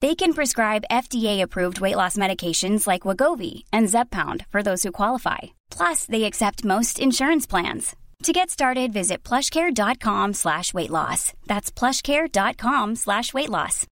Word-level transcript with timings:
They 0.00 0.14
can 0.14 0.32
prescribe 0.32 0.84
FDA-approved 0.92 1.80
weight 1.80 1.96
loss 1.96 2.16
medications 2.16 2.86
like 2.86 3.02
Wegovy 3.02 3.64
and 3.72 3.88
Zepbound 3.88 4.46
for 4.48 4.62
those 4.62 4.84
who 4.84 4.92
qualify. 4.92 5.38
Plus, 5.70 6.04
they 6.04 6.22
accept 6.24 6.64
most 6.64 7.00
insurance 7.00 7.48
plans. 7.48 7.96
To 8.22 8.32
get 8.32 8.50
started, 8.50 8.92
visit 8.92 9.24
plushcare.com 9.24 10.34
slash 10.34 10.72
weight 10.72 10.90
loss. 10.90 11.32
That's 11.46 11.72
plushcare.com 11.72 12.94
slash 12.94 13.34
weight 13.34 13.48
loss. 13.48 13.86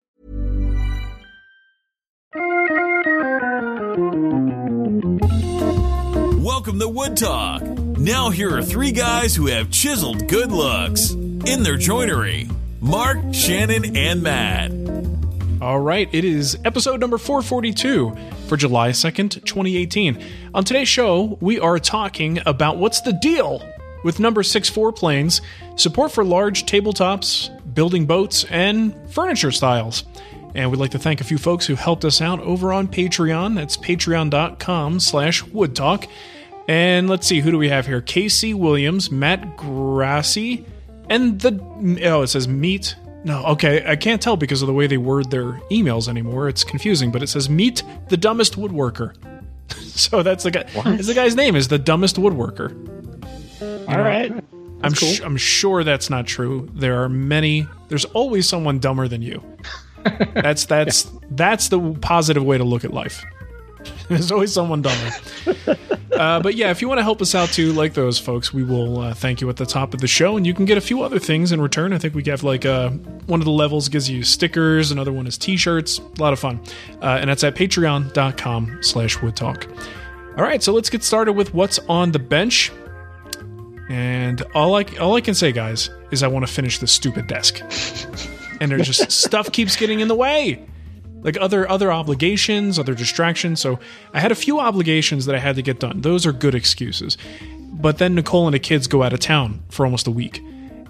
Welcome 6.42 6.80
to 6.80 6.88
Wood 6.90 7.16
Talk. 7.16 7.62
Now, 7.64 8.30
here 8.30 8.58
are 8.58 8.62
three 8.62 8.92
guys 8.92 9.36
who 9.36 9.48
have 9.48 9.72
chiseled 9.72 10.28
good 10.28 10.52
looks 10.52 11.12
in 11.12 11.64
their 11.64 11.78
joinery 11.78 12.50
Marc, 12.82 13.20
Shannon, 13.34 13.95
and 13.95 14.22
Matt. 14.22 14.72
All 15.64 15.80
right, 15.80 16.09
it 16.11 16.25
is 16.25 16.58
episode 16.66 17.00
number 17.00 17.17
442 17.17 18.14
for 18.47 18.58
July 18.58 18.89
2nd, 18.89 19.45
2018. 19.45 20.22
On 20.53 20.61
today's 20.61 20.89
show, 20.89 21.38
we 21.39 21.58
are 21.58 21.80
talking 21.80 22.39
about 22.45 22.80
what's 22.80 23.00
the 23.00 23.14
deal 23.14 23.66
with 24.03 24.20
number 24.20 24.44
64 24.44 24.92
planes, 24.92 25.39
support 25.78 26.11
for 26.11 26.25
large 26.25 26.66
tabletops, 26.66 27.50
building 27.73 28.05
boats, 28.05 28.44
and 28.50 28.94
furniture 29.09 29.52
styles. 29.52 30.03
And 30.53 30.70
we'd 30.70 30.81
like 30.81 30.92
to 30.92 31.00
thank 31.00 31.22
a 31.22 31.23
few 31.23 31.38
folks 31.38 31.66
who 31.66 31.75
helped 31.75 32.03
us 32.03 32.20
out 32.20 32.42
over 32.42 32.73
on 32.73 32.89
Patreon. 32.89 33.55
That's 33.55 33.77
patreon.com 33.77 35.00
slash 35.00 35.45
woodtalk. 35.45 36.09
And 36.67 37.09
let's 37.09 37.25
see, 37.25 37.39
who 37.39 37.52
do 37.52 37.58
we 37.58 37.70
have 37.70 37.88
here? 37.88 38.02
Casey 38.02 38.54
Williams, 38.54 39.09
Matt 39.09 39.55
Grassi, 39.55 40.65
and 41.09 41.39
the, 41.39 42.02
oh, 42.04 42.23
it 42.23 42.27
says 42.27 42.49
meet 42.49 42.98
no, 43.23 43.45
okay, 43.45 43.84
I 43.86 43.95
can't 43.95 44.22
tell 44.22 44.36
because 44.36 44.61
of 44.61 44.67
the 44.67 44.73
way 44.73 44.88
they 44.88 44.98
word 44.98 45.32
their 45.32 45.54
emails 45.72 46.08
anymore. 46.08 46.50
It's 46.50 46.64
confusing, 46.64 47.11
but 47.11 47.23
it 47.23 47.28
says 47.28 47.50
meet 47.50 47.84
the 48.10 48.17
dumbest 48.17 48.56
woodworker. 48.56 49.16
so 49.72 50.23
that's 50.23 50.44
the 50.44 50.52
guy. 50.52 50.61
Is 50.86 51.08
the 51.08 51.14
guy's 51.14 51.36
name 51.36 51.56
is 51.56 51.67
the 51.67 51.80
dumbest 51.80 52.17
woodworker. 52.17 52.72
All 53.88 54.02
right. 54.02 54.32
I'm 54.83 54.94
sh- 54.94 55.22
I'm 55.22 55.38
sure 55.38 55.83
that's 55.83 56.10
not 56.10 56.28
true. 56.28 56.70
There 56.73 57.02
are 57.02 57.10
many. 57.10 57.67
There's 57.88 58.06
always 58.06 58.48
someone 58.48 58.80
dumber 58.80 59.08
than 59.08 59.22
you. 59.22 59.42
That's 60.33 60.66
that's 60.66 61.10
that's 61.32 61.70
the 61.70 61.94
positive 62.02 62.44
way 62.44 62.58
to 62.58 62.66
look 62.66 62.83
at 62.83 62.92
life. 62.92 63.23
There's 64.10 64.32
always 64.32 64.54
someone 64.54 64.82
dumber. 64.82 65.11
Uh, 66.14 66.39
but 66.39 66.55
yeah, 66.55 66.70
if 66.70 66.82
you 66.82 66.88
want 66.88 66.99
to 66.99 67.04
help 67.04 67.21
us 67.21 67.33
out 67.33 67.49
too, 67.49 67.73
like 67.73 67.94
those 67.94 68.20
folks, 68.20 68.54
we 68.54 68.64
will 68.64 68.99
uh, 68.99 69.14
thank 69.14 69.42
you 69.42 69.49
at 69.49 69.58
the 69.58 69.66
top 69.66 69.94
of 69.94 69.99
the 69.99 70.08
show, 70.08 70.38
and 70.38 70.45
you 70.45 70.54
can 70.54 70.66
get 70.66 70.77
a 70.77 70.82
few 70.82 71.02
other 71.02 71.20
things 71.20 71.52
in 71.52 71.60
return. 71.60 71.92
I 71.92 71.98
think 71.98 72.14
we 72.14 72.23
have 72.26 72.44
like 72.44 72.66
uh, 72.66 72.92
one 73.26 73.42
of 73.42 73.45
the 73.45 73.52
levels 73.52 73.89
gives 73.89 74.10
you 74.10 74.23
stickers, 74.23 74.92
another 74.92 75.11
one 75.11 75.26
is 75.26 75.38
T-shirts, 75.38 75.99
a 75.99 76.21
lot 76.21 76.33
of 76.33 76.39
fun, 76.39 76.61
uh, 77.02 77.17
and 77.20 77.30
that's 77.30 77.44
at 77.44 77.55
Patreon.com/slash 77.55 79.17
Woodtalk. 79.17 79.67
All 80.38 80.44
right, 80.44 80.61
so 80.61 80.71
let's 80.73 80.89
get 80.89 81.04
started 81.04 81.33
with 81.33 81.54
what's 81.54 81.80
on 81.89 82.11
the 82.11 82.20
bench. 82.20 82.71
And 83.89 84.42
all 84.54 84.76
I 84.76 84.83
all 85.00 85.15
I 85.15 85.21
can 85.21 85.33
say, 85.33 85.52
guys, 85.52 85.89
is 86.11 86.23
I 86.23 86.27
want 86.27 86.45
to 86.45 86.52
finish 86.52 86.77
this 86.77 86.92
stupid 86.92 87.27
desk. 87.27 87.61
And 88.61 88.71
there's 88.71 88.88
just 88.88 89.11
stuff 89.21 89.52
keeps 89.52 89.76
getting 89.76 90.00
in 90.00 90.08
the 90.08 90.15
way 90.15 90.65
like 91.23 91.38
other 91.39 91.70
other 91.70 91.92
obligations, 91.92 92.78
other 92.78 92.94
distractions. 92.94 93.60
So 93.60 93.80
I 94.14 94.20
had 94.20 94.32
a 94.32 94.36
few 94.36 94.60
obligations 94.60 95.26
that 95.26 95.36
I 95.36 95.39
had 95.39 95.56
to 95.56 95.61
get 95.61 95.80
done. 95.80 96.02
Those 96.02 96.26
are 96.26 96.32
good 96.32 96.56
excuses. 96.56 97.17
But 97.72 97.98
then 97.98 98.14
Nicole 98.16 98.45
and 98.48 98.54
the 98.54 98.60
kids 98.60 98.88
go 98.88 99.02
out 99.04 99.14
of 99.14 99.20
town 99.20 99.64
for 99.70 99.86
almost 99.86 100.08
a 100.08 100.12
week. 100.12 100.42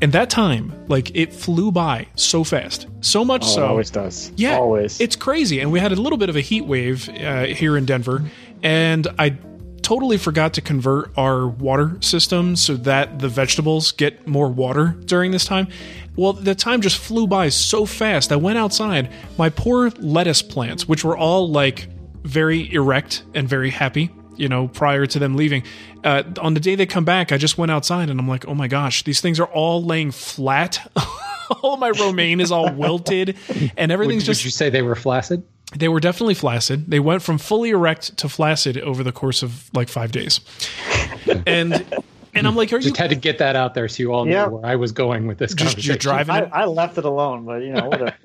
And 0.02 0.12
that 0.12 0.30
time, 0.30 0.74
like 0.90 1.16
it 1.16 1.32
flew 1.32 1.72
by 1.72 2.08
so 2.16 2.44
fast, 2.44 2.88
so 3.00 3.24
much 3.24 3.44
Oh, 3.46 3.48
so. 3.48 3.64
it 3.64 3.68
always 3.68 3.90
does. 3.90 4.32
Yeah, 4.36 4.58
Always. 4.58 5.00
It's 5.00 5.16
crazy, 5.16 5.62
and 5.62 5.72
we 5.72 5.80
had 5.80 5.94
a 5.94 5.96
little 5.96 6.18
bit 6.18 6.30
of 6.30 6.36
a 6.36 6.42
heat 6.42 6.66
wave 6.66 7.08
uh, 7.08 7.46
here 7.46 7.78
in 7.78 7.86
Denver, 7.86 8.22
and 8.62 9.08
I 9.18 9.38
totally 9.82 10.18
forgot 10.18 10.54
to 10.56 10.62
convert 10.62 11.12
our 11.18 11.48
water 11.48 11.98
system 12.02 12.56
so 12.58 12.76
that 12.76 13.20
the 13.20 13.30
vegetables 13.30 13.92
get 13.94 14.28
more 14.28 14.50
water 14.50 14.96
during 15.06 15.32
this 15.32 15.46
time. 15.46 15.68
Well, 16.16 16.34
the 16.34 16.56
time 16.56 16.82
just 16.82 16.98
flew 16.98 17.28
by 17.28 17.50
so 17.50 17.86
fast. 17.86 18.32
I 18.32 18.36
went 18.36 18.58
outside. 18.58 19.12
My 19.38 19.50
poor 19.50 19.90
lettuce 20.00 20.42
plants, 20.42 20.88
which 20.88 21.04
were 21.04 21.18
all 21.18 21.50
like 21.50 21.88
very 22.24 22.72
erect 22.74 23.24
and 23.34 23.50
very 23.50 23.70
happy, 23.70 24.12
you 24.36 24.48
know, 24.48 24.68
prior 24.68 25.06
to 25.06 25.20
them 25.20 25.36
leaving. 25.36 25.64
Uh, 26.04 26.24
on 26.40 26.54
the 26.54 26.60
day 26.60 26.76
they 26.76 26.86
come 26.86 27.06
back, 27.06 27.32
I 27.32 27.38
just 27.38 27.58
went 27.58 27.72
outside 27.72 28.10
and 28.10 28.20
I'm 28.20 28.28
like, 28.28 28.48
oh 28.48 28.54
my 28.56 28.68
gosh, 28.68 29.04
these 29.04 29.22
things 29.22 29.40
are 29.40 29.48
all 29.48 29.84
laying 29.84 30.12
flat. 30.12 30.92
all 31.64 31.78
my 31.78 31.90
romaine 31.90 32.40
is 32.40 32.52
all 32.52 32.72
wilted, 32.72 33.38
and 33.50 33.72
Would, 33.78 33.92
everything's 33.92 34.24
would 34.24 34.34
just 34.34 34.46
you 34.46 34.52
say 34.52 34.70
they 34.70 34.82
were 34.82 34.96
flaccid? 34.96 35.44
they 35.76 35.88
were 35.90 36.00
definitely 36.00 36.36
flaccid. 36.36 36.90
They 36.90 37.00
went 37.00 37.22
from 37.22 37.38
fully 37.38 37.72
erect 37.72 38.18
to 38.18 38.30
flaccid 38.30 38.78
over 38.78 39.04
the 39.04 39.12
course 39.12 39.42
of 39.44 39.70
like 39.74 39.90
five 39.90 40.12
days. 40.12 40.40
And 41.48 41.84
and 42.36 42.48
I'm 42.48 42.56
like, 42.56 42.72
are 42.74 42.78
you 42.78 42.84
Just 42.84 42.98
had 42.98 43.10
to 43.12 43.16
get 43.16 43.38
that 43.40 43.56
out 43.56 43.74
there 43.74 43.88
so 43.88 44.02
you 44.04 44.14
all 44.14 44.28
Yeah. 44.28 44.46
know 44.46 44.52
where 44.56 44.66
I 44.66 44.76
was 44.76 44.92
going 44.92 45.28
with 45.28 45.38
this 45.38 45.54
just 45.54 45.78
you're 45.86 45.96
conversation. 45.96 46.00
driving 46.00 46.36
I, 46.36 46.40
it? 46.40 46.50
I 46.54 46.66
left 46.66 46.98
it 46.98 47.06
alone, 47.06 47.46
but 47.46 47.62
you 47.62 47.74
know, 47.74 47.86
whatever. 47.90 48.16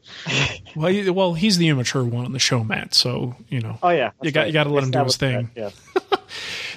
Well, 0.77 0.91
you- 0.91 1.13
well, 1.13 1.35
he's 1.35 1.59
the 1.59 1.69
immature 1.69 2.05
one 2.05 2.25
on 2.25 2.33
the 2.33 2.39
show, 2.39 2.63
Matt. 2.63 2.95
So 2.95 3.35
you 3.49 3.61
know. 3.61 3.79
Oh 3.83 3.89
yeah, 3.91 4.07
You 4.23 4.31
that's 4.31 4.35
got- 4.35 4.41
right. 4.41 4.47
you 4.49 4.53
gotta 4.53 4.71
let 4.71 4.85
him 4.85 4.91
do 4.91 5.03
his 5.05 5.17
thing. 5.17 5.51
that, 5.55 5.73
Yeah. 6.01 6.19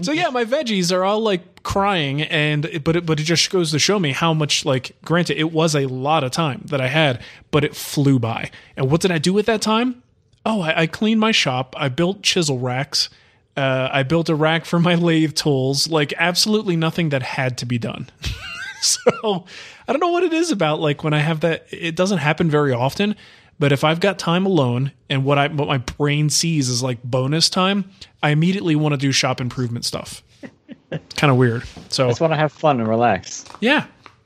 So 0.02 0.12
yeah, 0.14 0.30
my 0.30 0.46
veggies 0.46 0.91
are 0.96 1.03
all 1.03 1.20
like 1.20 1.62
crying, 1.64 2.22
and 2.24 2.81
but 2.84 2.96
it, 2.96 3.06
but 3.06 3.20
it 3.20 3.24
just 3.24 3.52
goes 3.52 3.70
to 3.72 3.80
show 3.80 4.00
me 4.00 4.14
how 4.14 4.34
much 4.34 4.66
like. 4.66 4.96
Granted, 5.03 5.38
it 5.38 5.52
was 5.52 5.75
a 5.75 5.86
lot 5.88 6.24
of 6.24 6.31
time 6.31 6.62
that 6.66 6.80
I 6.81 6.88
had, 6.88 7.22
but 7.52 7.64
it 7.64 7.75
flew 7.75 8.18
by. 8.18 8.50
And 8.78 8.90
what 8.90 9.02
did 9.02 9.12
I 9.12 9.18
do 9.20 9.34
with 9.34 9.46
that 9.47 9.61
time? 9.61 10.02
Oh, 10.46 10.61
I, 10.61 10.82
I 10.82 10.88
cleaned 10.88 11.20
my 11.20 11.32
shop. 11.32 11.76
I 11.78 11.90
built 11.90 12.23
chisel 12.23 12.58
racks. 12.59 13.09
Uh, 13.58 13.90
I 13.92 14.03
built 14.03 14.30
a 14.30 14.36
rack 14.36 14.66
for 14.66 14.80
my 14.80 14.96
lathe 14.96 15.36
tools. 15.36 15.90
Like 15.90 16.14
absolutely 16.18 16.76
nothing 16.76 17.09
that 17.09 17.22
had 17.24 17.58
to 17.59 17.66
be 17.66 17.78
done. 17.78 18.08
so 18.82 19.46
I 19.88 19.92
don't 19.94 20.00
know 20.00 20.09
what 20.12 20.24
it 20.24 20.34
is 20.34 20.52
about 20.52 20.80
like 20.80 21.03
when 21.03 21.14
I 21.14 21.20
have 21.20 21.42
that. 21.42 21.66
It 21.72 21.96
doesn't 21.96 22.20
happen 22.20 22.50
very 22.50 22.74
often. 22.74 23.16
But 23.59 23.72
if 23.72 23.84
I've 23.84 24.00
got 24.00 24.18
time 24.18 24.48
alone 24.48 24.92
and 25.08 25.24
what 25.24 25.38
I 25.38 25.48
what 25.48 25.68
my 25.68 25.78
brain 25.78 26.30
sees 26.32 26.68
is 26.70 26.82
like 26.82 27.03
bonus 27.03 27.48
time, 27.50 27.92
I 28.24 28.30
immediately 28.32 28.76
want 28.76 28.94
to 28.94 28.98
do 28.98 29.12
shop 29.12 29.40
improvement 29.42 29.86
stuff. 29.86 30.24
It's 30.92 31.16
kind 31.16 31.32
of 31.32 31.38
weird. 31.38 31.64
So 31.88 32.08
I 32.08 32.09
Just 32.09 32.20
want 32.20 32.34
to 32.34 32.38
have 32.38 32.52
fun 32.52 32.80
and 32.82 32.90
relax. 32.90 33.46
yeah, 33.62 33.86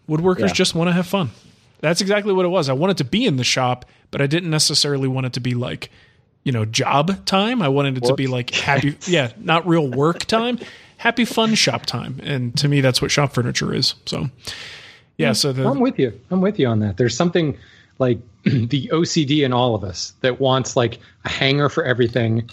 woodworkers 0.09 0.39
Yeah. 0.47 0.53
just 0.53 0.73
want 0.73 0.87
to 0.87 0.93
have 0.93 1.05
fun. 1.05 1.29
That's 1.79 2.01
exactly 2.01 2.33
what 2.33 2.43
it 2.43 2.49
was. 2.49 2.69
I 2.69 2.73
wanted 2.73 2.97
to 2.97 3.03
be 3.03 3.25
in 3.25 3.35
the 3.37 3.43
shop, 3.43 3.85
but 4.09 4.19
I 4.19 4.25
didn't 4.25 4.49
necessarily 4.49 5.07
want 5.07 5.27
it 5.27 5.33
to 5.33 5.39
be 5.39 5.53
like, 5.53 5.91
you 6.45 6.51
know, 6.51 6.63
job 6.63 7.25
time. 7.25 7.61
I 7.61 7.67
wanted 7.67 7.97
it 7.97 8.05
to 8.05 8.13
be 8.13 8.27
like 8.27 8.51
happy, 8.51 8.95
yeah, 9.07 9.33
not 9.37 9.67
real 9.67 9.89
work 9.89 10.19
time, 10.19 10.59
happy 10.97 11.25
fun 11.25 11.55
shop 11.55 11.85
time. 11.85 12.21
And 12.23 12.55
to 12.59 12.69
me, 12.69 12.79
that's 12.79 13.01
what 13.01 13.11
shop 13.11 13.33
furniture 13.33 13.73
is. 13.73 13.95
So, 14.05 14.29
yeah. 15.17 15.33
So 15.33 15.51
the 15.51 15.67
I'm 15.67 15.81
with 15.81 15.99
you. 15.99 16.17
I'm 16.31 16.39
with 16.39 16.57
you 16.57 16.67
on 16.67 16.79
that. 16.79 16.95
There's 16.95 17.17
something 17.17 17.57
like 17.97 18.19
the 18.43 18.89
OCD 18.93 19.43
in 19.43 19.51
all 19.51 19.75
of 19.75 19.83
us 19.83 20.13
that 20.21 20.39
wants 20.39 20.77
like 20.77 20.99
a 21.25 21.29
hanger 21.29 21.67
for 21.67 21.83
everything, 21.83 22.49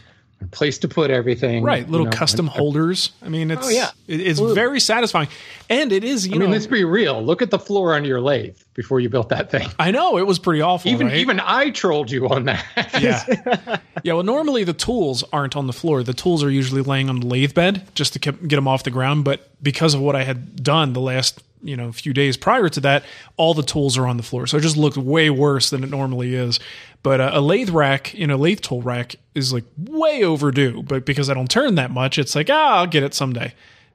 place 0.50 0.79
to 0.79 0.89
put 0.89 1.11
everything. 1.11 1.62
Right, 1.62 1.89
little 1.89 2.06
you 2.06 2.11
know, 2.11 2.17
custom 2.17 2.47
and- 2.47 2.55
uh, 2.56 2.59
holders. 2.59 3.12
I 3.23 3.29
mean, 3.29 3.50
oh, 3.50 3.55
it's 3.55 3.67
Oh, 3.67 3.71
yeah. 3.71 3.91
it- 4.06 4.21
it's 4.21 4.41
very 4.41 4.81
satisfying, 4.81 5.29
and 5.71 5.93
it 5.93 6.05
is. 6.05 6.27
You 6.27 6.35
I 6.35 6.39
mean, 6.39 6.50
let's 6.50 6.67
be 6.67 6.85
real. 6.85 7.23
Look 7.25 7.43
at 7.43 7.50
the 7.50 7.59
floor 7.59 7.94
on 7.94 8.05
your 8.05 8.21
lathe 8.21 8.56
before 8.75 9.00
you 9.00 9.09
built 9.09 9.29
that 9.31 9.50
thing. 9.50 9.69
I 9.79 9.91
know 9.91 10.19
it 10.19 10.27
was 10.27 10.39
pretty 10.39 10.61
awful. 10.61 10.91
Even 10.91 11.09
right? 11.09 11.17
even 11.17 11.41
I 11.41 11.71
trolled 11.71 12.11
you 12.11 12.29
on 12.29 12.44
that. 12.47 12.65
yeah, 13.00 13.79
yeah. 14.03 14.12
Well, 14.15 14.23
normally 14.23 14.65
the 14.65 14.73
tools 14.73 15.25
aren't 15.33 15.56
on 15.56 15.67
the 15.67 15.73
floor. 15.73 16.03
The 16.03 16.15
tools 16.15 16.43
are 16.43 16.50
usually 16.50 16.83
laying 16.83 17.09
on 17.09 17.21
the 17.21 17.27
lathe 17.27 17.55
bed 17.55 17.87
just 17.95 18.12
to 18.15 18.19
keep, 18.19 18.47
get 18.49 18.56
them 18.56 18.69
off 18.69 18.83
the 18.83 18.91
ground. 18.91 19.25
But 19.25 19.49
because 19.62 19.95
of 19.95 20.00
what 20.00 20.17
I 20.17 20.25
had 20.25 20.62
done 20.62 20.93
the 20.93 21.00
last 21.00 21.43
you 21.65 21.77
know 21.77 21.93
few 21.93 22.12
days 22.12 22.37
prior 22.37 22.69
to 22.69 22.81
that, 22.81 23.05
all 23.37 23.55
the 23.55 23.62
tools 23.62 23.97
are 23.97 24.06
on 24.06 24.17
the 24.17 24.23
floor. 24.23 24.47
So 24.47 24.56
it 24.56 24.62
just 24.62 24.77
looked 24.77 24.97
way 24.97 25.31
worse 25.31 25.71
than 25.71 25.85
it 25.85 25.91
normally 25.91 26.35
is. 26.35 26.59
But 27.02 27.20
uh, 27.20 27.31
a 27.34 27.40
lathe 27.40 27.70
rack, 27.70 28.14
you 28.14 28.26
know, 28.26 28.37
lathe 28.37 28.60
tool 28.60 28.82
rack 28.82 29.16
is 29.34 29.52
like 29.52 29.64
way 29.76 30.22
overdue. 30.22 30.82
But 30.82 31.04
because 31.04 31.28
I 31.28 31.34
don't 31.34 31.50
turn 31.50 31.75
that 31.75 31.90
much, 31.90 32.19
it's 32.19 32.34
like 32.34 32.49
ah, 32.50 32.78
I'll 32.78 32.87
get 32.87 33.02
it 33.02 33.14
someday. 33.14 33.54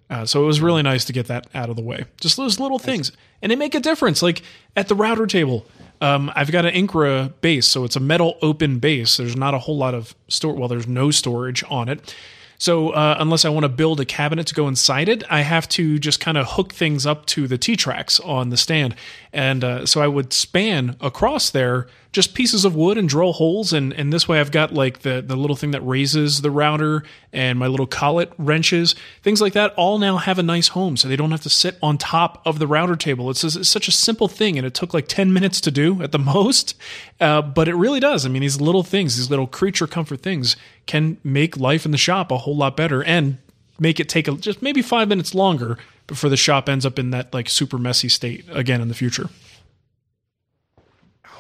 Uh, 0.10 0.26
so 0.26 0.44
it 0.44 0.46
was 0.46 0.62
really 0.62 0.82
nice 0.82 1.04
to 1.06 1.14
get 1.14 1.28
that 1.28 1.48
out 1.54 1.70
of 1.70 1.76
the 1.76 1.82
way. 1.82 2.06
Just 2.22 2.38
those 2.38 2.60
little 2.60 2.80
things, 2.80 3.12
and 3.42 3.52
they 3.52 3.56
make 3.56 3.76
a 3.76 3.80
difference. 3.80 4.22
Like 4.22 4.42
at 4.76 4.88
the 4.88 4.96
router 4.96 5.28
table, 5.28 5.66
um, 6.00 6.32
I've 6.36 6.52
got 6.52 6.66
an 6.66 6.74
Incra 6.74 7.34
base, 7.42 7.68
so 7.68 7.84
it's 7.84 7.96
a 7.96 8.00
metal 8.00 8.38
open 8.42 8.80
base. 8.80 9.18
There's 9.18 9.36
not 9.36 9.54
a 9.54 9.60
whole 9.60 9.78
lot 9.78 9.94
of 9.94 10.16
store. 10.30 10.54
Well, 10.54 10.70
there's 10.70 10.88
no 10.88 11.12
storage 11.12 11.64
on 11.70 11.90
it. 11.90 12.16
So 12.60 12.90
uh, 12.90 13.18
unless 13.20 13.46
I 13.46 13.50
want 13.50 13.66
to 13.66 13.70
build 13.70 14.00
a 14.00 14.06
cabinet 14.06 14.48
to 14.48 14.56
go 14.56 14.68
inside 14.68 15.10
it, 15.10 15.24
I 15.30 15.42
have 15.42 15.70
to 15.70 16.00
just 16.00 16.20
kind 16.20 16.38
of 16.38 16.48
hook 16.52 16.74
things 16.74 17.06
up 17.06 17.26
to 17.28 17.48
the 17.48 17.58
T 17.58 17.76
tracks 17.76 18.20
on 18.20 18.50
the 18.50 18.58
stand, 18.58 18.96
and 19.34 19.64
uh, 19.64 19.86
so 19.86 20.02
I 20.02 20.08
would 20.08 20.34
span 20.34 20.96
across 21.02 21.50
there 21.50 21.88
just 22.18 22.34
pieces 22.34 22.66
of 22.66 22.76
wood 22.76 22.98
and 22.98 23.08
drill 23.08 23.32
holes, 23.32 23.72
and 23.72 23.94
and 23.94 24.12
this 24.12 24.28
way 24.28 24.40
I've 24.40 24.50
got 24.50 24.74
like 24.74 25.02
the 25.02 25.22
the 25.22 25.36
little 25.36 25.56
thing 25.56 25.70
that 25.70 25.82
raises 25.82 26.42
the 26.42 26.50
router 26.50 27.04
and 27.32 27.60
my 27.60 27.68
little 27.68 27.86
collet 27.86 28.34
wrenches, 28.40 28.96
things 29.22 29.40
like 29.40 29.54
that, 29.54 29.72
all 29.76 30.00
now 30.00 30.18
have 30.18 30.40
a 30.40 30.44
nice 30.44 30.70
home, 30.70 30.98
so 30.98 31.08
they 31.08 31.16
don't 31.16 31.30
have 31.30 31.44
to 31.44 31.50
sit 31.50 31.78
on 31.84 32.00
top 32.00 32.42
of 32.44 32.58
the 32.58 32.66
router 32.66 32.96
table. 32.96 33.30
It's, 33.30 33.44
it's 33.44 33.70
such 33.70 33.88
a 33.88 33.92
simple 33.92 34.28
thing, 34.28 34.58
and 34.58 34.66
it 34.66 34.74
took 34.74 34.96
like 34.96 35.08
ten 35.08 35.32
minutes 35.32 35.62
to 35.62 35.70
do 35.70 36.02
at 36.02 36.12
the 36.12 36.18
most, 36.34 36.76
uh, 37.20 37.44
but 37.44 37.68
it 37.68 37.76
really 37.76 38.00
does. 38.00 38.26
I 38.26 38.30
mean, 38.30 38.42
these 38.42 38.60
little 38.60 38.82
things, 38.82 39.16
these 39.16 39.30
little 39.30 39.46
creature 39.46 39.86
comfort 39.86 40.22
things, 40.22 40.56
can 40.88 41.18
make 41.24 41.56
life 41.56 41.86
in 41.86 41.92
the 41.92 42.00
shop 42.00 42.32
a 42.32 42.40
whole 42.40 42.58
lot 42.58 42.76
better 42.76 43.04
and 43.04 43.38
make 43.80 44.00
it 44.00 44.10
take 44.10 44.28
a, 44.28 44.32
just 44.32 44.64
maybe 44.64 44.82
five 44.82 45.08
minutes 45.08 45.36
longer 45.36 45.78
before 46.08 46.32
the 46.32 46.38
shop 46.38 46.68
ends 46.68 46.84
up 46.84 46.98
in 46.98 47.12
that 47.12 47.32
like 47.32 47.48
super 47.48 47.78
messy 47.78 48.10
state 48.10 48.44
again 48.52 48.82
in 48.82 48.88
the 48.88 48.96
future. 48.96 49.30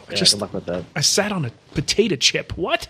Yeah, 0.09 0.15
just- 0.15 0.33
good 0.33 0.41
luck 0.41 0.53
with 0.53 0.65
that. 0.65 0.83
I 0.95 1.01
sat 1.01 1.31
on 1.31 1.45
a 1.45 1.51
potato 1.73 2.15
chip. 2.15 2.57
What? 2.57 2.87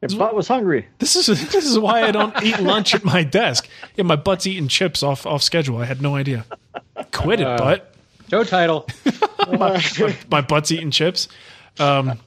Your 0.00 0.16
butt 0.16 0.34
was 0.34 0.46
hungry. 0.46 0.86
This 1.00 1.16
is 1.16 1.26
this 1.52 1.66
is 1.66 1.78
why 1.78 2.02
I 2.04 2.12
don't 2.12 2.40
eat 2.42 2.60
lunch 2.60 2.94
at 2.94 3.04
my 3.04 3.24
desk. 3.24 3.68
Yeah, 3.96 4.04
my 4.04 4.16
butt's 4.16 4.46
eating 4.46 4.68
chips 4.68 5.02
off 5.02 5.26
off 5.26 5.42
schedule. 5.42 5.78
I 5.78 5.86
had 5.86 6.00
no 6.00 6.14
idea. 6.14 6.44
Quit 7.12 7.40
it, 7.40 7.44
butt. 7.58 7.94
Joe 8.28 8.44
title. 8.44 8.86
My, 9.48 9.82
my 10.30 10.42
butt's 10.42 10.70
eating 10.70 10.90
chips. 10.90 11.28
Um, 11.78 12.18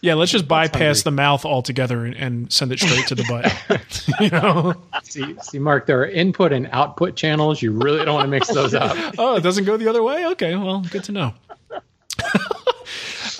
yeah, 0.00 0.14
let's 0.14 0.30
just 0.30 0.46
bypass 0.46 1.02
the 1.02 1.10
mouth 1.10 1.44
altogether 1.44 2.04
and, 2.04 2.14
and 2.14 2.52
send 2.52 2.70
it 2.70 2.78
straight 2.78 3.08
to 3.08 3.16
the 3.16 3.24
butt. 3.24 3.80
you 4.20 4.30
know? 4.30 4.74
see, 5.02 5.34
see, 5.42 5.58
Marc, 5.58 5.86
there 5.86 6.00
are 6.00 6.06
input 6.06 6.52
and 6.52 6.68
output 6.70 7.16
channels. 7.16 7.60
You 7.60 7.72
really 7.72 8.04
don't 8.04 8.14
want 8.14 8.26
to 8.26 8.30
mix 8.30 8.46
those 8.48 8.74
up. 8.74 9.14
Oh, 9.18 9.34
it 9.34 9.40
doesn't 9.40 9.64
go 9.64 9.76
the 9.76 9.88
other 9.88 10.02
way. 10.04 10.26
Okay, 10.26 10.54
well, 10.54 10.84
good 10.90 11.02
to 11.04 11.12
know. 11.12 11.34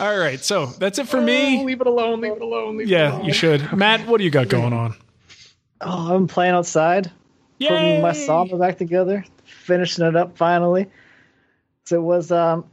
All 0.00 0.19
right, 0.19 0.41
so 0.41 0.67
that's 0.67 0.99
it 0.99 1.08
for 1.08 1.20
me. 1.20 1.64
leave 1.64 1.81
it 1.81 1.87
alone. 1.87 2.20
Leave 2.20 2.32
it 2.32 2.43
alone. 2.43 2.79
Leave 2.79 2.88
it 2.88 2.91
Yeah, 2.91 3.12
alone. 3.17 3.25
you 3.26 3.32
should. 3.32 3.73
Matt, 3.76 4.06
what 4.06 4.19
do 4.19 4.25
you 4.25 4.31
got 4.31 4.49
going 4.49 4.73
on? 4.73 4.94
Oh, 5.82 6.14
I'm 6.14 6.26
playing 6.26 6.55
outside, 6.55 7.11
putting 7.61 8.00
my 8.00 8.12
sawmill 8.12 8.58
back 8.58 8.79
together, 8.79 9.25
finishing 9.44 10.05
it 10.06 10.17
up 10.17 10.37
finally. 10.37 10.87
So 11.85 11.97
it 11.97 12.02
was, 12.02 12.31
um, 12.32 12.64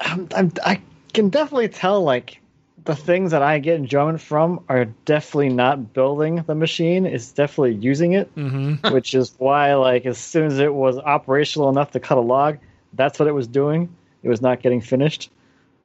I'm, 0.00 0.28
I'm, 0.34 0.52
I 0.64 0.80
can 1.12 1.28
definitely 1.30 1.68
tell 1.68 2.02
like 2.02 2.40
the 2.84 2.94
things 2.96 3.30
that 3.30 3.42
I 3.42 3.58
get 3.60 3.76
enjoyment 3.76 4.20
from 4.20 4.62
are 4.68 4.84
definitely 4.84 5.50
not 5.50 5.92
building 5.94 6.36
the 6.46 6.54
machine. 6.54 7.06
It's 7.06 7.32
definitely 7.32 7.74
using 7.76 8.12
it, 8.12 8.34
Mm-hmm. 8.34 8.92
which 8.92 9.14
is 9.14 9.34
why 9.38 9.74
like 9.74 10.04
as 10.06 10.18
soon 10.18 10.46
as 10.48 10.58
it 10.58 10.72
was 10.72 10.98
operational 10.98 11.68
enough 11.70 11.92
to 11.92 12.00
cut 12.00 12.18
a 12.18 12.22
log, 12.22 12.58
that's 12.92 13.18
what 13.18 13.28
it 13.28 13.32
was 13.32 13.46
doing. 13.46 13.94
It 14.22 14.28
was 14.28 14.42
not 14.42 14.60
getting 14.62 14.80
finished. 14.80 15.30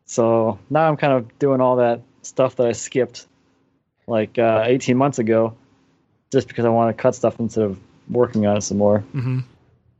So 0.10 0.58
now 0.72 0.88
I'm 0.90 0.98
kind 0.98 1.14
of 1.14 1.38
doing 1.38 1.62
all 1.62 1.76
that 1.76 2.02
stuff 2.24 2.56
that 2.56 2.66
I 2.66 2.72
skipped 2.72 3.28
like 4.08 4.40
uh, 4.40 4.64
18 4.66 4.98
months 4.98 5.20
ago, 5.20 5.56
just 6.32 6.48
because 6.48 6.66
I 6.66 6.70
want 6.70 6.98
to 6.98 7.00
cut 7.00 7.14
stuff 7.14 7.40
instead 7.40 7.66
of 7.66 7.80
working 8.10 8.48
on 8.48 8.58
it 8.58 8.62
some 8.62 8.80
more. 8.80 9.04
Mhm. 9.14 9.44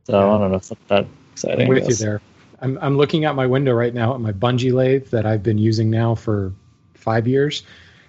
So 0.08 0.18
I 0.18 0.38
don't 0.38 0.50
know. 0.50 0.56
It's 0.56 0.72
not 0.72 0.88
that 0.88 1.06
exciting. 1.30 1.60
I'm 1.60 1.68
with 1.68 1.88
you 1.88 1.94
there. 1.94 2.20
I'm, 2.60 2.76
I'm 2.82 2.96
looking 2.96 3.24
out 3.24 3.36
my 3.36 3.46
window 3.46 3.72
right 3.72 3.94
now 3.94 4.12
at 4.12 4.20
my 4.20 4.32
bungee 4.32 4.72
lathe 4.72 5.10
that 5.10 5.26
I've 5.26 5.44
been 5.44 5.58
using 5.58 5.90
now 5.90 6.16
for 6.16 6.52
five 6.94 7.28
years, 7.28 7.62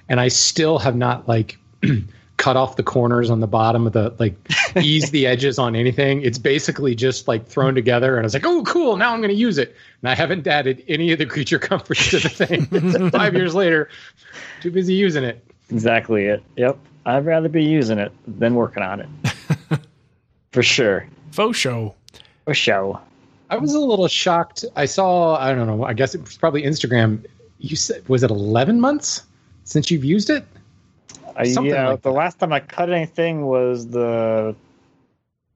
and 0.09 0.19
I 0.19 0.29
still 0.29 0.79
have 0.79 0.95
not 0.95 1.27
like 1.27 1.59
cut 2.37 2.57
off 2.57 2.77
the 2.77 2.83
corners 2.83 3.29
on 3.29 3.41
the 3.41 3.47
bottom 3.47 3.85
of 3.85 3.93
the 3.93 4.15
like 4.17 4.35
ease 4.77 5.11
the 5.11 5.27
edges 5.27 5.59
on 5.59 5.75
anything. 5.75 6.21
It's 6.21 6.37
basically 6.37 6.95
just 6.95 7.27
like 7.27 7.47
thrown 7.47 7.75
together, 7.75 8.15
and 8.15 8.23
I 8.23 8.25
was 8.25 8.33
like, 8.33 8.45
oh, 8.45 8.63
cool, 8.63 8.97
now 8.97 9.13
I'm 9.13 9.19
going 9.19 9.29
to 9.29 9.35
use 9.35 9.57
it. 9.57 9.75
And 10.01 10.09
I 10.09 10.15
haven't 10.15 10.47
added 10.47 10.83
any 10.87 11.11
of 11.11 11.19
the 11.19 11.25
creature 11.25 11.59
comforts 11.69 12.09
to 12.11 12.19
the 12.19 12.29
thing. 12.29 13.09
five 13.11 13.33
years 13.33 13.55
later, 13.55 13.89
too 14.61 14.71
busy 14.71 14.93
using 14.93 15.23
it. 15.23 15.43
Exactly 15.69 16.25
it. 16.25 16.43
Yep. 16.57 16.77
I'd 17.05 17.25
rather 17.25 17.49
be 17.49 17.63
using 17.63 17.97
it 17.97 18.11
than 18.27 18.55
working 18.55 18.83
on 18.83 18.99
it. 18.99 19.09
For 20.51 20.61
sure. 20.61 21.07
Faux 21.31 21.57
show. 21.57 21.95
For 22.45 22.53
show. 22.53 22.99
I 23.49 23.57
was 23.57 23.73
a 23.73 23.79
little 23.79 24.07
shocked. 24.07 24.63
I 24.75 24.85
saw, 24.85 25.35
I 25.35 25.53
don't 25.53 25.67
know, 25.67 25.83
I 25.83 25.93
guess 25.93 26.15
it 26.15 26.21
was 26.21 26.37
probably 26.37 26.63
Instagram. 26.63 27.25
You 27.59 27.75
said, 27.75 28.07
was 28.07 28.23
it 28.23 28.31
11 28.31 28.79
months 28.79 29.23
since 29.63 29.91
you've 29.91 30.05
used 30.05 30.29
it? 30.29 30.45
I, 31.35 31.43
Something 31.45 31.73
yeah, 31.73 31.89
like 31.89 32.01
the 32.01 32.09
that. 32.11 32.15
last 32.17 32.39
time 32.39 32.53
I 32.53 32.59
cut 32.59 32.89
anything 32.91 33.45
was 33.45 33.87
the 33.87 34.55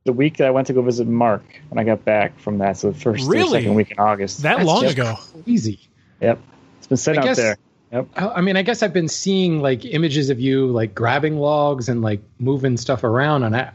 the 0.04 0.14
week 0.14 0.38
that 0.38 0.48
I 0.48 0.52
went 0.52 0.68
to 0.68 0.74
go 0.74 0.82
visit 0.84 1.08
Marc 1.08 1.44
when 1.70 1.80
I 1.80 1.84
got 1.84 2.06
back 2.06 2.40
from 2.40 2.60
that. 2.60 2.78
So 2.78 2.92
the 2.92 3.00
first 3.00 3.28
Really? 3.28 3.60
second 3.62 3.74
week 3.76 3.92
in 3.92 4.00
August. 4.00 4.44
That 4.44 4.58
That's 4.58 4.68
long 4.68 4.86
ago. 4.86 5.16
Easy. 5.48 5.80
Yep. 6.22 6.40
It's 6.78 6.88
been 6.88 6.98
sitting 6.98 7.20
I 7.20 7.24
out 7.24 7.26
guess- 7.28 7.38
there. 7.38 7.58
Yep. 7.92 8.08
I 8.16 8.28
I 8.28 8.42
mean, 8.42 8.56
I 8.58 8.62
guess 8.62 8.84
I've 8.84 8.94
been 8.94 9.08
seeing 9.08 9.62
like 9.62 9.84
images 9.86 10.30
of 10.30 10.40
you 10.40 10.68
like 10.68 10.94
grabbing 10.96 11.38
logs 11.38 11.88
and 11.90 12.02
like 12.02 12.22
moving 12.40 12.78
stuff 12.78 13.04
around, 13.04 13.44
and 13.44 13.56
I, 13.56 13.72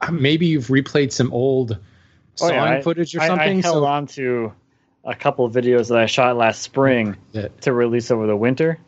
I 0.00 0.10
maybe 0.10 0.46
you've 0.46 0.66
replayed 0.68 1.12
some 1.12 1.32
old 1.32 1.72
Oh, 2.40 2.46
sawing 2.48 2.54
yeah, 2.54 2.80
footage 2.82 3.14
or 3.16 3.20
I- 3.20 3.26
something. 3.26 3.58
I, 3.58 3.62
held 3.62 3.82
so 3.82 3.84
on 3.84 4.06
to 4.08 4.52
a 5.04 5.14
couple 5.14 5.44
of 5.44 5.52
videos 5.52 5.88
that 5.88 5.98
I 5.98 6.06
shot 6.06 6.36
last 6.36 6.60
spring 6.62 7.16
that- 7.32 7.60
to 7.62 7.72
release 7.72 8.10
over 8.10 8.26
the 8.26 8.36
winter. 8.36 8.78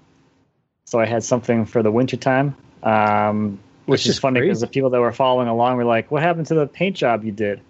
So 0.90 0.98
I 0.98 1.06
had 1.06 1.22
something 1.22 1.66
for 1.66 1.84
the 1.84 1.90
winter 1.92 2.16
time. 2.16 2.56
Um, 2.82 3.60
which 3.86 4.06
is 4.08 4.18
funny 4.18 4.40
because 4.40 4.60
the 4.60 4.66
people 4.66 4.90
that 4.90 4.98
were 5.00 5.12
following 5.12 5.46
along 5.46 5.76
were 5.76 5.84
like, 5.84 6.10
"What 6.10 6.20
happened 6.20 6.46
to 6.48 6.54
the 6.54 6.66
paint 6.66 6.96
job 6.96 7.24
you 7.24 7.30
did?" 7.30 7.60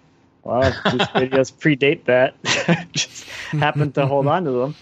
Well, 0.43 0.61
these 0.85 1.01
videos 1.13 1.53
predate 1.53 2.05
that. 2.05 2.33
Just 2.93 3.25
happened 3.51 3.93
to 3.93 4.07
hold 4.07 4.25
on 4.25 4.43
to 4.45 4.51
them 4.51 4.75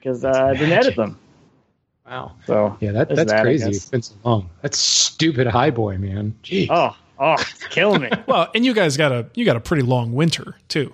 because 0.00 0.24
uh, 0.24 0.30
I 0.50 0.54
didn't 0.54 0.72
edit 0.72 0.96
them. 0.96 1.16
wow. 2.04 2.32
So 2.44 2.76
Yeah, 2.80 2.90
that, 2.90 3.08
that's 3.14 3.30
that, 3.30 3.42
crazy. 3.42 3.70
It's 3.70 3.88
been 3.88 4.02
so 4.02 4.14
long. 4.24 4.50
That's 4.62 4.78
stupid 4.78 5.46
high 5.46 5.70
boy, 5.70 5.96
man. 5.98 6.34
Jeez. 6.42 6.66
Oh, 6.70 6.96
oh, 7.20 7.34
it's 7.34 7.68
killing 7.68 8.02
me. 8.02 8.10
Well, 8.26 8.50
and 8.52 8.64
you 8.64 8.74
guys 8.74 8.96
got 8.96 9.12
a 9.12 9.26
you 9.34 9.44
got 9.44 9.54
a 9.56 9.60
pretty 9.60 9.84
long 9.84 10.12
winter 10.12 10.56
too. 10.66 10.92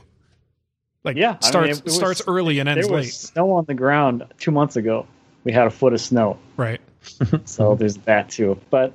Like 1.04 1.16
Yeah, 1.16 1.30
I 1.30 1.32
mean, 1.32 1.42
starts 1.42 1.78
it 1.78 1.84
was- 1.84 1.94
starts 1.94 2.22
early 2.26 2.58
and 2.58 2.68
ends 2.68 2.86
there 2.86 2.94
was 2.94 3.06
late. 3.06 3.14
snow 3.14 3.52
on 3.52 3.64
the 3.64 3.74
ground 3.74 4.24
two 4.38 4.50
months 4.50 4.76
ago. 4.76 5.06
We 5.44 5.52
had 5.52 5.66
a 5.66 5.70
foot 5.70 5.92
of 5.92 6.00
snow. 6.00 6.38
Right. 6.56 6.80
So 7.44 7.74
there's 7.74 7.96
that 7.98 8.30
too. 8.30 8.58
But 8.70 8.92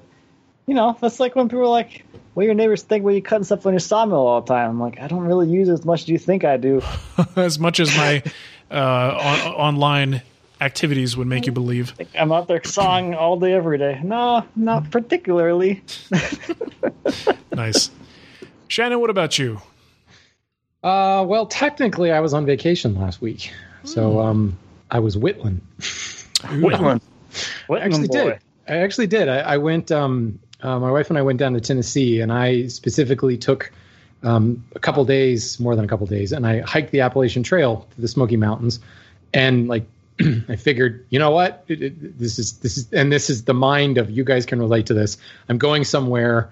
you 0.65 0.73
know, 0.73 0.97
that's 0.99 1.19
like 1.19 1.35
when 1.35 1.47
people 1.49 1.61
are 1.63 1.67
like, 1.67 2.03
"What 2.33 2.43
do 2.43 2.45
your 2.45 2.55
neighbors 2.55 2.83
think 2.83 3.03
when 3.03 3.15
you 3.15 3.21
cutting 3.21 3.43
stuff 3.45 3.65
on 3.65 3.73
your 3.73 3.79
sawmill 3.79 4.25
all 4.27 4.41
the 4.41 4.47
time?" 4.53 4.69
I'm 4.71 4.79
like, 4.79 4.99
I 4.99 5.07
don't 5.07 5.23
really 5.23 5.49
use 5.49 5.69
it 5.69 5.73
as 5.73 5.85
much 5.85 6.03
as 6.03 6.09
you 6.09 6.17
think 6.17 6.43
I 6.45 6.57
do. 6.57 6.81
as 7.35 7.57
much 7.59 7.79
as 7.79 7.95
my 7.95 8.21
uh, 8.71 8.73
on, 8.75 9.53
online 9.53 10.21
activities 10.59 11.15
would 11.15 11.27
make 11.27 11.45
you 11.45 11.51
believe. 11.51 11.93
I'm 12.17 12.31
out 12.31 12.47
there 12.47 12.61
sawing 12.63 13.13
all 13.13 13.37
day, 13.39 13.53
every 13.53 13.77
day. 13.77 13.99
No, 14.03 14.43
not 14.55 14.89
particularly. 14.91 15.83
Nice. 17.53 17.89
Shannon, 18.67 18.99
what 18.99 19.09
about 19.09 19.37
you? 19.39 19.61
Uh, 20.83 21.23
well, 21.27 21.45
technically, 21.45 22.11
I 22.11 22.19
was 22.19 22.33
on 22.33 22.45
vacation 22.45 22.95
last 22.95 23.21
week, 23.21 23.51
Hmm. 23.81 23.87
so 23.87 24.19
um, 24.19 24.57
I 24.91 24.99
was 24.99 25.17
whittling. 25.17 25.61
I 27.81 27.85
actually 27.85 28.07
boy. 28.07 28.13
did. 28.13 28.39
I 28.67 28.77
actually 28.77 29.07
did. 29.07 29.29
I, 29.29 29.39
I 29.39 29.57
went. 29.57 29.91
Um, 29.91 30.39
uh, 30.61 30.79
my 30.79 30.91
wife 30.91 31.09
and 31.09 31.17
I 31.17 31.21
went 31.21 31.39
down 31.39 31.53
to 31.53 31.61
Tennessee, 31.61 32.21
and 32.21 32.31
I 32.31 32.67
specifically 32.67 33.37
took 33.37 33.71
um, 34.23 34.65
a 34.75 34.79
couple 34.79 35.05
days, 35.05 35.59
more 35.59 35.75
than 35.75 35.85
a 35.85 35.87
couple 35.87 36.07
days, 36.07 36.31
and 36.31 36.45
I 36.45 36.61
hiked 36.61 36.91
the 36.91 37.01
Appalachian 37.01 37.43
Trail 37.43 37.87
to 37.95 38.01
the 38.01 38.07
Smoky 38.07 38.37
Mountains, 38.37 38.79
and 39.33 39.67
like 39.67 39.85
I 40.49 40.55
figured, 40.55 41.05
you 41.09 41.19
know 41.19 41.31
what, 41.31 41.63
it, 41.67 41.81
it, 41.81 42.19
this 42.19 42.39
is 42.39 42.53
this 42.59 42.77
is, 42.77 42.91
and 42.91 43.11
this 43.11 43.29
is 43.29 43.43
the 43.43 43.53
mind 43.53 43.97
of 43.97 44.09
you 44.09 44.23
guys 44.23 44.45
can 44.45 44.59
relate 44.59 44.87
to 44.87 44.93
this. 44.93 45.17
I'm 45.47 45.57
going 45.57 45.83
somewhere. 45.83 46.51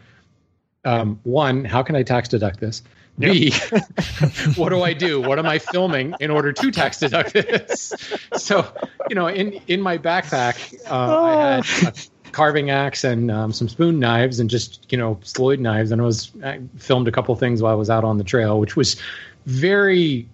Um, 0.83 1.19
one, 1.23 1.65
how 1.65 1.81
can 1.81 1.95
I 1.95 2.03
tax 2.03 2.29
deduct 2.29 2.59
this? 2.59 2.83
B, 3.17 3.51
what 4.55 4.69
do 4.69 4.81
I 4.81 4.93
do? 4.93 5.21
What 5.21 5.39
am 5.39 5.45
I 5.45 5.59
filming 5.59 6.15
in 6.19 6.31
order 6.31 6.51
to 6.51 6.71
tax 6.71 6.99
deduct 6.99 7.33
this? 7.33 7.93
So, 8.37 8.67
you 9.09 9.15
know, 9.15 9.27
in 9.27 9.61
in 9.67 9.81
my 9.81 9.97
backpack, 9.97 10.73
uh, 10.85 10.89
oh. 10.89 11.25
I 11.25 11.61
had 11.63 11.87
a 11.87 12.31
carving 12.31 12.69
axe 12.69 13.05
and 13.05 13.31
um, 13.31 13.53
some 13.53 13.69
spoon 13.69 13.97
knives 13.99 14.39
and 14.39 14.49
just 14.49 14.91
you 14.91 14.97
know 14.97 15.17
Sloyd 15.23 15.59
knives, 15.59 15.91
and 15.91 16.01
I 16.01 16.05
was 16.05 16.31
I 16.43 16.59
filmed 16.77 17.07
a 17.07 17.11
couple 17.11 17.33
things 17.35 17.61
while 17.61 17.71
I 17.71 17.75
was 17.75 17.89
out 17.89 18.03
on 18.03 18.17
the 18.17 18.23
trail, 18.25 18.59
which 18.59 18.75
was 18.75 18.97
very 19.45 20.27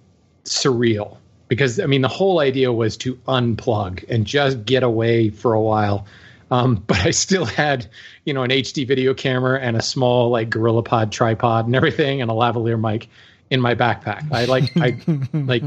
surreal 0.45 1.17
because 1.47 1.79
I 1.79 1.85
mean 1.85 2.01
the 2.01 2.07
whole 2.07 2.39
idea 2.39 2.71
was 2.71 2.97
to 2.97 3.15
unplug 3.27 4.03
and 4.09 4.25
just 4.25 4.65
get 4.65 4.83
away 4.83 5.29
for 5.29 5.53
a 5.53 5.61
while. 5.61 6.05
Um, 6.51 6.75
but 6.87 6.99
I 6.99 7.11
still 7.11 7.45
had, 7.45 7.87
you 8.25 8.33
know, 8.33 8.43
an 8.43 8.51
HD 8.51 8.87
video 8.87 9.13
camera 9.13 9.59
and 9.59 9.75
a 9.75 9.81
small 9.81 10.29
like 10.29 10.49
GorillaPod 10.49 11.11
tripod 11.11 11.65
and 11.65 11.75
everything 11.75 12.21
and 12.21 12.29
a 12.29 12.33
lavalier 12.33 12.79
mic 12.79 13.09
in 13.49 13.61
my 13.61 13.73
backpack. 13.73 14.31
I 14.31 14.45
like 14.45 14.75
I 14.77 14.99
like 15.33 15.63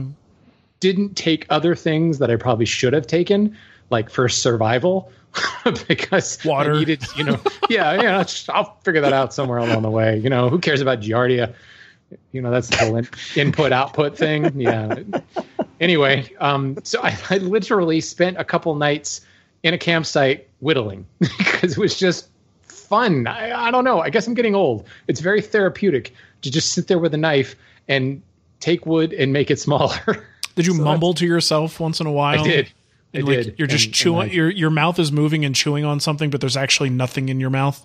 didn't 0.81 1.17
take 1.17 1.47
other 1.51 1.75
things 1.75 2.19
that 2.19 2.31
I 2.31 2.37
probably 2.37 2.67
should 2.67 2.93
have 2.93 3.07
taken, 3.07 3.57
like 3.91 4.11
for 4.11 4.29
survival, 4.29 5.11
because 5.89 6.45
water 6.45 6.75
I 6.75 6.79
needed, 6.79 7.03
you 7.17 7.25
know, 7.25 7.41
yeah, 7.69 8.01
yeah. 8.03 8.25
I'll 8.51 8.77
figure 8.85 9.01
that 9.01 9.13
out 9.13 9.33
somewhere 9.33 9.59
along 9.59 9.83
the 9.83 9.91
way. 9.91 10.19
You 10.19 10.31
know, 10.31 10.49
who 10.49 10.59
cares 10.59 10.81
about 10.81 11.01
Giardia? 11.01 11.55
You 12.33 12.43
know, 12.43 12.51
that's 12.51 12.69
the 12.69 12.77
whole 12.77 12.97
in, 12.97 13.09
input 13.35 13.73
output 13.73 14.17
thing. 14.17 14.61
Yeah. 14.61 15.01
Anyway, 15.81 16.33
um, 16.39 16.79
so 16.85 17.03
I, 17.03 17.17
I 17.31 17.39
literally 17.39 18.01
spent 18.01 18.39
a 18.39 18.45
couple 18.45 18.75
nights 18.75 19.23
in 19.65 19.75
a 19.75 19.79
campsite 19.79 20.47
whittling 20.61 21.05
because 21.19 21.73
it 21.73 21.79
was 21.79 21.99
just 21.99 22.29
fun. 22.63 23.27
I, 23.27 23.67
I, 23.67 23.71
don't 23.73 23.83
know. 23.83 24.01
I 24.01 24.11
guess 24.11 24.29
I'm 24.29 24.35
getting 24.35 24.55
old. 24.55 24.87
It's 25.09 25.21
very 25.21 25.41
therapeutic 25.41 26.15
to 26.43 26.51
just 26.51 26.73
sit 26.73 26.87
there 26.87 26.99
with 26.99 27.15
a 27.15 27.17
knife 27.17 27.57
and 27.89 28.23
take 28.61 28.87
wood 28.87 29.13
and 29.13 29.33
make 29.33 29.51
it 29.51 29.59
smaller. 29.59 29.99
Did 30.55 30.67
you 30.67 30.75
so 30.75 30.85
mumble 30.85 31.15
to 31.15 31.27
yourself 31.27 31.81
once 31.81 31.99
in 31.99 32.07
a 32.07 32.13
while? 32.13 32.41
I 32.41 32.45
did. 32.45 32.73
I 33.13 33.19
like 33.19 33.27
did. 33.27 33.55
You're 33.59 33.67
just 33.67 33.87
and, 33.87 33.95
chewing. 33.95 34.23
And 34.23 34.31
I, 34.31 34.35
your 34.35 34.51
your 34.51 34.71
mouth 34.71 35.01
is 35.01 35.11
moving 35.11 35.45
and 35.45 35.53
chewing 35.53 35.85
on 35.85 35.99
something, 35.99 36.31
but 36.31 36.41
there's 36.41 36.57
actually 36.57 36.91
nothing 36.91 37.29
in 37.29 37.41
your 37.41 37.51
mouth. 37.51 37.85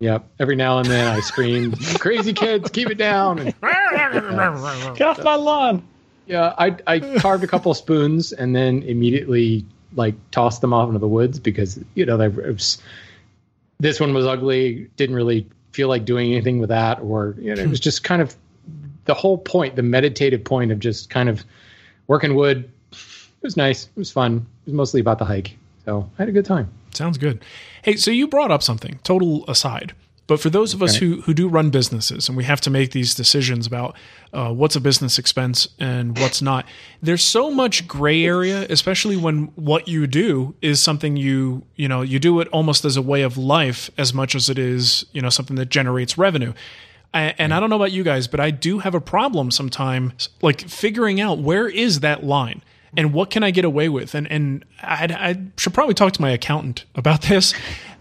Yep. 0.00 0.28
Every 0.40 0.56
now 0.56 0.78
and 0.78 0.88
then 0.88 1.06
I 1.06 1.20
scream, 1.20 1.72
"Crazy 2.00 2.32
kids, 2.32 2.68
keep 2.70 2.90
it 2.90 2.98
down!" 2.98 3.38
And, 3.38 3.54
Get 3.60 5.02
off 5.02 5.20
uh, 5.20 5.22
my 5.22 5.34
lawn. 5.36 5.84
Yeah, 6.26 6.52
I 6.58 6.76
I 6.86 6.98
carved 7.18 7.44
a 7.44 7.46
couple 7.46 7.70
of 7.70 7.78
spoons 7.78 8.32
and 8.32 8.56
then 8.56 8.82
immediately 8.82 9.64
like 9.94 10.14
toss 10.30 10.58
them 10.58 10.72
off 10.72 10.88
into 10.88 10.98
the 10.98 11.08
woods 11.08 11.38
because 11.38 11.78
you 11.94 12.06
know 12.06 12.16
they 12.16 12.28
was, 12.28 12.80
this 13.78 14.00
one 14.00 14.14
was 14.14 14.26
ugly. 14.26 14.88
Didn't 14.96 15.16
really 15.16 15.46
feel 15.72 15.88
like 15.88 16.04
doing 16.04 16.32
anything 16.32 16.58
with 16.58 16.68
that, 16.68 17.00
or 17.00 17.34
you 17.38 17.54
know, 17.54 17.62
it 17.62 17.68
was 17.68 17.78
hmm. 17.78 17.84
just 17.84 18.04
kind 18.04 18.22
of 18.22 18.34
the 19.04 19.14
whole 19.14 19.38
point, 19.38 19.76
the 19.76 19.82
meditative 19.82 20.44
point 20.44 20.72
of 20.72 20.78
just 20.78 21.10
kind 21.10 21.28
of 21.28 21.44
working 22.06 22.34
wood. 22.34 22.70
It 22.92 23.42
was 23.42 23.56
nice. 23.56 23.84
It 23.84 23.96
was 23.96 24.10
fun. 24.10 24.36
It 24.36 24.66
was 24.66 24.74
mostly 24.74 25.00
about 25.00 25.18
the 25.18 25.24
hike, 25.24 25.56
so 25.84 26.08
I 26.18 26.22
had 26.22 26.28
a 26.28 26.32
good 26.32 26.44
time. 26.44 26.70
Sounds 26.92 27.18
good. 27.18 27.42
Hey, 27.82 27.96
so 27.96 28.10
you 28.10 28.28
brought 28.28 28.50
up 28.50 28.62
something, 28.62 28.98
total 29.04 29.44
aside. 29.48 29.94
But 30.30 30.38
for 30.38 30.48
those 30.48 30.74
of 30.74 30.80
us 30.80 30.94
who, 30.94 31.22
who 31.22 31.34
do 31.34 31.48
run 31.48 31.70
businesses 31.70 32.28
and 32.28 32.36
we 32.36 32.44
have 32.44 32.60
to 32.60 32.70
make 32.70 32.92
these 32.92 33.16
decisions 33.16 33.66
about 33.66 33.96
uh, 34.32 34.52
what's 34.52 34.76
a 34.76 34.80
business 34.80 35.18
expense 35.18 35.66
and 35.80 36.16
what's 36.16 36.40
not, 36.40 36.66
there's 37.02 37.24
so 37.24 37.50
much 37.50 37.88
gray 37.88 38.24
area, 38.24 38.64
especially 38.70 39.16
when 39.16 39.46
what 39.56 39.88
you 39.88 40.06
do 40.06 40.54
is 40.62 40.80
something 40.80 41.16
you, 41.16 41.64
you 41.74 41.88
know, 41.88 42.02
you 42.02 42.20
do 42.20 42.38
it 42.38 42.46
almost 42.52 42.84
as 42.84 42.96
a 42.96 43.02
way 43.02 43.22
of 43.22 43.36
life 43.36 43.90
as 43.98 44.14
much 44.14 44.36
as 44.36 44.48
it 44.48 44.56
is, 44.56 45.04
you 45.10 45.20
know, 45.20 45.30
something 45.30 45.56
that 45.56 45.68
generates 45.68 46.16
revenue. 46.16 46.52
And 47.12 47.52
I 47.52 47.58
don't 47.58 47.68
know 47.68 47.74
about 47.74 47.90
you 47.90 48.04
guys, 48.04 48.28
but 48.28 48.38
I 48.38 48.52
do 48.52 48.78
have 48.78 48.94
a 48.94 49.00
problem 49.00 49.50
sometimes, 49.50 50.28
like 50.42 50.60
figuring 50.60 51.20
out 51.20 51.40
where 51.40 51.66
is 51.68 51.98
that 52.00 52.22
line 52.22 52.62
and 52.96 53.12
what 53.12 53.30
can 53.30 53.42
I 53.42 53.50
get 53.50 53.64
away 53.64 53.88
with? 53.88 54.14
And 54.14 54.30
and 54.30 54.64
i 54.82 55.04
I 55.10 55.40
should 55.56 55.74
probably 55.74 55.94
talk 55.94 56.12
to 56.14 56.20
my 56.20 56.30
accountant 56.30 56.84
about 56.94 57.22
this, 57.28 57.54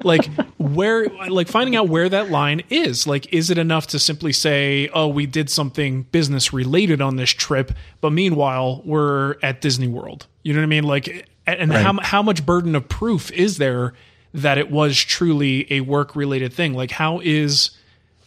like 0.03 0.25
where, 0.57 1.07
like 1.29 1.47
finding 1.47 1.75
out 1.75 1.89
where 1.89 2.09
that 2.09 2.29
line 2.29 2.63
is. 2.69 3.05
Like, 3.05 3.31
is 3.33 3.49
it 3.49 3.57
enough 3.57 3.87
to 3.87 3.99
simply 3.99 4.33
say, 4.33 4.89
"Oh, 4.93 5.07
we 5.07 5.25
did 5.25 5.49
something 5.49 6.03
business 6.03 6.53
related 6.53 7.01
on 7.01 7.15
this 7.15 7.29
trip," 7.29 7.71
but 8.01 8.11
meanwhile 8.11 8.81
we're 8.85 9.35
at 9.41 9.61
Disney 9.61 9.87
World. 9.87 10.27
You 10.43 10.53
know 10.53 10.59
what 10.59 10.65
I 10.65 10.67
mean? 10.67 10.83
Like, 10.83 11.27
and 11.45 11.71
right. 11.71 11.81
how 11.81 11.99
how 12.01 12.21
much 12.21 12.45
burden 12.45 12.75
of 12.75 12.87
proof 12.89 13.31
is 13.31 13.57
there 13.57 13.93
that 14.33 14.57
it 14.57 14.69
was 14.69 14.99
truly 14.99 15.71
a 15.71 15.81
work 15.81 16.15
related 16.15 16.53
thing? 16.53 16.73
Like, 16.73 16.91
how 16.91 17.19
is 17.19 17.71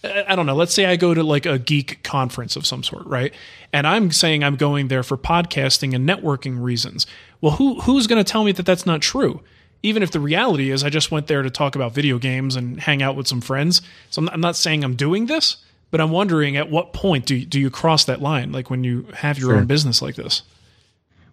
I 0.04 0.34
don't 0.34 0.46
know. 0.46 0.54
Let's 0.54 0.74
say 0.74 0.86
I 0.86 0.96
go 0.96 1.14
to 1.14 1.22
like 1.22 1.46
a 1.46 1.58
geek 1.58 2.02
conference 2.02 2.56
of 2.56 2.66
some 2.66 2.82
sort, 2.82 3.06
right? 3.06 3.32
And 3.72 3.86
I'm 3.86 4.10
saying 4.10 4.42
I'm 4.42 4.56
going 4.56 4.88
there 4.88 5.02
for 5.02 5.16
podcasting 5.16 5.94
and 5.94 6.08
networking 6.08 6.60
reasons. 6.60 7.06
Well, 7.40 7.52
who 7.52 7.80
who's 7.82 8.06
going 8.06 8.22
to 8.22 8.30
tell 8.30 8.42
me 8.42 8.52
that 8.52 8.66
that's 8.66 8.86
not 8.86 9.00
true? 9.00 9.42
Even 9.84 10.02
if 10.02 10.10
the 10.10 10.20
reality 10.20 10.70
is 10.70 10.82
I 10.82 10.90
just 10.90 11.10
went 11.10 11.26
there 11.28 11.42
to 11.42 11.50
talk 11.50 11.74
about 11.76 11.92
video 11.92 12.18
games 12.18 12.56
and 12.56 12.80
hang 12.80 13.02
out 13.02 13.16
with 13.16 13.28
some 13.28 13.40
friends. 13.40 13.82
So 14.10 14.20
I'm 14.20 14.24
not, 14.24 14.34
I'm 14.34 14.40
not 14.40 14.56
saying 14.56 14.84
I'm 14.84 14.94
doing 14.96 15.26
this, 15.26 15.56
but 15.90 16.00
I'm 16.00 16.10
wondering 16.10 16.56
at 16.56 16.70
what 16.70 16.92
point 16.92 17.26
do 17.26 17.44
do 17.44 17.60
you 17.60 17.70
cross 17.70 18.04
that 18.04 18.20
line? 18.20 18.50
Like 18.50 18.70
when 18.70 18.82
you 18.82 19.06
have 19.14 19.38
your 19.38 19.50
sure. 19.50 19.58
own 19.58 19.66
business 19.66 20.02
like 20.02 20.16
this. 20.16 20.42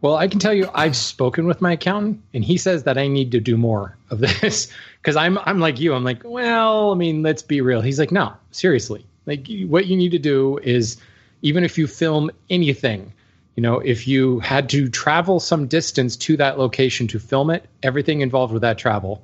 Well, 0.02 0.16
I 0.16 0.30
can 0.30 0.40
tell 0.40 0.54
you, 0.54 0.70
I've 0.74 0.96
spoken 0.96 1.46
with 1.46 1.62
my 1.62 1.74
accountant, 1.74 2.22
and 2.34 2.44
he 2.44 2.58
says 2.58 2.84
that 2.84 2.98
I 2.98 3.08
need 3.08 3.32
to 3.32 3.42
do 3.42 3.58
more 3.58 3.98
of 4.10 4.20
this 4.20 4.72
because 5.02 5.16
I'm 5.16 5.38
I'm 5.40 5.60
like 5.60 5.80
you. 5.80 5.94
I'm 5.94 6.04
like, 6.04 6.22
well, 6.24 6.92
I 6.92 6.96
mean, 6.96 7.22
let's 7.22 7.42
be 7.42 7.62
real. 7.62 7.82
He's 7.82 8.00
like, 8.00 8.12
no, 8.12 8.34
seriously. 8.52 9.06
Like, 9.26 9.48
what 9.66 9.88
you 9.88 9.98
need 9.98 10.12
to 10.12 10.20
do 10.20 10.58
is, 10.58 10.98
even 11.42 11.64
if 11.64 11.78
you 11.78 11.86
film 11.86 12.32
anything, 12.50 13.14
you 13.56 13.62
know, 13.62 13.80
if 13.80 14.08
you 14.08 14.40
had 14.40 14.70
to 14.70 14.90
travel 14.90 15.40
some 15.40 15.68
distance 15.68 16.16
to 16.16 16.38
that 16.38 16.58
location 16.58 17.08
to 17.10 17.20
film 17.20 17.50
it, 17.50 17.66
everything 17.84 18.22
involved 18.22 18.54
with 18.54 18.62
that 18.62 18.78
travel 18.78 19.22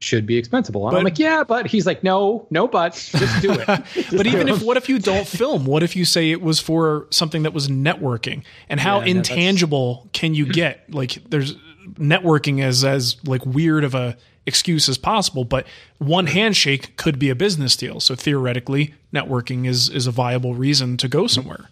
should 0.00 0.26
be 0.26 0.36
expensible. 0.36 0.86
And 0.86 0.92
but, 0.92 0.98
I'm 0.98 1.04
like, 1.04 1.18
yeah, 1.18 1.42
but 1.44 1.66
he's 1.66 1.86
like, 1.86 2.04
no, 2.04 2.46
no, 2.50 2.68
but 2.68 2.92
just 2.92 3.42
do 3.42 3.52
it. 3.52 3.66
Just 3.94 4.16
but 4.16 4.26
even 4.26 4.48
if, 4.48 4.62
what 4.62 4.76
if 4.76 4.88
you 4.88 4.98
don't 4.98 5.26
film? 5.26 5.66
What 5.66 5.82
if 5.82 5.96
you 5.96 6.04
say 6.04 6.30
it 6.30 6.40
was 6.40 6.60
for 6.60 7.06
something 7.10 7.42
that 7.42 7.52
was 7.52 7.68
networking? 7.68 8.44
And 8.68 8.78
how 8.78 9.00
yeah, 9.00 9.06
intangible 9.06 10.02
no, 10.04 10.10
can 10.12 10.34
you 10.34 10.46
get? 10.46 10.84
Like, 10.98 11.18
there's 11.28 11.54
networking 11.94 12.60
as 12.60 12.84
as 12.84 13.16
like 13.24 13.44
weird 13.46 13.84
of 13.84 13.94
a 13.94 14.16
excuse 14.46 14.88
as 14.88 14.98
possible, 14.98 15.44
but 15.44 15.66
one 15.98 16.26
handshake 16.26 16.96
could 16.96 17.18
be 17.18 17.30
a 17.30 17.34
business 17.34 17.76
deal. 17.76 18.00
So 18.00 18.14
theoretically, 18.16 18.94
networking 19.12 19.66
is 19.66 19.88
is 19.88 20.06
a 20.06 20.10
viable 20.10 20.54
reason 20.54 20.96
to 20.96 21.08
go 21.08 21.24
mm-hmm. 21.24 21.28
somewhere. 21.28 21.68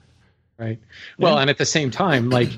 Right. 0.59 0.78
Well, 1.18 1.35
yeah. 1.35 1.40
and 1.42 1.50
at 1.50 1.59
the 1.59 1.66
same 1.66 1.90
time, 1.90 2.30
like 2.30 2.50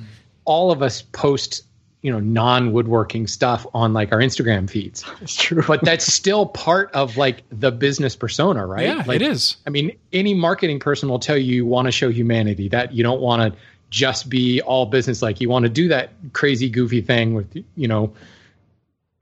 all 0.44 0.70
of 0.70 0.82
us 0.82 1.02
post 1.02 1.64
you 2.02 2.12
know 2.12 2.20
non 2.20 2.72
woodworking 2.72 3.26
stuff 3.26 3.66
on 3.74 3.92
like 3.92 4.12
our 4.12 4.18
Instagram 4.18 4.70
feeds. 4.70 5.04
It's 5.20 5.36
true, 5.36 5.62
but 5.66 5.84
that's 5.84 6.12
still 6.12 6.46
part 6.46 6.90
of 6.92 7.16
like 7.16 7.42
the 7.50 7.72
business 7.72 8.14
persona, 8.14 8.66
right? 8.66 8.84
Yeah, 8.84 9.02
like, 9.06 9.16
it 9.16 9.22
is. 9.22 9.56
I 9.66 9.70
mean, 9.70 9.96
any 10.12 10.34
marketing 10.34 10.78
person 10.80 11.08
will 11.08 11.18
tell 11.18 11.36
you 11.36 11.56
you 11.56 11.66
want 11.66 11.86
to 11.86 11.92
show 11.92 12.10
humanity 12.10 12.68
that 12.68 12.92
you 12.92 13.02
don't 13.02 13.20
want 13.20 13.52
to 13.52 13.60
just 13.90 14.28
be 14.28 14.60
all 14.62 14.86
business. 14.86 15.22
Like 15.22 15.40
you 15.40 15.48
want 15.48 15.64
to 15.64 15.68
do 15.68 15.88
that 15.88 16.10
crazy 16.32 16.68
goofy 16.68 17.00
thing 17.00 17.34
with 17.34 17.64
you 17.74 17.88
know 17.88 18.12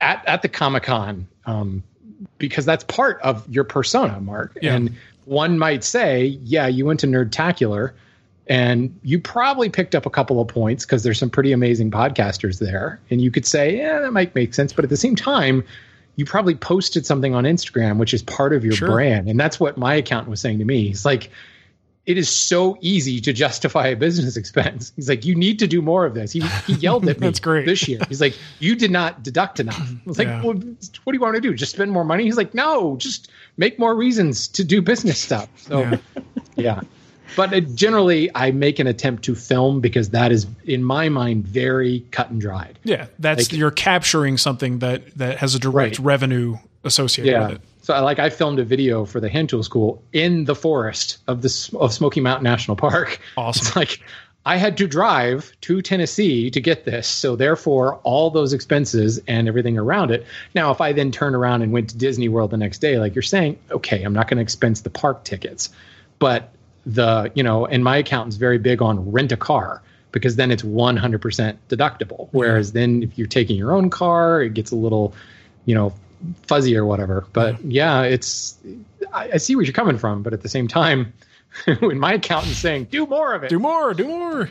at 0.00 0.22
at 0.26 0.42
the 0.42 0.48
Comic 0.48 0.82
Con 0.82 1.26
um, 1.46 1.82
because 2.38 2.64
that's 2.64 2.84
part 2.84 3.20
of 3.22 3.48
your 3.48 3.64
persona, 3.64 4.20
Marc. 4.20 4.58
Yeah. 4.60 4.74
And 4.74 4.96
one 5.24 5.58
might 5.58 5.82
say, 5.82 6.38
yeah, 6.44 6.66
you 6.66 6.84
went 6.84 7.00
to 7.00 7.06
Nerdtacular 7.06 7.92
and 8.48 8.98
you 9.02 9.18
probably 9.18 9.68
picked 9.68 9.94
up 9.94 10.06
a 10.06 10.10
couple 10.10 10.40
of 10.40 10.46
points 10.46 10.84
because 10.84 11.02
there's 11.02 11.18
some 11.18 11.30
pretty 11.30 11.52
amazing 11.52 11.90
podcasters 11.90 12.60
there. 12.60 13.00
And 13.10 13.20
you 13.20 13.30
could 13.30 13.44
say, 13.46 13.76
yeah, 13.76 14.00
that 14.00 14.12
might 14.12 14.34
make 14.34 14.54
sense. 14.54 14.72
But 14.72 14.84
at 14.84 14.90
the 14.90 14.96
same 14.96 15.16
time, 15.16 15.64
you 16.14 16.24
probably 16.24 16.54
posted 16.54 17.04
something 17.04 17.34
on 17.34 17.44
Instagram, 17.44 17.98
which 17.98 18.14
is 18.14 18.22
part 18.22 18.52
of 18.52 18.64
your 18.64 18.74
sure. 18.74 18.88
brand. 18.88 19.28
And 19.28 19.38
that's 19.38 19.58
what 19.58 19.76
my 19.76 19.94
accountant 19.94 20.30
was 20.30 20.40
saying 20.40 20.60
to 20.60 20.64
me. 20.64 20.86
He's 20.86 21.04
like, 21.04 21.30
it 22.06 22.16
is 22.16 22.28
so 22.28 22.78
easy 22.80 23.20
to 23.20 23.32
justify 23.32 23.88
a 23.88 23.96
business 23.96 24.36
expense. 24.36 24.92
He's 24.94 25.08
like, 25.08 25.24
you 25.24 25.34
need 25.34 25.58
to 25.58 25.66
do 25.66 25.82
more 25.82 26.06
of 26.06 26.14
this. 26.14 26.30
He, 26.30 26.40
he 26.68 26.74
yelled 26.74 27.08
at 27.08 27.18
me 27.20 27.26
That's 27.26 27.40
great. 27.40 27.66
this 27.66 27.88
year. 27.88 27.98
He's 28.08 28.20
like, 28.20 28.38
you 28.60 28.76
did 28.76 28.92
not 28.92 29.24
deduct 29.24 29.58
enough. 29.58 29.80
I 29.80 29.98
was 30.06 30.18
like, 30.18 30.28
yeah. 30.28 30.44
well, 30.44 30.54
what 30.54 31.12
do 31.12 31.14
you 31.14 31.20
want 31.20 31.34
to 31.34 31.40
do? 31.40 31.52
Just 31.52 31.72
spend 31.72 31.90
more 31.90 32.04
money? 32.04 32.22
He's 32.22 32.36
like, 32.36 32.54
no, 32.54 32.96
just 32.96 33.28
make 33.56 33.80
more 33.80 33.96
reasons 33.96 34.46
to 34.48 34.62
do 34.62 34.80
business 34.80 35.18
stuff. 35.18 35.48
So, 35.56 35.80
yeah. 35.80 35.98
yeah 36.54 36.80
but 37.34 37.74
generally 37.74 38.30
i 38.34 38.50
make 38.50 38.78
an 38.78 38.86
attempt 38.86 39.24
to 39.24 39.34
film 39.34 39.80
because 39.80 40.10
that 40.10 40.32
is 40.32 40.46
in 40.64 40.82
my 40.84 41.08
mind 41.08 41.46
very 41.46 42.00
cut 42.10 42.30
and 42.30 42.40
dried 42.40 42.78
yeah 42.84 43.06
that's 43.18 43.50
like, 43.50 43.58
you're 43.58 43.70
capturing 43.70 44.36
something 44.36 44.78
that 44.78 45.16
that 45.16 45.38
has 45.38 45.54
a 45.54 45.58
direct 45.58 45.98
right. 45.98 46.06
revenue 46.06 46.56
associated 46.84 47.32
yeah. 47.32 47.48
with 47.48 47.56
it 47.56 47.62
so 47.82 47.94
I, 47.94 48.00
like 48.00 48.18
i 48.18 48.30
filmed 48.30 48.58
a 48.58 48.64
video 48.64 49.04
for 49.04 49.20
the 49.20 49.28
hand 49.28 49.48
tool 49.48 49.62
school 49.62 50.02
in 50.12 50.44
the 50.44 50.54
forest 50.54 51.18
of 51.26 51.42
the 51.42 51.76
of 51.78 51.92
smoky 51.92 52.20
mountain 52.20 52.44
national 52.44 52.76
park 52.76 53.20
awesome 53.36 53.66
it's 53.66 53.76
like 53.76 54.00
I 54.46 54.58
had 54.58 54.76
to 54.76 54.86
drive 54.86 55.52
to 55.62 55.82
Tennessee 55.82 56.52
to 56.52 56.60
get 56.60 56.84
this. 56.84 57.08
So 57.08 57.34
therefore, 57.34 57.96
all 58.04 58.30
those 58.30 58.52
expenses 58.52 59.20
and 59.26 59.48
everything 59.48 59.76
around 59.76 60.12
it. 60.12 60.24
Now, 60.54 60.70
if 60.70 60.80
I 60.80 60.92
then 60.92 61.10
turn 61.10 61.34
around 61.34 61.62
and 61.62 61.72
went 61.72 61.90
to 61.90 61.98
Disney 61.98 62.28
World 62.28 62.52
the 62.52 62.56
next 62.56 62.78
day, 62.78 63.00
like 63.00 63.16
you're 63.16 63.22
saying, 63.22 63.58
okay, 63.72 64.04
I'm 64.04 64.12
not 64.12 64.28
going 64.28 64.36
to 64.36 64.42
expense 64.42 64.82
the 64.82 64.90
park 64.90 65.24
tickets, 65.24 65.70
but 66.20 66.52
the 66.86 67.30
you 67.34 67.42
know, 67.42 67.66
and 67.66 67.84
my 67.84 67.96
accountant's 67.96 68.36
very 68.36 68.58
big 68.58 68.80
on 68.80 69.10
rent 69.10 69.32
a 69.32 69.36
car 69.36 69.82
because 70.12 70.36
then 70.36 70.50
it's 70.50 70.62
100% 70.62 71.56
deductible. 71.68 72.28
Whereas 72.30 72.72
then 72.72 73.02
if 73.02 73.18
you're 73.18 73.26
taking 73.26 73.56
your 73.56 73.72
own 73.72 73.90
car, 73.90 74.40
it 74.40 74.54
gets 74.54 74.70
a 74.70 74.76
little, 74.76 75.12
you 75.66 75.74
know, 75.74 75.92
fuzzy 76.42 76.74
or 76.76 76.86
whatever. 76.86 77.26
But 77.32 77.62
yeah, 77.62 78.02
it's 78.02 78.56
I, 79.12 79.32
I 79.34 79.36
see 79.36 79.56
where 79.56 79.64
you're 79.64 79.74
coming 79.74 79.98
from, 79.98 80.22
but 80.22 80.32
at 80.32 80.42
the 80.42 80.48
same 80.48 80.68
time 80.68 81.12
when 81.80 81.98
my 81.98 82.14
accountant's 82.14 82.58
saying, 82.58 82.84
"Do 82.84 83.04
more 83.06 83.34
of 83.34 83.44
it." 83.44 83.50
Do 83.50 83.58
more. 83.58 83.92
Do 83.92 84.06
more. 84.06 84.50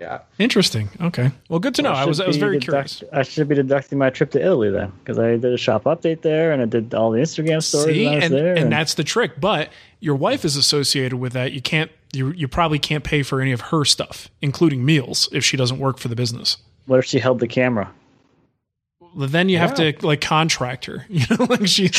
Yeah. 0.00 0.20
Interesting. 0.38 0.88
Okay. 1.00 1.30
Well, 1.48 1.58
good 1.58 1.74
to 1.76 1.82
know. 1.82 1.92
Well, 1.92 2.00
I 2.00 2.04
was 2.04 2.20
I 2.20 2.26
was 2.26 2.36
very 2.36 2.58
be 2.58 2.64
curious. 2.66 3.02
I 3.12 3.22
should 3.22 3.48
be 3.48 3.54
deducting 3.54 3.98
my 3.98 4.10
trip 4.10 4.30
to 4.32 4.40
Italy 4.40 4.70
then, 4.70 4.92
because 4.98 5.18
I 5.18 5.30
did 5.36 5.46
a 5.46 5.56
shop 5.56 5.84
update 5.84 6.22
there 6.22 6.52
and 6.52 6.60
I 6.60 6.66
did 6.66 6.92
all 6.94 7.10
the 7.10 7.18
Instagram 7.20 7.62
stories 7.62 7.96
See, 7.96 8.04
when 8.04 8.12
I 8.12 8.16
was 8.16 8.24
and, 8.24 8.34
there. 8.34 8.54
and 8.56 8.70
that's 8.72 8.94
the 8.94 9.04
trick. 9.04 9.40
But 9.40 9.70
your 10.00 10.14
wife 10.16 10.44
is 10.44 10.56
associated 10.56 11.16
with 11.18 11.32
that. 11.32 11.52
You 11.52 11.62
can't. 11.62 11.90
You 12.12 12.30
you 12.32 12.46
probably 12.46 12.78
can't 12.78 13.04
pay 13.04 13.22
for 13.22 13.40
any 13.40 13.52
of 13.52 13.60
her 13.62 13.84
stuff, 13.84 14.28
including 14.42 14.84
meals, 14.84 15.28
if 15.32 15.44
she 15.44 15.56
doesn't 15.56 15.78
work 15.78 15.98
for 15.98 16.08
the 16.08 16.16
business. 16.16 16.58
what 16.86 16.98
if 16.98 17.04
she 17.04 17.18
held 17.18 17.40
the 17.40 17.48
camera? 17.48 17.90
Then 19.18 19.48
you 19.48 19.56
have 19.56 19.74
to 19.76 19.94
like 20.02 20.20
contract 20.20 20.84
her. 20.84 21.06
You 21.16 21.24
know, 21.30 21.46
like 21.46 21.66
she. 21.66 21.88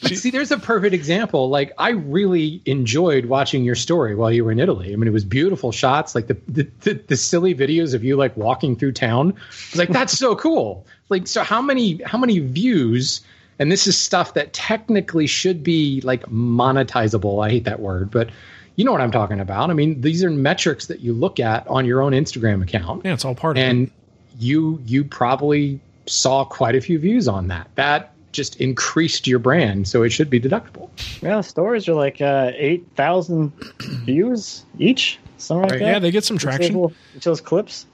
But 0.00 0.16
see, 0.16 0.30
there's 0.30 0.50
a 0.50 0.58
perfect 0.58 0.92
example. 0.92 1.48
Like, 1.48 1.72
I 1.78 1.90
really 1.90 2.60
enjoyed 2.64 3.26
watching 3.26 3.62
your 3.62 3.76
story 3.76 4.16
while 4.16 4.32
you 4.32 4.44
were 4.44 4.50
in 4.50 4.58
Italy. 4.58 4.92
I 4.92 4.96
mean, 4.96 5.06
it 5.06 5.12
was 5.12 5.24
beautiful 5.24 5.70
shots, 5.70 6.14
like 6.16 6.26
the 6.26 6.36
the, 6.48 6.68
the, 6.80 6.94
the 6.94 7.16
silly 7.16 7.54
videos 7.54 7.94
of 7.94 8.02
you 8.02 8.16
like 8.16 8.36
walking 8.36 8.74
through 8.74 8.92
town. 8.92 9.32
I 9.32 9.42
was 9.70 9.76
like, 9.76 9.90
that's 9.90 10.18
so 10.18 10.34
cool. 10.46 10.84
Like, 11.08 11.28
so 11.28 11.42
how 11.44 11.62
many 11.62 12.02
how 12.02 12.18
many 12.18 12.40
views? 12.40 13.20
And 13.60 13.70
this 13.70 13.86
is 13.86 13.96
stuff 13.96 14.34
that 14.34 14.52
technically 14.52 15.26
should 15.26 15.62
be 15.62 16.00
like 16.02 16.22
monetizable. 16.26 17.44
I 17.44 17.50
hate 17.50 17.64
that 17.64 17.80
word, 17.80 18.10
but 18.10 18.30
you 18.76 18.84
know 18.84 18.92
what 18.92 19.00
I'm 19.00 19.10
talking 19.10 19.40
about. 19.40 19.70
I 19.70 19.72
mean, 19.74 20.00
these 20.00 20.22
are 20.24 20.30
metrics 20.30 20.86
that 20.86 21.00
you 21.00 21.12
look 21.12 21.40
at 21.40 21.66
on 21.66 21.84
your 21.84 22.00
own 22.00 22.12
Instagram 22.12 22.62
account. 22.62 23.04
Yeah, 23.04 23.14
it's 23.14 23.24
all 23.24 23.34
part 23.34 23.56
of 23.56 23.62
it. 23.62 23.68
and 23.68 23.90
you 24.38 24.80
you 24.86 25.04
probably 25.04 25.80
saw 26.08 26.44
quite 26.44 26.74
a 26.74 26.80
few 26.80 26.98
views 26.98 27.28
on 27.28 27.48
that. 27.48 27.68
That 27.76 28.12
just 28.32 28.60
increased 28.60 29.26
your 29.26 29.38
brand, 29.38 29.88
so 29.88 30.02
it 30.02 30.10
should 30.10 30.28
be 30.30 30.38
deductible. 30.40 30.90
Yeah, 31.22 31.40
stories 31.40 31.88
are 31.88 31.94
like 31.94 32.20
uh, 32.20 32.52
eight 32.54 32.86
thousand 32.94 33.52
views 34.04 34.64
each, 34.78 35.18
something 35.38 35.62
like 35.62 35.70
Right. 35.72 35.78
that. 35.80 35.86
Yeah, 35.86 35.98
they 35.98 36.10
get 36.10 36.24
some 36.24 36.38
traction. 36.38 36.74
little- 36.74 36.92
Each 37.16 37.24
those 37.24 37.40
clips. 37.40 37.86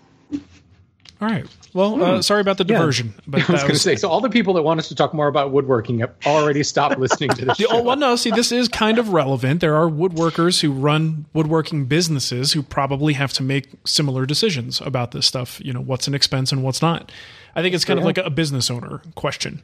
All 1.20 1.28
right. 1.30 1.46
Well, 1.72 2.02
uh, 2.02 2.22
sorry 2.22 2.40
about 2.40 2.58
the 2.58 2.64
Yeah. 2.64 2.78
diversion, 2.78 3.14
but 3.26 3.40
Hmm. 3.42 3.52
I 3.52 3.54
was 3.54 3.60
that 3.62 3.66
going 3.68 3.74
to 3.76 3.80
say, 3.80 3.96
so 3.96 4.08
all 4.08 4.20
the 4.20 4.28
people 4.28 4.52
that 4.54 4.62
want 4.62 4.80
us 4.80 4.88
to 4.88 4.94
talk 4.94 5.14
more 5.14 5.28
about 5.28 5.52
woodworking 5.52 6.00
have 6.00 6.12
already 6.26 6.62
stopped 6.62 6.98
listening 6.98 7.30
to 7.30 7.44
this. 7.46 7.56
The, 7.64 7.66
oh, 7.70 7.82
well, 7.82 7.96
no. 7.96 8.16
See, 8.16 8.30
this 8.30 8.52
is 8.52 8.68
kind 8.68 8.98
of 8.98 9.10
relevant. 9.10 9.60
There 9.60 9.76
are 9.76 9.88
woodworkers 9.88 10.60
who 10.60 10.72
run 10.72 11.24
woodworking 11.32 11.86
businesses 11.86 12.52
who 12.52 12.62
probably 12.62 13.14
have 13.14 13.32
to 13.34 13.42
make 13.42 13.68
similar 13.86 14.26
decisions 14.26 14.80
about 14.80 15.12
this 15.12 15.24
stuff. 15.24 15.60
You 15.64 15.72
know, 15.72 15.80
what's 15.80 16.08
an 16.08 16.14
expense 16.14 16.50
and 16.52 16.62
what's 16.62 16.82
not. 16.82 17.10
I 17.54 17.62
think 17.62 17.74
it's 17.74 17.84
kind 17.84 17.98
of 17.98 18.04
like 18.04 18.18
a 18.18 18.30
business 18.30 18.70
owner 18.70 19.00
question. 19.14 19.62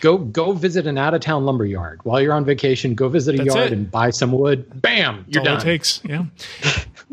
Go 0.00 0.16
go 0.18 0.52
visit 0.52 0.86
an 0.86 0.96
out 0.96 1.14
of 1.14 1.20
town 1.20 1.44
lumber 1.44 1.64
yard 1.66 2.00
while 2.04 2.20
you're 2.20 2.32
on 2.32 2.44
vacation. 2.44 2.94
Go 2.94 3.08
visit 3.08 3.34
a 3.34 3.38
That's 3.38 3.54
yard 3.54 3.66
it. 3.68 3.72
and 3.72 3.90
buy 3.90 4.10
some 4.10 4.30
wood. 4.30 4.80
Bam, 4.80 5.24
you're 5.28 5.42
That's 5.42 5.48
all 5.48 5.56
done. 5.56 5.60
it 5.60 5.60
takes. 5.64 6.00
Yeah. 6.04 6.24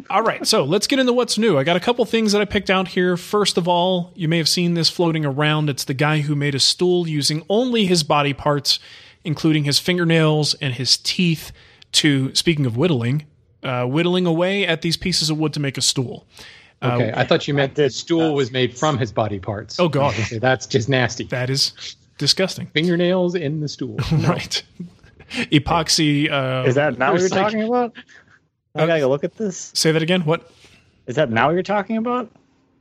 all 0.10 0.22
right. 0.22 0.46
So 0.46 0.64
let's 0.64 0.86
get 0.86 1.00
into 1.00 1.12
what's 1.14 1.38
new. 1.40 1.58
I 1.58 1.64
got 1.64 1.78
a 1.78 1.80
couple 1.80 2.06
things 2.06 2.32
that 2.34 2.42
I 2.42 2.46
picked 2.46 2.70
out 2.70 2.90
here. 2.90 3.18
First 3.18 3.58
of 3.58 3.68
all, 3.68 4.12
you 4.16 4.28
may 4.28 4.38
have 4.38 4.48
seen 4.50 4.76
this 4.76 4.90
floating 4.90 5.26
around. 5.26 5.68
It's 5.70 5.84
the 5.84 5.96
guy 5.96 6.22
who 6.22 6.36
made 6.36 6.54
a 6.54 6.60
stool 6.60 7.08
using 7.08 7.44
only 7.50 7.86
his 7.88 8.04
body 8.04 8.34
parts, 8.34 8.78
including 9.24 9.64
his 9.64 9.80
fingernails 9.80 10.54
and 10.56 10.76
his 10.76 10.96
teeth, 10.98 11.52
to, 11.94 12.36
speaking 12.36 12.68
of 12.68 12.78
whittling, 12.78 13.26
uh, 13.64 13.86
whittling 13.86 14.28
away 14.28 14.68
at 14.68 14.84
these 14.84 14.96
pieces 14.98 15.32
of 15.32 15.40
wood 15.40 15.54
to 15.54 15.60
make 15.60 15.78
a 15.78 15.82
stool. 15.82 16.28
Okay, 16.94 17.14
I 17.16 17.26
thought 17.26 17.48
you 17.48 17.54
meant 17.54 17.76
the 17.76 17.84
did 17.84 17.94
stool 17.94 18.34
was 18.36 18.52
made 18.52 18.78
from 18.78 18.98
his 18.98 19.12
body 19.12 19.40
parts. 19.40 19.80
Oh, 19.80 19.90
God. 19.90 20.14
Okay, 20.20 20.38
that's 20.40 20.66
just 20.68 20.88
nasty. 20.90 21.26
That 21.26 21.50
is 21.50 21.96
disgusting. 22.18 22.68
Fingernails 22.68 23.36
in 23.36 23.60
the 23.62 23.68
stool. 23.68 23.98
Right. 24.12 24.64
Epoxy. 25.32 26.30
Uh, 26.32 26.68
Is 26.68 26.76
that 26.76 26.98
now 26.98 27.12
what 27.12 27.20
you're 27.22 27.30
like- 27.30 27.40
talking 27.42 27.64
about? 27.64 27.94
I 28.76 28.86
gotta 28.86 29.00
go 29.00 29.10
look 29.10 29.24
at 29.24 29.36
this. 29.38 29.72
Say 29.74 29.92
that 29.92 30.02
again. 30.02 30.22
What? 30.22 30.52
Is 31.08 31.16
that 31.16 31.30
now 31.32 31.48
what 31.48 31.54
you're 31.54 31.64
talking 31.64 31.98
about? 31.98 32.30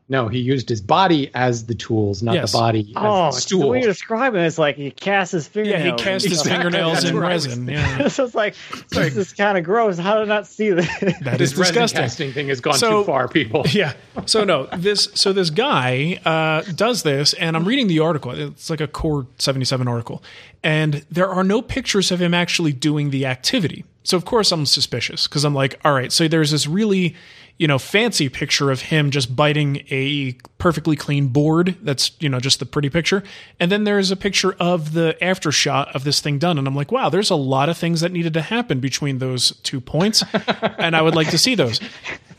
No, 0.06 0.28
he 0.28 0.38
used 0.38 0.68
his 0.68 0.82
body 0.82 1.30
as 1.34 1.64
the 1.64 1.74
tools, 1.74 2.22
not 2.22 2.34
Yes. 2.34 2.52
the 2.52 2.58
body 2.58 2.92
Oh, 2.94 3.30
the 3.30 3.34
the 3.36 3.40
stool. 3.40 3.70
way 3.70 3.78
you're 3.80 3.88
describing 3.88 4.42
it, 4.42 4.46
it's 4.46 4.58
like 4.58 4.76
he 4.76 4.90
cast 4.90 5.32
his 5.32 5.48
Yeah, 5.54 5.78
he 5.78 5.92
cast 5.92 6.24
his 6.26 6.32
Exactly. 6.40 6.50
fingernails 6.52 7.04
in 7.04 7.14
what 7.16 7.24
I 7.24 7.32
was 7.32 7.46
resin. 7.48 7.68
Yeah. 7.68 8.08
so 8.08 8.24
it's 8.26 8.34
like 8.34 8.54
this 8.90 9.16
is 9.16 9.32
kind 9.32 9.56
of 9.56 9.64
gross. 9.64 9.96
How 9.96 10.14
did 10.18 10.24
I 10.24 10.26
not 10.26 10.46
see 10.46 10.70
that? 10.70 11.16
That 11.22 11.40
is 11.40 11.52
This 11.52 11.58
resin 11.58 11.74
disgusting. 11.74 12.00
casting 12.02 12.32
thing 12.32 12.48
has 12.48 12.60
gone 12.60 12.74
So- 12.74 13.00
too 13.00 13.06
far, 13.06 13.28
people. 13.28 13.64
yeah. 13.70 13.94
So 14.26 14.44
no, 14.44 14.66
this 14.76 15.08
so 15.14 15.32
this 15.32 15.48
guy 15.48 16.20
uh, 16.26 16.70
does 16.74 17.02
this, 17.02 17.32
and 17.32 17.56
I'm 17.56 17.64
reading 17.64 17.86
the 17.86 18.00
article. 18.00 18.32
It's 18.32 18.68
like 18.68 18.82
a 18.82 18.86
Core 18.86 19.26
77 19.38 19.88
article, 19.88 20.22
and 20.62 21.04
there 21.10 21.28
are 21.30 21.44
no 21.44 21.62
pictures 21.62 22.10
of 22.12 22.20
him 22.20 22.34
actually 22.34 22.74
doing 22.74 23.08
the 23.08 23.24
activity. 23.24 23.84
So 24.02 24.18
of 24.18 24.26
course 24.26 24.52
I'm 24.52 24.66
suspicious 24.66 25.26
because 25.26 25.44
I'm 25.44 25.54
like, 25.54 25.80
all 25.82 25.94
right. 25.94 26.12
So 26.12 26.28
there's 26.28 26.50
this 26.50 26.66
really, 26.66 27.14
you 27.58 27.68
know, 27.68 27.78
fancy 27.78 28.28
picture 28.28 28.70
of 28.70 28.82
him 28.82 29.10
just 29.10 29.34
biting 29.34 29.84
a 29.90 30.36
perfectly 30.58 30.96
clean 30.96 31.28
board. 31.28 31.76
That's 31.82 32.12
you 32.20 32.28
know 32.28 32.40
just 32.40 32.58
the 32.58 32.66
pretty 32.66 32.90
picture, 32.90 33.22
and 33.60 33.70
then 33.70 33.84
there's 33.84 34.10
a 34.10 34.16
picture 34.16 34.54
of 34.60 34.92
the 34.92 35.22
after 35.22 35.52
shot 35.52 35.94
of 35.94 36.04
this 36.04 36.20
thing 36.20 36.38
done, 36.38 36.58
and 36.58 36.66
I'm 36.66 36.74
like, 36.74 36.92
wow, 36.92 37.08
there's 37.08 37.30
a 37.30 37.36
lot 37.36 37.68
of 37.68 37.76
things 37.76 38.00
that 38.00 38.12
needed 38.12 38.34
to 38.34 38.42
happen 38.42 38.80
between 38.80 39.18
those 39.18 39.50
two 39.62 39.80
points, 39.80 40.24
and 40.78 40.96
I 40.96 41.02
would 41.02 41.14
like 41.14 41.30
to 41.30 41.38
see 41.38 41.54
those 41.54 41.80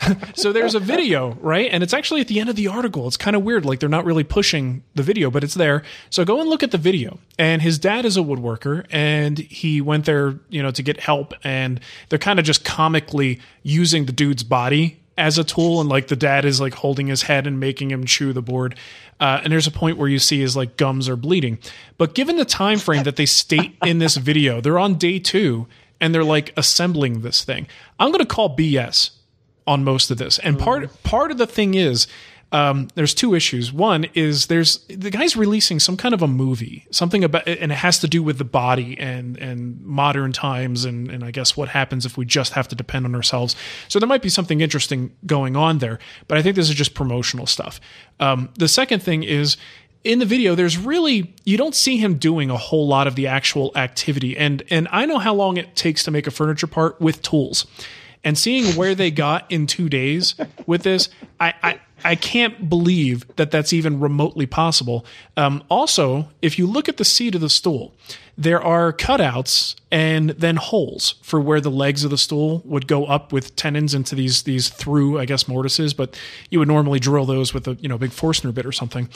so 0.36 0.52
there's 0.52 0.76
a 0.76 0.80
video, 0.80 1.38
right? 1.42 1.70
And 1.72 1.84
it's 1.84 1.94
actually 1.94 2.22
at 2.22 2.28
the 2.28 2.40
end 2.40 2.50
of 2.50 2.56
the 2.56 2.68
article. 2.68 3.08
It's 3.08 3.18
kind 3.18 3.36
of 3.36 3.44
weird. 3.44 3.66
Like 3.66 3.80
they're 3.80 3.90
not 3.90 4.06
really 4.06 4.24
pushing 4.24 4.84
the 4.94 5.04
video, 5.04 5.30
but 5.30 5.44
it's 5.44 5.54
there. 5.54 5.84
So 6.10 6.26
go 6.26 6.40
and 6.40 6.50
look 6.50 6.64
at 6.64 6.72
the 6.72 6.78
video. 6.78 7.20
And 7.38 7.62
his 7.62 7.80
dad 7.80 8.06
is 8.06 8.18
a 8.18 8.22
woodworker 8.22 8.86
and 8.90 9.38
he 9.38 9.82
went 9.82 10.06
there, 10.06 10.40
you 10.50 10.62
know, 10.62 10.72
to 10.72 10.84
get 10.84 11.00
help. 11.00 11.34
And 11.44 11.80
they're 12.10 12.20
kind 12.20 12.40
of 12.40 12.46
just 12.46 12.64
comically 12.66 13.40
using 13.64 14.06
the 14.06 14.12
dude's 14.12 14.44
body 14.44 15.02
as 15.18 15.38
a 15.38 15.44
tool. 15.44 15.80
And 15.80 15.90
like 15.90 16.08
the 16.08 16.16
dad 16.16 16.46
is 16.46 16.60
like 16.60 16.76
holding 16.76 17.08
his 17.08 17.24
head 17.24 17.48
and 17.48 17.60
making 17.60 17.92
him 17.92 18.06
chew 18.06 18.34
the 18.34 18.42
board. 18.42 18.76
Uh, 19.20 19.42
and 19.44 19.52
there's 19.52 19.68
a 19.68 19.72
point 19.72 19.98
where 19.98 20.10
you 20.10 20.20
see 20.20 20.40
his 20.40 20.56
like 20.56 20.78
gums 20.78 21.08
are 21.08 21.16
bleeding. 21.16 21.58
But 21.98 22.16
given 22.16 22.38
the 22.38 22.46
time 22.46 22.80
frame 22.80 23.04
that 23.04 23.16
they 23.16 23.26
state 23.26 23.76
in 23.86 24.00
this 24.00 24.18
video, 24.18 24.62
they're 24.62 24.80
on 24.80 24.96
day 24.96 25.20
two 25.20 25.68
and 26.02 26.14
they're 26.14 26.24
like 26.24 26.54
assembling 26.58 27.22
this 27.22 27.44
thing. 27.44 27.68
I'm 28.00 28.12
going 28.12 28.20
to 28.20 28.26
call 28.26 28.56
BS 28.56 29.12
on 29.68 29.84
most 29.84 30.12
of 30.12 30.18
this. 30.18 30.38
And 30.40 30.60
part 30.60 31.04
part 31.04 31.32
of 31.32 31.38
the 31.38 31.48
thing 31.48 31.74
is 31.74 32.08
um, 32.56 32.88
there's 32.96 33.14
two 33.14 33.36
issues. 33.36 33.74
One 33.74 34.06
is 34.14 34.48
there's 34.48 34.78
the 34.88 35.12
guy's 35.12 35.36
releasing 35.36 35.78
some 35.78 35.98
kind 35.98 36.14
of 36.14 36.22
a 36.22 36.28
movie, 36.28 36.88
something 36.90 37.22
about, 37.22 37.46
and 37.46 37.70
it 37.70 37.76
has 37.76 38.00
to 38.00 38.08
do 38.08 38.24
with 38.24 38.38
the 38.38 38.46
body 38.46 38.98
and 38.98 39.38
and 39.38 39.82
modern 39.82 40.32
times, 40.32 40.86
and 40.86 41.12
and 41.12 41.26
I 41.26 41.32
guess 41.32 41.58
what 41.58 41.68
happens 41.68 42.06
if 42.06 42.18
we 42.18 42.24
just 42.24 42.54
have 42.54 42.70
to 42.70 42.76
depend 42.76 43.06
on 43.06 43.14
ourselves. 43.14 43.58
So 43.90 44.00
there 44.00 44.08
might 44.08 44.22
be 44.22 44.30
something 44.30 44.62
interesting 44.62 45.14
going 45.26 45.58
on 45.58 45.80
there, 45.80 46.00
but 46.30 46.38
I 46.38 46.42
think 46.42 46.56
this 46.56 46.70
is 46.70 46.76
just 46.76 46.94
promotional 46.94 47.46
stuff. 47.46 47.82
Um, 48.22 48.48
the 48.58 48.70
second 48.70 49.04
thing 49.04 49.24
is 49.24 49.58
in 50.06 50.20
the 50.20 50.26
video 50.26 50.56
there's 50.56 50.78
really 50.78 51.36
you 51.44 51.58
don't 51.58 51.76
see 51.76 51.98
him 51.98 52.18
doing 52.18 52.50
a 52.50 52.58
whole 52.58 52.88
lot 52.88 53.06
of 53.06 53.16
the 53.16 53.28
actual 53.28 53.74
activity 53.76 54.38
and 54.38 54.64
and 54.70 54.88
I 54.92 55.06
know 55.06 55.18
how 55.18 55.34
long 55.34 55.58
it 55.58 55.76
takes 55.76 56.06
to 56.06 56.12
make 56.12 56.26
a 56.26 56.32
furniture 56.32 56.68
part 56.68 57.02
with 57.02 57.22
tools 57.22 57.66
and 58.24 58.38
seeing 58.38 58.76
where 58.76 58.96
they 58.96 59.12
got 59.12 59.52
in 59.52 59.68
2 59.68 59.90
days 59.90 60.36
with 60.68 60.84
this 60.84 61.10
I 61.40 61.54
I 61.64 61.80
I 62.06 62.16
can't 62.16 62.70
believe 62.70 63.26
that 63.36 63.50
that's 63.50 63.74
even 63.74 64.00
remotely 64.00 64.46
possible. 64.46 65.06
Um, 65.36 65.64
also, 65.70 66.30
if 66.42 66.60
you 66.60 66.68
look 66.68 66.88
at 66.88 66.98
the 66.98 67.06
seat 67.06 67.34
of 67.34 67.42
the 67.42 67.50
stool, 67.50 67.96
there 68.38 68.62
are 68.62 68.94
cutouts 68.94 69.76
and 69.92 70.32
then 70.32 70.58
holes 70.58 71.16
for 71.24 71.40
where 71.40 71.60
the 71.60 71.72
legs 71.72 72.04
of 72.04 72.12
the 72.12 72.18
stool 72.18 72.62
would 72.66 72.88
go 72.88 73.06
up 73.06 73.34
with 73.34 73.56
tenons 73.56 73.96
into 73.96 74.14
these 74.14 74.44
these 74.44 74.70
through, 74.70 75.20
I 75.20 75.26
guess, 75.26 75.48
mortises. 75.48 75.94
But 75.94 76.20
you 76.50 76.60
would 76.60 76.68
normally 76.68 77.00
drill 77.00 77.26
those 77.26 77.54
with 77.54 77.68
a 77.68 77.76
you 77.82 77.90
know 77.90 77.98
big 77.98 78.12
Forstner 78.12 78.54
bit 78.54 78.66
or 78.66 78.72
something. 78.72 79.10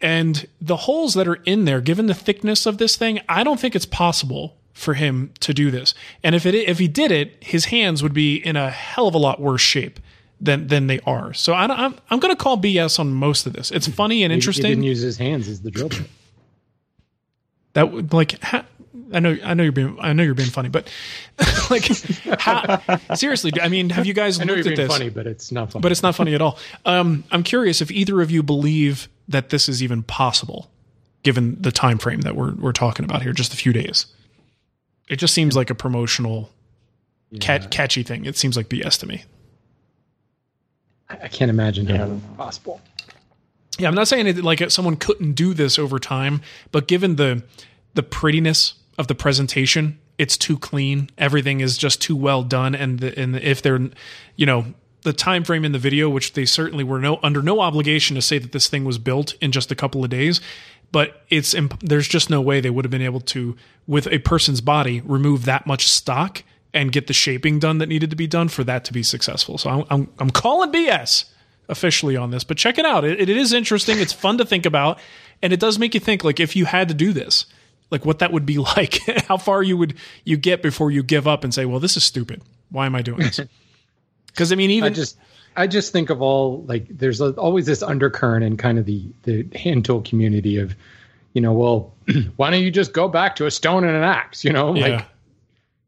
And 0.00 0.46
the 0.60 0.76
holes 0.76 1.14
that 1.14 1.26
are 1.26 1.42
in 1.46 1.64
there, 1.64 1.80
given 1.80 2.06
the 2.06 2.14
thickness 2.14 2.64
of 2.64 2.78
this 2.78 2.96
thing, 2.96 3.20
I 3.28 3.42
don't 3.42 3.58
think 3.58 3.74
it's 3.74 3.86
possible 3.86 4.56
for 4.72 4.94
him 4.94 5.32
to 5.40 5.54
do 5.54 5.70
this. 5.70 5.94
And 6.22 6.34
if 6.34 6.46
it 6.46 6.54
if 6.54 6.78
he 6.78 6.86
did 6.86 7.10
it, 7.10 7.42
his 7.42 7.66
hands 7.66 8.02
would 8.02 8.14
be 8.14 8.36
in 8.36 8.56
a 8.56 8.70
hell 8.70 9.08
of 9.08 9.14
a 9.14 9.18
lot 9.18 9.40
worse 9.40 9.62
shape 9.62 9.98
than 10.40 10.66
than 10.68 10.86
they 10.86 11.00
are. 11.00 11.32
So 11.34 11.54
I, 11.54 11.66
don't- 11.66 11.78
I'm 11.78 11.94
I'm 12.10 12.18
going 12.20 12.34
to 12.34 12.42
call 12.42 12.58
BS 12.58 12.98
on 12.98 13.12
most 13.12 13.46
of 13.46 13.52
this. 13.52 13.70
It's 13.70 13.86
funny 13.88 14.22
and 14.22 14.30
He- 14.32 14.34
He 14.34 14.38
interesting. 14.38 14.64
didn't 14.64 14.84
use 14.84 15.00
his 15.00 15.16
hands 15.16 15.48
as 15.48 15.62
the 15.62 15.70
drill 15.70 15.88
bit. 15.88 16.02
that 17.74 17.90
would 17.92 18.12
like 18.12 18.42
ha, 18.42 18.64
I 19.12 19.20
know, 19.20 19.36
I 19.44 19.54
know 19.54 19.62
you're 19.62 19.72
being, 19.72 19.96
I 20.00 20.12
know 20.12 20.22
you're 20.22 20.34
being 20.34 20.50
funny, 20.50 20.68
but 20.68 20.90
like, 21.70 21.86
how, 22.40 22.80
seriously, 23.14 23.52
I 23.60 23.68
mean, 23.68 23.90
have 23.90 24.04
you 24.06 24.14
guys 24.14 24.40
I 24.40 24.44
know 24.44 24.54
looked 24.54 24.64
you're 24.64 24.72
at 24.72 24.76
being 24.76 24.88
this? 24.88 24.96
funny, 24.98 25.10
but 25.10 25.26
it's 25.26 25.52
not 25.52 25.70
funny. 25.72 25.82
But 25.82 25.92
it's 25.92 26.02
not 26.02 26.14
funny 26.16 26.34
at 26.34 26.42
all. 26.42 26.58
Um, 26.84 27.22
I'm 27.30 27.42
curious 27.42 27.80
if 27.80 27.90
either 27.90 28.20
of 28.20 28.30
you 28.30 28.42
believe 28.42 29.08
that 29.28 29.50
this 29.50 29.68
is 29.68 29.82
even 29.82 30.02
possible, 30.02 30.70
given 31.22 31.56
the 31.60 31.70
time 31.72 31.98
frame 31.98 32.22
that 32.22 32.34
we're 32.36 32.54
we're 32.54 32.72
talking 32.72 33.04
about 33.04 33.22
here, 33.22 33.32
just 33.32 33.52
a 33.54 33.56
few 33.56 33.72
days. 33.72 34.06
It 35.08 35.16
just 35.16 35.34
seems 35.34 35.54
like 35.54 35.70
a 35.70 35.74
promotional, 35.74 36.50
cat, 37.38 37.70
catchy 37.70 38.02
thing. 38.02 38.24
It 38.24 38.36
seems 38.36 38.56
like 38.56 38.68
BS 38.68 38.98
to 39.00 39.06
me. 39.06 39.24
I 41.08 41.18
I 41.24 41.28
can't 41.28 41.50
imagine 41.50 41.86
how 41.86 42.12
it's 42.12 42.36
possible. 42.36 42.80
Yeah, 43.78 43.88
I'm 43.88 43.94
not 43.94 44.08
saying 44.08 44.26
it 44.26 44.42
like 44.42 44.70
someone 44.70 44.96
couldn't 44.96 45.32
do 45.32 45.52
this 45.52 45.78
over 45.78 45.98
time, 45.98 46.40
but 46.72 46.88
given 46.88 47.16
the 47.16 47.42
the 47.94 48.02
prettiness 48.02 48.74
of 48.98 49.06
the 49.06 49.14
presentation, 49.14 49.98
it's 50.18 50.36
too 50.36 50.58
clean. 50.58 51.10
Everything 51.18 51.60
is 51.60 51.76
just 51.76 52.00
too 52.00 52.16
well 52.16 52.42
done, 52.42 52.74
and 52.74 53.00
the, 53.00 53.18
and 53.18 53.36
if 53.36 53.60
they're, 53.60 53.80
you 54.36 54.46
know, 54.46 54.66
the 55.02 55.12
time 55.12 55.44
frame 55.44 55.64
in 55.64 55.72
the 55.72 55.78
video, 55.78 56.08
which 56.08 56.32
they 56.32 56.44
certainly 56.44 56.84
were 56.84 56.98
no 56.98 57.20
under 57.22 57.42
no 57.42 57.60
obligation 57.60 58.16
to 58.16 58.22
say 58.22 58.38
that 58.38 58.52
this 58.52 58.68
thing 58.68 58.84
was 58.84 58.98
built 58.98 59.34
in 59.40 59.52
just 59.52 59.70
a 59.70 59.74
couple 59.74 60.02
of 60.02 60.10
days, 60.10 60.40
but 60.92 61.22
it's 61.28 61.54
imp- 61.54 61.80
there's 61.80 62.08
just 62.08 62.30
no 62.30 62.40
way 62.40 62.60
they 62.60 62.70
would 62.70 62.84
have 62.84 62.90
been 62.90 63.02
able 63.02 63.20
to 63.20 63.56
with 63.86 64.06
a 64.08 64.18
person's 64.18 64.60
body 64.60 65.00
remove 65.04 65.44
that 65.44 65.66
much 65.66 65.86
stock 65.86 66.42
and 66.76 66.92
get 66.92 67.06
the 67.06 67.12
shaping 67.12 67.58
done 67.58 67.78
that 67.78 67.88
needed 67.88 68.10
to 68.10 68.16
be 68.16 68.26
done 68.26 68.48
for 68.48 68.62
that 68.64 68.84
to 68.84 68.92
be 68.92 69.02
successful. 69.02 69.58
So 69.58 69.70
I'm 69.70 69.84
I'm, 69.90 70.08
I'm 70.18 70.30
calling 70.30 70.70
BS 70.70 71.24
officially 71.68 72.16
on 72.16 72.30
this, 72.30 72.44
but 72.44 72.56
check 72.56 72.78
it 72.78 72.84
out. 72.84 73.04
It, 73.04 73.28
it 73.28 73.36
is 73.36 73.52
interesting. 73.52 73.98
It's 73.98 74.12
fun 74.12 74.38
to 74.38 74.44
think 74.44 74.66
about, 74.66 75.00
and 75.42 75.52
it 75.52 75.58
does 75.58 75.78
make 75.78 75.94
you 75.94 76.00
think 76.00 76.22
like 76.22 76.38
if 76.38 76.54
you 76.54 76.66
had 76.66 76.88
to 76.88 76.94
do 76.94 77.12
this, 77.12 77.46
like 77.90 78.04
what 78.04 78.18
that 78.20 78.30
would 78.30 78.46
be 78.46 78.58
like, 78.76 78.98
how 79.26 79.38
far 79.38 79.62
you 79.62 79.76
would 79.76 79.94
you 80.24 80.36
get 80.36 80.62
before 80.62 80.90
you 80.90 81.02
give 81.02 81.26
up 81.26 81.42
and 81.44 81.52
say, 81.52 81.64
well, 81.64 81.80
this 81.80 81.96
is 81.96 82.04
stupid. 82.04 82.42
Why 82.70 82.86
am 82.86 82.94
I 82.94 83.02
doing 83.02 83.20
this? 83.20 83.40
Because 84.26 84.52
I 84.52 84.54
mean, 84.56 84.70
even 84.70 84.92
I 84.92 84.94
just 84.94 85.16
I 85.56 85.66
just 85.66 85.92
think 85.92 86.10
of 86.10 86.20
all 86.20 86.62
like 86.64 86.86
there's 86.90 87.22
a, 87.22 87.30
always 87.36 87.64
this 87.64 87.82
undercurrent 87.82 88.44
in 88.44 88.58
kind 88.58 88.78
of 88.78 88.84
the 88.84 89.10
the 89.22 89.48
hand 89.58 89.86
tool 89.86 90.02
community 90.02 90.58
of, 90.58 90.76
you 91.32 91.40
know, 91.40 91.54
well, 91.54 91.94
why 92.36 92.50
don't 92.50 92.60
you 92.60 92.70
just 92.70 92.92
go 92.92 93.08
back 93.08 93.36
to 93.36 93.46
a 93.46 93.50
stone 93.50 93.82
and 93.82 93.96
an 93.96 94.02
axe? 94.02 94.44
You 94.44 94.52
know, 94.52 94.74
yeah. 94.74 95.06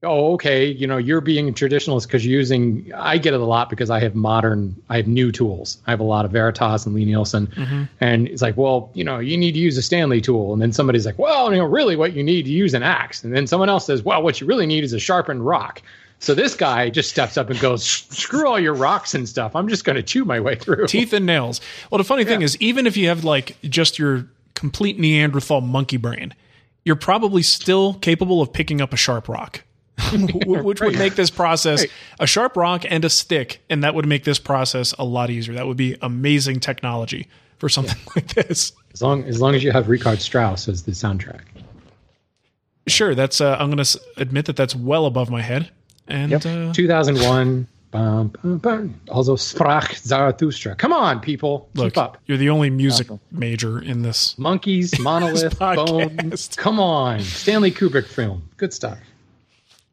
Oh 0.05 0.35
okay, 0.35 0.65
you 0.67 0.87
know, 0.87 0.97
you're 0.97 1.21
being 1.21 1.53
traditionalist 1.55 2.07
because 2.07 2.25
you're 2.25 2.39
using. 2.39 2.89
I 2.95 3.19
get 3.19 3.35
it 3.35 3.41
a 3.41 3.45
lot 3.45 3.69
because 3.69 3.91
I 3.91 3.99
have 3.99 4.15
modern, 4.15 4.81
I 4.89 4.97
have 4.99 5.09
new 5.09 5.33
tools. 5.33 5.79
I 5.89 5.91
have 5.91 5.99
a 5.99 6.05
lot 6.05 6.25
of 6.25 6.31
Veritas 6.31 6.87
and 6.87 6.95
Lie-Nielsen, 6.95 7.49
Mm-hmm. 7.49 7.83
and 8.01 8.29
it's 8.29 8.41
like, 8.41 8.57
well, 8.57 8.91
you 8.95 9.03
know, 9.03 9.19
you 9.19 9.37
need 9.37 9.53
to 9.53 9.59
use 9.59 9.77
a 9.77 9.83
Stanley 9.83 10.21
tool, 10.21 10.53
and 10.53 10.63
then 10.63 10.73
somebody's 10.73 11.05
like, 11.05 11.19
well, 11.19 11.51
you 11.53 11.59
know, 11.59 11.65
really, 11.65 11.97
what 11.97 12.13
you 12.13 12.23
need 12.23 12.45
to 12.45 12.51
use 12.53 12.75
an 12.75 12.85
axe, 12.85 13.25
and 13.25 13.35
then 13.35 13.49
someone 13.49 13.69
else 13.69 13.87
says, 13.87 14.05
well, 14.05 14.23
what 14.23 14.41
you 14.41 14.47
really 14.47 14.67
need 14.67 14.85
is 14.85 14.93
a 14.93 15.01
sharpened 15.01 15.45
rock. 15.45 15.83
So 16.21 16.33
this 16.35 16.55
guy 16.55 16.91
just 16.91 17.11
steps 17.11 17.37
up 17.37 17.51
and 17.51 17.59
goes, 17.61 17.85
screw 17.85 18.47
all 18.47 18.59
your 18.59 18.75
rocks 18.75 19.15
and 19.15 19.29
stuff. 19.29 19.55
I'm 19.57 19.69
just 19.69 19.85
going 19.85 19.95
to 19.97 20.03
chew 20.03 20.25
my 20.25 20.39
way 20.41 20.55
through. 20.57 20.87
teeth 20.89 21.13
and 21.13 21.27
nails. 21.27 21.61
Well, 21.91 21.99
the 21.99 22.05
funny 22.05 22.25
thing 22.25 22.43
is, 22.43 22.57
even 22.61 22.87
if 22.89 22.97
you 22.97 23.07
have 23.09 23.23
like 23.25 23.57
just 23.63 23.99
your 24.01 24.27
complete 24.55 24.99
Neanderthal 24.99 25.61
monkey 25.61 25.97
brain, 25.97 26.35
you're 26.85 26.97
probably 26.97 27.43
still 27.43 27.95
capable 27.95 28.41
of 28.43 28.53
picking 28.53 28.81
up 28.81 28.93
a 28.93 28.97
sharp 28.97 29.29
rock. 29.29 29.63
which 30.47 30.81
would 30.81 30.99
make 30.99 31.15
this 31.15 31.31
process 31.31 31.85
a 32.21 32.27
sharp 32.27 32.57
rock 32.57 32.85
and 32.89 33.05
a 33.05 33.11
stick, 33.11 33.61
and 33.69 33.83
that 33.83 33.95
would 33.95 34.07
make 34.07 34.25
this 34.25 34.39
process 34.39 34.95
a 34.99 35.05
lot 35.05 35.31
easier. 35.31 35.55
That 35.55 35.67
would 35.67 35.77
be 35.77 35.97
amazing 36.03 36.61
technology 36.61 37.29
for 37.59 37.69
something 37.69 37.99
like 38.17 38.35
this. 38.35 38.73
As 38.93 39.03
long 39.03 39.25
as 39.25 39.41
long 39.41 39.55
as 39.55 39.63
you 39.65 39.73
have 39.73 39.89
Richard 39.89 40.21
Strauss 40.21 40.69
as 40.69 40.83
the 40.85 40.93
soundtrack. 40.93 41.43
Sure, 42.87 43.15
that's. 43.15 43.41
Uh, 43.41 43.57
I'm 43.59 43.71
going 43.71 43.85
to 43.85 44.01
admit 44.17 44.47
that 44.47 44.57
that's 44.57 44.75
well 44.75 45.07
above 45.07 45.31
my 45.31 45.43
head. 45.43 45.71
And 46.07 46.33
uh, 46.33 46.73
2001. 46.73 47.67
Bum, 47.91 48.29
bum, 48.43 48.59
bum. 48.59 49.01
Also 49.09 49.35
sprach 49.37 49.97
Zarathustra. 49.97 50.75
Come 50.77 50.93
on, 50.93 51.21
people, 51.21 51.71
look, 51.73 51.95
keep 51.95 51.99
up. 52.03 52.19
you're 52.27 52.37
the 52.37 52.51
only 52.51 52.69
music 52.69 53.09
major 53.31 53.81
in 53.81 54.03
this. 54.03 54.39
Monkeys, 54.39 54.99
monolith, 55.01 55.59
Bones. 55.59 56.51
Come 56.57 56.79
on, 56.81 57.21
Stanley 57.21 57.71
Kubrick 57.71 58.07
film. 58.07 58.47
Good 58.59 58.75
stuff. 58.75 58.99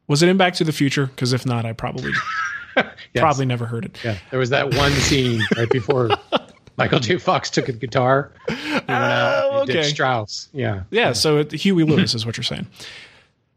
Was 0.08 0.22
it 0.22 0.28
in 0.28 0.36
Back 0.36 0.54
to 0.54 0.64
the 0.64 0.72
Future? 0.72 1.06
Because 1.06 1.32
if 1.32 1.44
not, 1.46 1.64
I 1.66 1.72
probably 1.72 2.12
Yes. 2.76 2.86
probably 3.14 3.46
never 3.46 3.66
heard 3.66 3.84
it. 3.86 3.98
Yeah, 4.04 4.18
there 4.30 4.38
was 4.38 4.50
that 4.50 4.74
one 4.74 4.92
scene 4.92 5.40
right 5.56 5.68
before 5.70 6.10
Michael 6.76 6.98
J. 7.00 7.16
Fox 7.16 7.48
took 7.50 7.68
a 7.68 7.72
guitar. 7.72 8.30
He 8.48 8.54
went 8.72 8.90
out 8.90 9.58
and 9.60 9.66
did 9.66 9.76
okay. 9.78 9.88
Strauss. 9.88 10.48
Yeah, 10.52 10.82
Yeah, 10.90 11.12
so 11.14 11.38
it, 11.38 11.52
Huey 11.52 11.84
Lewis 11.84 12.14
is 12.14 12.26
what 12.26 12.36
you're 12.36 12.44
saying. 12.44 12.66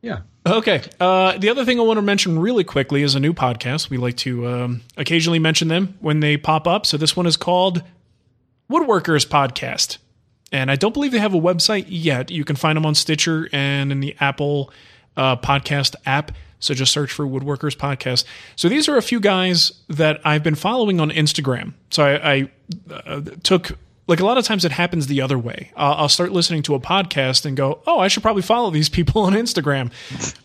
yeah. 0.01 0.19
Okay. 0.45 0.81
Uh, 1.01 1.37
the 1.37 1.49
other 1.49 1.65
thing 1.65 1.79
I 1.79 1.83
want 1.83 1.97
to 1.97 2.01
mention 2.01 2.39
really 2.39 2.63
quickly 2.63 3.03
is 3.03 3.13
a 3.13 3.19
new 3.19 3.33
podcast. 3.33 3.89
We 3.89 3.97
like 3.97 4.15
to 4.17 4.47
um, 4.47 4.81
occasionally 4.95 5.37
mention 5.37 5.67
them 5.67 5.97
when 5.99 6.21
they 6.21 6.37
pop 6.37 6.65
up. 6.65 6.85
So 6.85 6.95
this 6.95 7.15
one 7.17 7.25
is 7.27 7.35
called 7.35 7.83
Woodworkers 8.71 9.27
Podcast. 9.27 9.97
And 10.51 10.71
I 10.71 10.75
don't 10.77 10.93
believe 10.93 11.11
they 11.11 11.19
have 11.19 11.33
a 11.33 11.39
website 11.39 11.85
yet. 11.89 12.31
You 12.31 12.45
can 12.45 12.55
find 12.55 12.77
them 12.77 12.85
on 12.85 12.95
Stitcher 12.95 13.49
and 13.51 13.91
in 13.91 13.99
the 13.99 14.15
Apple 14.19 14.71
uh, 15.19 15.35
podcast 15.35 15.95
app. 16.05 16.31
So 16.61 16.73
just 16.73 16.91
search 16.91 17.11
for 17.11 17.25
Woodworkers 17.25 17.75
Podcast. 17.77 18.25
So 18.55 18.67
these 18.67 18.89
are 18.89 18.97
a 18.97 19.01
few 19.01 19.19
guys 19.19 19.71
that 19.87 20.19
I've 20.25 20.43
been 20.43 20.55
following 20.55 20.99
on 20.99 21.09
Instagram. 21.09 21.73
So 21.89 22.03
I, 22.03 22.33
I 22.33 22.51
uh, 22.91 23.21
took 23.43 23.77
like 24.07 24.19
a 24.19 24.25
lot 24.25 24.39
of 24.39 24.43
times 24.43 24.65
it 24.65 24.71
happens 24.71 25.05
the 25.07 25.21
other 25.21 25.37
way. 25.37 25.71
Uh, 25.77 25.93
I'll 25.97 26.09
start 26.09 26.31
listening 26.31 26.63
to 26.63 26.75
a 26.75 26.79
podcast 26.79 27.45
and 27.45 27.55
go, 27.55 27.81
"Oh, 27.85 27.99
I 27.99 28.07
should 28.07 28.23
probably 28.23 28.41
follow 28.41 28.71
these 28.71 28.89
people 28.89 29.21
on 29.21 29.33
Instagram." 29.33 29.91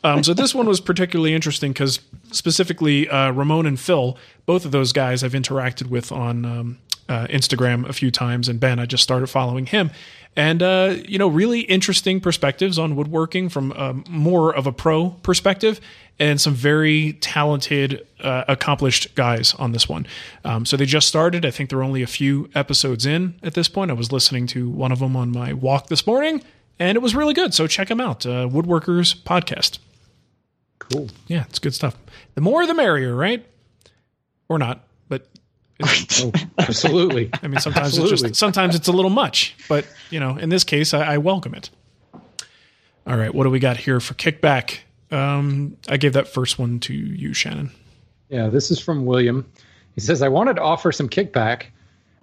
Um, 0.04 0.22
so 0.22 0.34
this 0.34 0.54
one 0.54 0.66
was 0.66 0.80
particularly 0.80 1.34
interesting 1.34 1.72
because 1.72 1.98
specifically 2.30 3.08
uh, 3.08 3.32
Ramon 3.32 3.66
and 3.66 3.80
Phil, 3.80 4.18
both 4.44 4.64
of 4.66 4.70
those 4.70 4.92
guys 4.92 5.24
I've 5.24 5.32
interacted 5.32 5.86
with 5.86 6.12
on 6.12 6.44
um, 6.44 6.78
uh, 7.08 7.26
Instagram 7.28 7.88
a 7.88 7.92
few 7.92 8.10
times, 8.10 8.48
and 8.48 8.60
Ben, 8.60 8.78
I 8.78 8.86
just 8.86 9.02
started 9.02 9.28
following 9.28 9.66
him, 9.66 9.90
and 10.36 10.62
uh, 10.62 10.96
you 11.06 11.18
know, 11.18 11.28
really 11.28 11.60
interesting 11.60 12.20
perspectives 12.20 12.78
on 12.78 12.96
woodworking 12.96 13.48
from 13.48 13.72
um, 13.72 14.04
more 14.08 14.54
of 14.54 14.66
a 14.66 14.72
pro 14.72 15.10
perspective, 15.10 15.80
and 16.18 16.40
some 16.40 16.54
very 16.54 17.14
talented, 17.14 18.06
uh, 18.20 18.44
accomplished 18.48 19.14
guys 19.14 19.54
on 19.54 19.72
this 19.72 19.88
one. 19.88 20.06
Um, 20.44 20.64
so 20.66 20.76
they 20.76 20.86
just 20.86 21.08
started. 21.08 21.44
I 21.44 21.50
think 21.50 21.70
they're 21.70 21.82
only 21.82 22.02
a 22.02 22.06
few 22.06 22.48
episodes 22.54 23.06
in 23.06 23.34
at 23.42 23.54
this 23.54 23.68
point. 23.68 23.90
I 23.90 23.94
was 23.94 24.12
listening 24.12 24.46
to 24.48 24.68
one 24.68 24.92
of 24.92 25.00
them 25.00 25.16
on 25.16 25.30
my 25.30 25.52
walk 25.52 25.88
this 25.88 26.06
morning, 26.06 26.42
and 26.78 26.96
it 26.96 27.00
was 27.00 27.14
really 27.14 27.34
good. 27.34 27.54
So 27.54 27.66
check 27.66 27.88
them 27.88 28.00
out, 28.00 28.26
uh, 28.26 28.48
Woodworkers 28.48 29.16
Podcast. 29.22 29.78
Cool. 30.78 31.08
Yeah, 31.26 31.44
it's 31.48 31.58
good 31.58 31.74
stuff. 31.74 31.96
The 32.34 32.40
more, 32.40 32.66
the 32.66 32.74
merrier, 32.74 33.14
right? 33.14 33.46
Or 34.48 34.58
not, 34.58 34.86
but 35.08 35.28
Oh, 35.84 36.32
absolutely. 36.58 37.30
I 37.42 37.48
mean, 37.48 37.60
sometimes 37.60 37.96
it's 37.98 38.10
just 38.10 38.36
sometimes 38.36 38.74
it's 38.74 38.88
a 38.88 38.92
little 38.92 39.10
much, 39.10 39.54
but 39.68 39.86
you 40.10 40.20
know, 40.20 40.36
in 40.36 40.48
this 40.48 40.64
case, 40.64 40.94
I, 40.94 41.14
I 41.14 41.18
welcome 41.18 41.54
it. 41.54 41.70
All 43.06 43.16
right, 43.18 43.34
what 43.34 43.44
do 43.44 43.50
we 43.50 43.58
got 43.58 43.76
here 43.76 44.00
for 44.00 44.14
kickback? 44.14 44.78
Um, 45.10 45.76
I 45.88 45.98
gave 45.98 46.14
that 46.14 46.26
first 46.26 46.58
one 46.58 46.80
to 46.80 46.94
you, 46.94 47.34
Shannon. 47.34 47.70
Yeah, 48.30 48.48
this 48.48 48.70
is 48.70 48.80
from 48.80 49.04
William. 49.04 49.50
He 49.94 50.00
says, 50.00 50.22
I 50.22 50.28
wanted 50.28 50.56
to 50.56 50.62
offer 50.62 50.90
some 50.90 51.08
kickback, 51.08 51.66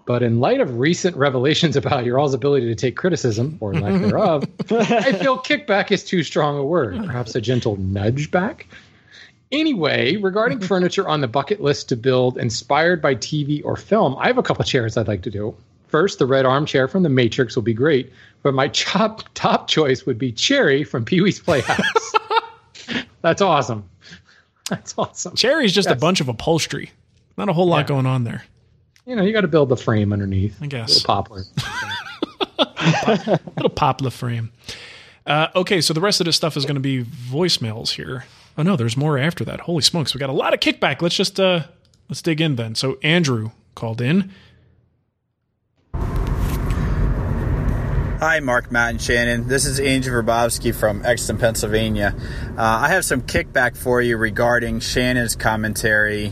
but 0.06 0.24
in 0.24 0.40
light 0.40 0.60
of 0.60 0.80
recent 0.80 1.16
revelations 1.16 1.76
about 1.76 2.04
your 2.04 2.20
all's 2.20 2.34
ability 2.34 2.66
to 2.68 2.76
take 2.76 2.98
criticism, 2.98 3.58
or 3.62 3.74
lack 3.74 4.02
thereof, 4.02 4.44
I 4.72 5.14
feel 5.14 5.38
kickback 5.38 5.92
is 5.92 6.04
too 6.04 6.24
strong 6.24 6.58
a 6.58 6.66
word. 6.66 6.98
Perhaps 7.06 7.36
a 7.36 7.42
gentle 7.42 7.78
nudge 7.78 8.32
back? 8.32 8.68
Anyway, 9.52 10.16
regarding 10.18 10.60
furniture 10.68 11.08
on 11.08 11.22
the 11.22 11.28
bucket 11.28 11.62
list 11.62 11.90
to 11.90 11.96
build 11.96 12.38
inspired 12.38 13.02
by 13.02 13.16
TV 13.16 13.62
or 13.66 13.76
film, 13.76 14.16
I 14.18 14.28
have 14.28 14.38
a 14.38 14.44
couple 14.44 14.64
chairs 14.66 14.98
I'd 14.98 15.08
like 15.08 15.22
to 15.24 15.32
do. 15.32 15.56
First, 15.88 16.20
the 16.20 16.26
red 16.26 16.46
armchair 16.46 16.88
from 16.88 17.04
The 17.04 17.10
Matrix 17.10 17.56
will 17.56 17.64
be 17.64 17.74
great, 17.74 18.14
but 18.44 18.54
my 18.54 18.68
top, 18.74 19.24
top 19.34 19.68
choice 19.68 20.06
would 20.06 20.18
be 20.18 20.32
Chairry 20.32 20.84
from 20.84 21.04
Pee 21.06 21.22
Wee's 21.22 21.40
Playhouse. 21.40 22.14
That's 23.22 23.42
awesome. 23.42 23.88
That's 24.70 24.94
awesome. 24.98 25.36
Chairry's 25.36 25.74
just 25.74 25.90
a 25.90 25.96
bunch 25.96 26.22
of 26.22 26.30
upholstery. 26.30 26.92
Not 27.38 27.50
a 27.50 27.54
whole 27.54 27.68
lot 27.68 27.80
Yeah. 27.80 27.88
going 27.88 28.06
on 28.06 28.24
there. 28.24 28.44
You 29.06 29.16
know, 29.16 29.24
you 29.24 29.34
got 29.34 29.42
to 29.42 29.48
build 29.50 29.68
the 29.70 29.76
frame 29.76 30.14
underneath. 30.14 30.58
I 30.62 30.68
guess. 30.68 30.90
Little 30.90 31.08
poplar. 31.08 31.44
Little 33.56 33.70
poplar 33.70 34.10
frame. 34.12 34.52
Uh, 35.26 35.48
okay, 35.56 35.82
so 35.82 35.94
the 35.94 36.02
rest 36.02 36.20
of 36.22 36.26
this 36.26 36.36
stuff 36.36 36.56
is 36.58 36.66
going 36.66 36.76
to 36.76 36.82
be 36.82 37.04
voicemails 37.04 37.90
here. 37.92 38.26
Oh 38.58 38.64
no, 38.64 38.76
there's 38.76 38.98
more 38.98 39.18
after 39.18 39.46
that. 39.46 39.62
Holy 39.62 39.82
smokes, 39.82 40.14
we 40.14 40.20
got 40.20 40.30
a 40.30 40.34
lot 40.34 40.54
of 40.54 40.60
kickback. 40.60 41.02
Let's 41.02 41.16
just 41.16 41.40
uh, 41.40 41.64
let's 42.10 42.22
dig 42.22 42.42
in 42.42 42.56
then. 42.56 42.76
So 42.76 42.98
Andrew 43.02 43.52
called 43.76 44.02
in. 44.02 44.32
Hi, 48.22 48.40
Marc, 48.40 48.72
Matt, 48.72 48.92
and 48.92 49.02
Shannon. 49.02 49.48
This 49.48 49.66
is 49.66 49.80
Angel 49.80 50.14
Verbowski 50.14 50.76
from 50.76 51.04
Exton, 51.04 51.40
Pennsylvania. 51.40 52.14
Uh, 52.56 52.62
I 52.62 52.90
have 52.90 53.04
some 53.04 53.24
kickback 53.24 53.76
for 53.76 54.00
you 54.00 54.16
regarding 54.16 54.80
Shannon's 54.80 55.36
commentary 55.36 56.32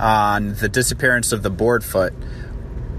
on 0.00 0.54
the 0.54 0.70
disappearance 0.70 1.32
of 1.32 1.42
the 1.42 1.50
board 1.50 1.84
foot. 1.84 2.14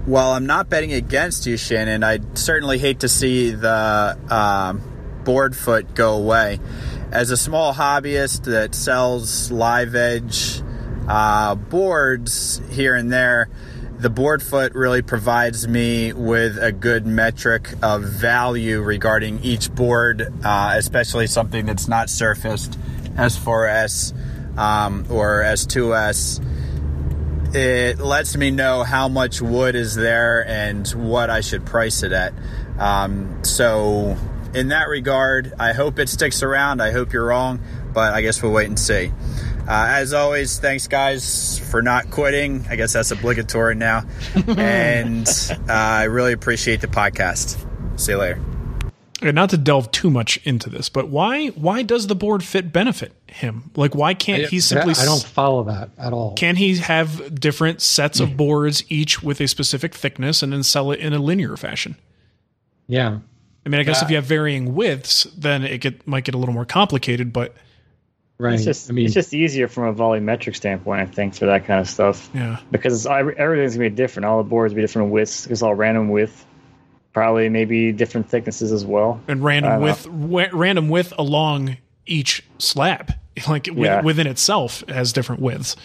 While 0.04 0.30
I'm 0.30 0.46
not 0.46 0.68
betting 0.68 0.92
against 0.92 1.44
you, 1.46 1.56
Shannon, 1.56 2.04
I'd 2.04 2.38
certainly 2.38 2.78
hate 2.78 3.00
to 3.00 3.08
see 3.08 3.50
the 3.50 4.16
um, 4.30 4.80
board 5.30 5.54
foot 5.54 5.94
go 5.94 6.14
away. 6.16 6.58
As 7.12 7.30
a 7.30 7.36
small 7.36 7.72
hobbyist 7.72 8.46
that 8.46 8.74
sells 8.74 9.52
live 9.52 9.94
edge 9.94 10.60
uh, 11.06 11.54
boards 11.54 12.60
here 12.68 12.96
and 12.96 13.12
there, 13.12 13.48
the 14.00 14.10
board 14.10 14.42
foot 14.42 14.74
really 14.74 15.02
provides 15.02 15.68
me 15.68 16.12
with 16.12 16.58
a 16.58 16.72
good 16.72 17.06
metric 17.06 17.68
of 17.80 18.02
value 18.02 18.82
regarding 18.82 19.38
each 19.44 19.72
board, 19.72 20.32
uh, 20.42 20.72
especially 20.74 21.28
something 21.28 21.64
that's 21.64 21.86
not 21.86 22.10
surfaced 22.10 22.76
S4S 23.14 24.58
um, 24.58 25.06
or 25.10 25.44
S2S. 25.44 26.44
It 27.54 28.00
lets 28.00 28.36
me 28.36 28.50
know 28.50 28.82
how 28.82 29.06
much 29.06 29.40
wood 29.40 29.76
is 29.76 29.94
there 29.94 30.44
and 30.44 30.88
what 30.88 31.30
I 31.30 31.40
should 31.40 31.64
price 31.64 32.02
it 32.02 32.10
at. 32.10 32.32
Um, 32.80 33.44
so, 33.44 34.16
in 34.54 34.68
that 34.68 34.88
regard, 34.88 35.52
I 35.58 35.72
hope 35.72 35.98
it 35.98 36.08
sticks 36.08 36.42
around. 36.42 36.80
I 36.80 36.90
hope 36.90 37.12
you're 37.12 37.26
wrong, 37.26 37.60
but 37.92 38.14
I 38.14 38.22
guess 38.22 38.42
we'll 38.42 38.52
wait 38.52 38.68
and 38.68 38.78
see. 38.78 39.12
Uh, 39.68 39.86
as 39.88 40.12
always, 40.12 40.58
thanks 40.58 40.88
guys 40.88 41.58
for 41.70 41.82
not 41.82 42.10
quitting. 42.10 42.66
I 42.68 42.76
guess 42.76 42.92
that's 42.92 43.10
obligatory 43.10 43.76
now. 43.76 44.04
and 44.48 45.28
uh, 45.50 45.72
I 45.72 46.04
really 46.04 46.32
appreciate 46.32 46.80
the 46.80 46.88
podcast. 46.88 47.66
See 48.00 48.12
you 48.12 48.18
later. 48.18 48.40
And 49.22 49.34
not 49.34 49.50
to 49.50 49.58
delve 49.58 49.92
too 49.92 50.10
much 50.10 50.38
into 50.44 50.70
this, 50.70 50.88
but 50.88 51.08
why 51.08 51.48
why 51.48 51.82
does 51.82 52.06
the 52.06 52.14
board 52.14 52.42
fit 52.42 52.72
benefit 52.72 53.12
him? 53.26 53.70
Like 53.76 53.94
why 53.94 54.14
can't 54.14 54.46
he 54.46 54.60
simply 54.60 54.94
I 54.98 55.04
don't 55.04 55.22
follow 55.22 55.64
that 55.64 55.90
at 55.98 56.14
all. 56.14 56.34
Can 56.34 56.56
he 56.56 56.78
have 56.78 57.38
different 57.38 57.82
sets 57.82 58.18
of 58.18 58.38
boards 58.38 58.82
each 58.88 59.22
with 59.22 59.40
a 59.42 59.46
specific 59.46 59.94
thickness 59.94 60.42
and 60.42 60.54
then 60.54 60.62
sell 60.62 60.90
it 60.90 61.00
in 61.00 61.12
a 61.12 61.18
linear 61.18 61.58
fashion? 61.58 61.96
Yeah. 62.86 63.18
I 63.70 63.72
mean, 63.72 63.80
I 63.80 63.84
guess 63.84 64.00
Yeah. 64.00 64.04
if 64.06 64.10
you 64.10 64.16
have 64.16 64.24
varying 64.24 64.74
widths, 64.74 65.24
then 65.38 65.62
it 65.62 65.78
get, 65.78 66.04
might 66.06 66.24
get 66.24 66.34
a 66.34 66.38
little 66.38 66.54
more 66.54 66.64
complicated, 66.64 67.32
but 67.32 67.54
Right. 68.38 68.54
It's 68.54 68.64
just 68.64 68.90
I 68.90 68.94
mean, 68.94 69.04
it's 69.04 69.12
just 69.14 69.34
easier 69.34 69.68
from 69.68 69.84
a 69.84 69.92
volumetric 69.94 70.56
standpoint, 70.56 71.02
I 71.02 71.04
think, 71.06 71.34
for 71.34 71.44
that 71.46 71.66
kind 71.66 71.78
of 71.78 71.86
stuff. 71.86 72.30
yeah. 72.34 72.56
Because 72.72 73.06
I, 73.06 73.20
everything's 73.20 73.74
gonna 73.76 73.90
be 73.90 73.94
different. 73.94 74.24
All 74.26 74.42
the 74.42 74.48
boards 74.48 74.72
be 74.74 74.80
different 74.80 75.10
widths. 75.12 75.46
It's 75.46 75.60
all 75.62 75.74
random 75.74 76.08
width. 76.08 76.44
Probably 77.12 77.48
maybe 77.50 77.92
different 77.92 78.28
thicknesses 78.30 78.72
as 78.72 78.84
well. 78.84 79.20
And 79.28 79.44
random 79.44 79.82
width 79.82 80.08
wa- 80.08 80.48
random 80.52 80.88
width 80.88 81.12
along 81.18 81.76
each 82.06 82.42
slab. 82.58 83.12
Like 83.48 83.66
with, 83.66 83.76
Yeah. 83.78 84.00
within 84.02 84.26
itself 84.26 84.82
has 84.88 85.12
different 85.12 85.40
widths. 85.42 85.76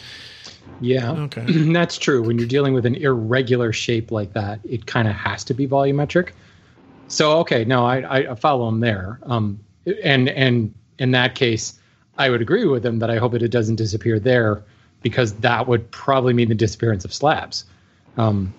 yeah. 0.82 1.12
Okay. 1.12 1.44
That's 1.74 1.98
true. 1.98 2.24
When 2.24 2.38
you're 2.40 2.48
dealing 2.48 2.74
with 2.74 2.86
an 2.86 2.96
irregular 2.96 3.72
shape 3.74 4.12
like 4.12 4.34
that, 4.34 4.60
it 4.64 4.86
kind 4.86 5.08
of 5.08 5.14
has 5.16 5.44
to 5.46 5.54
be 5.54 5.68
volumetric. 5.68 6.30
So 7.08 7.40
okay, 7.40 7.66
no, 7.66 7.86
I, 7.86 8.32
I 8.32 8.36
follow 8.36 8.68
him 8.68 8.80
there. 8.80 9.20
Um, 9.24 9.60
and 10.04 10.30
and 10.30 10.74
in 10.98 11.12
that 11.12 11.36
case, 11.36 11.80
I 12.18 12.30
would 12.30 12.42
agree 12.42 12.66
with 12.66 12.86
him 12.86 13.00
that 13.00 13.10
I 13.10 13.18
hope 13.18 13.34
that 13.34 13.44
it 13.44 13.52
doesn't 13.52 13.76
disappear 13.76 14.20
there 14.20 14.64
because 15.02 15.34
that 15.36 15.68
would 15.68 15.92
probably 15.92 16.34
mean 16.34 16.50
the 16.50 16.56
disappearance 16.56 17.06
of 17.06 17.14
slabs. 17.14 17.66
Um, 18.18 18.54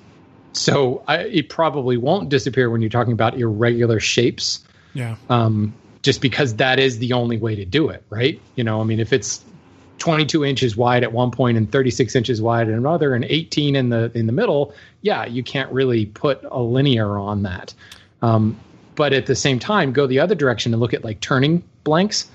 so 0.52 1.02
I, 1.08 1.18
it 1.18 1.48
probably 1.48 1.96
won't 1.96 2.28
disappear 2.28 2.70
when 2.70 2.80
you're 2.80 2.90
talking 2.90 3.12
about 3.12 3.38
irregular 3.38 4.00
shapes 4.00 4.64
Yeah. 4.94 5.16
um, 5.28 5.74
just 6.02 6.20
because 6.20 6.54
that 6.56 6.78
is 6.78 6.98
the 6.98 7.12
only 7.14 7.36
way 7.36 7.56
to 7.56 7.64
do 7.64 7.88
it, 7.88 8.04
right? 8.10 8.40
You 8.54 8.64
know, 8.64 8.80
I 8.80 8.84
mean, 8.84 9.00
if 9.00 9.12
it's 9.12 9.44
22 9.98 10.44
inches 10.44 10.76
wide 10.76 11.02
at 11.02 11.12
one 11.12 11.30
point 11.30 11.56
and 11.56 11.70
36 11.70 12.14
inches 12.14 12.40
wide 12.40 12.68
at 12.68 12.74
another, 12.74 13.14
and 13.14 13.24
18 13.24 13.74
in 13.74 13.88
the 13.88 14.10
in 14.14 14.26
the 14.26 14.32
middle, 14.32 14.72
yeah, 15.02 15.24
you 15.24 15.42
can't 15.42 15.70
really 15.72 16.06
put 16.06 16.44
a 16.50 16.60
linear 16.60 17.18
on 17.18 17.42
that. 17.42 17.74
Um, 18.22 18.58
but 18.94 19.12
at 19.12 19.26
the 19.26 19.34
same 19.36 19.58
time, 19.58 19.92
go 19.92 20.06
the 20.06 20.18
other 20.20 20.34
direction 20.34 20.72
and 20.72 20.80
look 20.80 20.94
at 20.94 21.04
like 21.04 21.20
turning 21.20 21.62
blanks. 21.84 22.28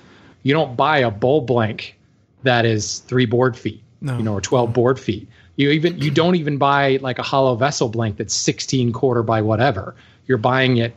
You 0.44 0.54
don't 0.54 0.76
buy 0.78 1.00
a 1.00 1.12
bowl 1.12 1.42
blank 1.42 1.98
that 2.44 2.66
is 2.66 3.00
three 3.00 3.26
board 3.26 3.58
feet, 3.58 3.82
No. 4.02 4.18
you 4.18 4.24
know, 4.24 4.34
or 4.34 4.42
12 4.42 4.74
board 4.74 5.00
feet. 5.00 5.28
You 5.56 5.70
even 5.72 6.00
you 6.00 6.10
don't 6.12 6.36
even 6.36 6.58
buy 6.58 6.98
like 7.02 7.20
a 7.20 7.24
hollow 7.24 7.56
vessel 7.56 7.90
blank 7.90 8.18
that's 8.18 8.34
16 8.34 8.94
quarter 8.94 9.22
by 9.24 9.42
whatever. 9.42 9.96
You're 10.28 10.38
buying 10.40 10.78
it. 10.78 10.96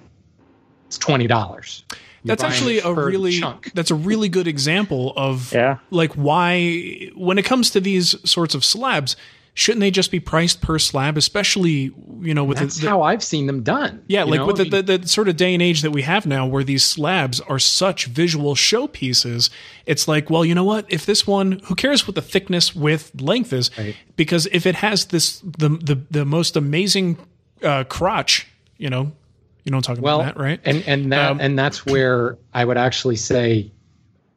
It's 0.86 0.96
twenty 0.98 1.26
dollars. 1.26 1.82
That's 2.24 2.42
actually 2.44 2.78
a 2.78 2.90
really 2.92 3.32
chunk. 3.38 3.72
that's 3.74 3.90
a 3.90 3.94
really 3.94 4.28
good 4.30 4.46
example 4.46 5.12
of 5.16 5.52
Yeah. 5.52 5.78
like 5.90 6.12
why 6.14 7.10
when 7.14 7.36
it 7.36 7.44
comes 7.44 7.70
to 7.70 7.80
these 7.80 8.14
sorts 8.28 8.54
of 8.54 8.64
slabs, 8.64 9.16
shouldn't 9.54 9.80
they 9.80 9.90
just 9.92 10.10
be 10.10 10.18
priced 10.18 10.60
per 10.60 10.78
slab, 10.78 11.16
especially 11.16 11.92
you 12.20 12.34
know 12.34 12.44
with 12.44 12.58
That's 12.58 12.76
the, 12.76 12.82
the 12.82 12.88
how 12.88 13.02
I've 13.02 13.22
seen 13.22 13.46
them 13.46 13.62
done. 13.62 14.02
yeah, 14.08 14.24
like 14.24 14.40
know? 14.40 14.46
with 14.46 14.56
the, 14.56 14.82
the, 14.82 14.98
the 14.98 15.08
sort 15.08 15.28
of 15.28 15.36
day 15.36 15.54
and 15.54 15.62
age 15.62 15.82
that 15.82 15.92
we 15.92 16.02
have 16.02 16.26
now, 16.26 16.46
where 16.46 16.64
these 16.64 16.84
slabs 16.84 17.40
are 17.40 17.60
such 17.60 18.06
visual 18.06 18.56
showpieces, 18.56 19.50
it's 19.86 20.08
like, 20.08 20.28
well, 20.28 20.44
you 20.44 20.54
know 20.54 20.64
what? 20.64 20.86
If 20.92 21.06
this 21.06 21.26
one, 21.26 21.60
who 21.64 21.76
cares 21.76 22.06
what 22.06 22.16
the 22.16 22.22
thickness, 22.22 22.74
width, 22.74 23.20
length 23.20 23.52
is? 23.52 23.70
Right. 23.78 23.96
Because 24.16 24.46
if 24.50 24.66
it 24.66 24.74
has 24.76 25.06
this 25.06 25.38
the 25.40 25.68
the, 25.68 26.00
the 26.10 26.24
most 26.24 26.56
amazing 26.56 27.16
uh, 27.62 27.84
crotch, 27.84 28.48
you 28.76 28.90
know, 28.90 29.12
you 29.62 29.70
don't 29.70 29.82
talk 29.82 30.00
well, 30.00 30.20
about 30.20 30.34
that, 30.34 30.42
right? 30.42 30.60
And 30.64 30.82
and 30.86 31.12
that 31.12 31.30
Um, 31.30 31.40
and 31.40 31.56
that's 31.56 31.86
where 31.86 32.38
I 32.52 32.64
would 32.64 32.76
actually 32.76 33.16
say 33.16 33.70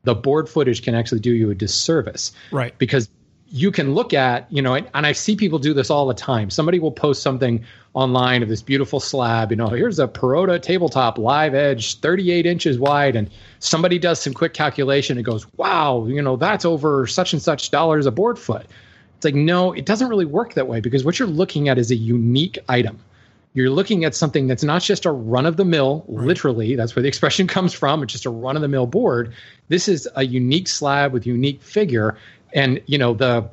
the 0.03 0.15
board 0.15 0.47
footage 0.47 0.83
can 0.83 0.93
actually 0.93 1.19
do 1.19 1.31
you 1.31 1.49
a 1.49 1.55
disservice. 1.55 2.31
Right. 2.51 2.77
Because 2.77 3.09
you 3.49 3.71
can 3.71 3.93
look 3.93 4.13
at, 4.13 4.51
you 4.51 4.61
know, 4.61 4.73
and, 4.73 4.89
and 4.93 5.05
I 5.05 5.13
see 5.13 5.35
people 5.35 5.59
do 5.59 5.73
this 5.73 5.89
all 5.89 6.07
the 6.07 6.13
time. 6.13 6.49
Somebody 6.49 6.79
will 6.79 6.91
post 6.91 7.21
something 7.21 7.63
online 7.93 8.43
of 8.43 8.49
this 8.49 8.61
beautiful 8.61 8.99
slab, 8.99 9.51
you 9.51 9.55
know, 9.55 9.69
here's 9.69 9.97
a 9.97 10.07
Parota 10.07 10.61
tabletop 10.61 11.17
live 11.17 11.55
edge, 11.55 11.99
38 11.99 12.45
inches 12.45 12.77
wide. 12.77 13.15
And 13.15 13.29
somebody 13.59 13.97
does 13.97 14.21
some 14.21 14.33
quick 14.33 14.53
calculation 14.53 15.17
and 15.17 15.25
goes, 15.25 15.51
wow, 15.53 16.05
you 16.05 16.21
know, 16.21 16.35
that's 16.35 16.65
over 16.65 17.07
such 17.07 17.33
and 17.33 17.41
such 17.41 17.71
dollars 17.71 18.05
a 18.05 18.11
board 18.11 18.37
foot. 18.37 18.67
It's 19.15 19.25
like, 19.25 19.33
no, 19.33 19.73
it 19.73 19.85
doesn't 19.85 20.09
really 20.09 20.25
work 20.25 20.53
that 20.53 20.67
way 20.67 20.79
because 20.79 21.03
what 21.03 21.17
you're 21.17 21.27
looking 21.27 21.69
at 21.69 21.79
is 21.79 21.89
a 21.89 21.95
unique 21.95 22.59
item. 22.69 22.99
You're 23.55 23.71
looking 23.71 24.05
at 24.05 24.13
something 24.13 24.45
that's 24.45 24.63
not 24.63 24.83
just 24.83 25.05
a 25.07 25.11
run 25.11 25.47
of 25.47 25.57
the 25.57 25.65
mill, 25.65 26.05
literally, 26.07 26.75
that's 26.75 26.95
where 26.95 27.01
the 27.01 27.07
expression 27.13 27.47
comes 27.47 27.73
from. 27.73 28.03
It's 28.03 28.13
just 28.13 28.27
a 28.27 28.29
run 28.29 28.55
of 28.55 28.61
the 28.61 28.67
mill 28.67 28.85
board. 28.85 29.33
This 29.69 29.87
is 29.87 30.07
a 30.15 30.23
unique 30.23 30.67
slab 30.67 31.13
with 31.13 31.25
unique 31.25 31.63
figure. 31.63 32.15
And, 32.53 32.81
you 32.85 32.97
know, 32.97 33.13
the 33.13 33.49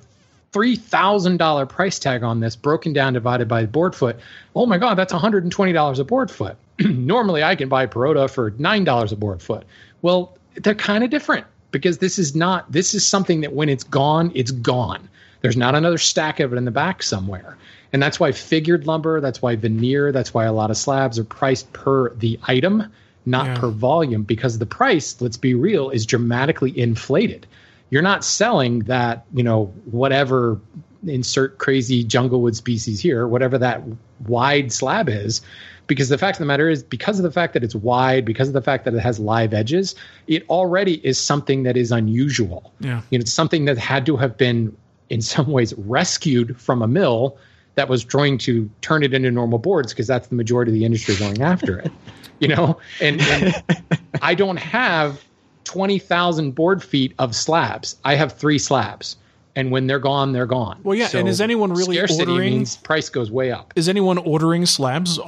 $3,000 0.52 1.68
price 1.68 1.98
tag 1.98 2.22
on 2.22 2.40
this 2.40 2.54
broken 2.56 2.92
down 2.92 3.12
divided 3.12 3.48
by 3.48 3.66
board 3.66 3.94
foot. 3.94 4.16
Oh 4.54 4.66
my 4.66 4.78
God, 4.78 4.94
that's 4.94 5.12
$120 5.12 5.98
a 5.98 6.04
board 6.04 6.30
foot. 6.30 6.56
Normally 6.80 7.42
I 7.42 7.56
can 7.56 7.68
buy 7.68 7.86
Parota 7.86 8.30
for 8.30 8.52
$9 8.52 9.12
a 9.12 9.16
board 9.16 9.42
foot. 9.42 9.64
Well, 10.02 10.36
they're 10.54 10.74
kind 10.74 11.02
of 11.02 11.10
different 11.10 11.46
because 11.72 11.98
this 11.98 12.18
is 12.18 12.36
not, 12.36 12.70
this 12.70 12.94
is 12.94 13.06
something 13.06 13.40
that 13.40 13.52
when 13.52 13.68
it's 13.68 13.84
gone, 13.84 14.30
it's 14.34 14.52
gone. 14.52 15.08
There's 15.40 15.56
not 15.56 15.74
another 15.74 15.98
stack 15.98 16.40
of 16.40 16.52
it 16.52 16.56
in 16.56 16.64
the 16.64 16.70
back 16.70 17.02
somewhere. 17.02 17.56
And 17.92 18.02
that's 18.02 18.18
why 18.18 18.32
figured 18.32 18.86
lumber, 18.86 19.20
that's 19.20 19.42
why 19.42 19.56
veneer, 19.56 20.12
that's 20.12 20.32
why 20.32 20.44
a 20.44 20.52
lot 20.52 20.70
of 20.70 20.76
slabs 20.76 21.18
are 21.18 21.24
priced 21.24 21.72
per 21.72 22.10
the 22.14 22.38
item, 22.44 22.92
not 23.26 23.46
Yeah. 23.46 23.54
per 23.56 23.68
volume, 23.68 24.22
because 24.22 24.58
the 24.58 24.66
price, 24.66 25.20
let's 25.20 25.36
be 25.36 25.54
real, 25.54 25.90
is 25.90 26.06
dramatically 26.06 26.76
inflated. 26.78 27.46
You're 27.90 28.02
not 28.02 28.24
selling 28.24 28.80
that, 28.80 29.24
you 29.32 29.42
know, 29.42 29.66
whatever 29.84 30.60
insert 31.06 31.58
crazy 31.58 32.02
junglewood 32.04 32.56
species 32.56 33.00
here, 33.00 33.28
whatever 33.28 33.58
that 33.58 33.82
wide 34.26 34.72
slab 34.72 35.08
is, 35.08 35.42
because 35.86 36.08
the 36.08 36.18
fact 36.18 36.36
of 36.36 36.40
the 36.40 36.46
matter 36.46 36.68
is, 36.68 36.82
because 36.82 37.18
of 37.18 37.22
the 37.22 37.30
fact 37.30 37.52
that 37.52 37.62
it's 37.62 37.74
wide, 37.74 38.24
because 38.24 38.48
of 38.48 38.54
the 38.54 38.62
fact 38.62 38.84
that 38.84 38.94
it 38.94 39.00
has 39.00 39.18
live 39.18 39.52
edges, 39.52 39.94
it 40.26 40.48
already 40.48 40.94
is 41.06 41.18
something 41.18 41.64
that 41.64 41.76
is 41.76 41.92
unusual. 41.92 42.72
Yeah. 42.80 43.02
You 43.10 43.18
know, 43.18 43.22
it's 43.22 43.32
something 43.32 43.66
that 43.66 43.76
had 43.76 44.06
to 44.06 44.16
have 44.16 44.36
been, 44.36 44.74
in 45.10 45.20
some 45.20 45.50
ways, 45.50 45.74
rescued 45.76 46.58
from 46.58 46.82
a 46.82 46.88
mill 46.88 47.36
that 47.74 47.88
was 47.88 48.04
trying 48.04 48.38
to 48.38 48.70
turn 48.80 49.02
it 49.02 49.12
into 49.12 49.30
normal 49.30 49.58
boards 49.58 49.92
because 49.92 50.06
that's 50.06 50.28
the 50.28 50.36
majority 50.36 50.70
of 50.70 50.74
the 50.74 50.84
industry 50.84 51.16
going 51.16 51.42
after 51.42 51.80
it. 51.80 51.92
You 52.40 52.48
know, 52.48 52.78
and, 53.00 53.20
and 53.20 53.62
I 54.22 54.34
don't 54.34 54.56
have 54.56 55.24
twenty 55.64 55.98
thousand 55.98 56.52
board 56.52 56.82
feet 56.82 57.14
of 57.18 57.34
slabs. 57.34 57.96
I 58.04 58.14
have 58.14 58.32
three 58.32 58.58
slabs, 58.58 59.16
and 59.56 59.70
when 59.70 59.86
they're 59.86 59.98
gone, 59.98 60.32
they're 60.32 60.46
gone. 60.46 60.80
Well, 60.82 60.94
yeah, 60.94 61.08
and 61.14 61.28
is 61.28 61.40
anyone 61.40 61.72
really 61.72 61.96
scarcity 61.96 62.30
ordering- 62.30 62.52
means 62.54 62.76
price 62.76 63.08
goes 63.08 63.30
way 63.30 63.50
up? 63.50 63.72
Is 63.76 63.88
anyone 63.88 64.18
ordering 64.18 64.66
slabs 64.66 65.18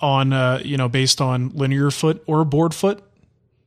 on 0.00 0.32
uh, 0.32 0.60
you 0.64 0.76
know 0.76 0.88
based 0.88 1.20
on 1.20 1.50
linear 1.50 1.90
foot 1.90 2.22
or 2.26 2.44
board 2.44 2.74
foot? 2.74 3.02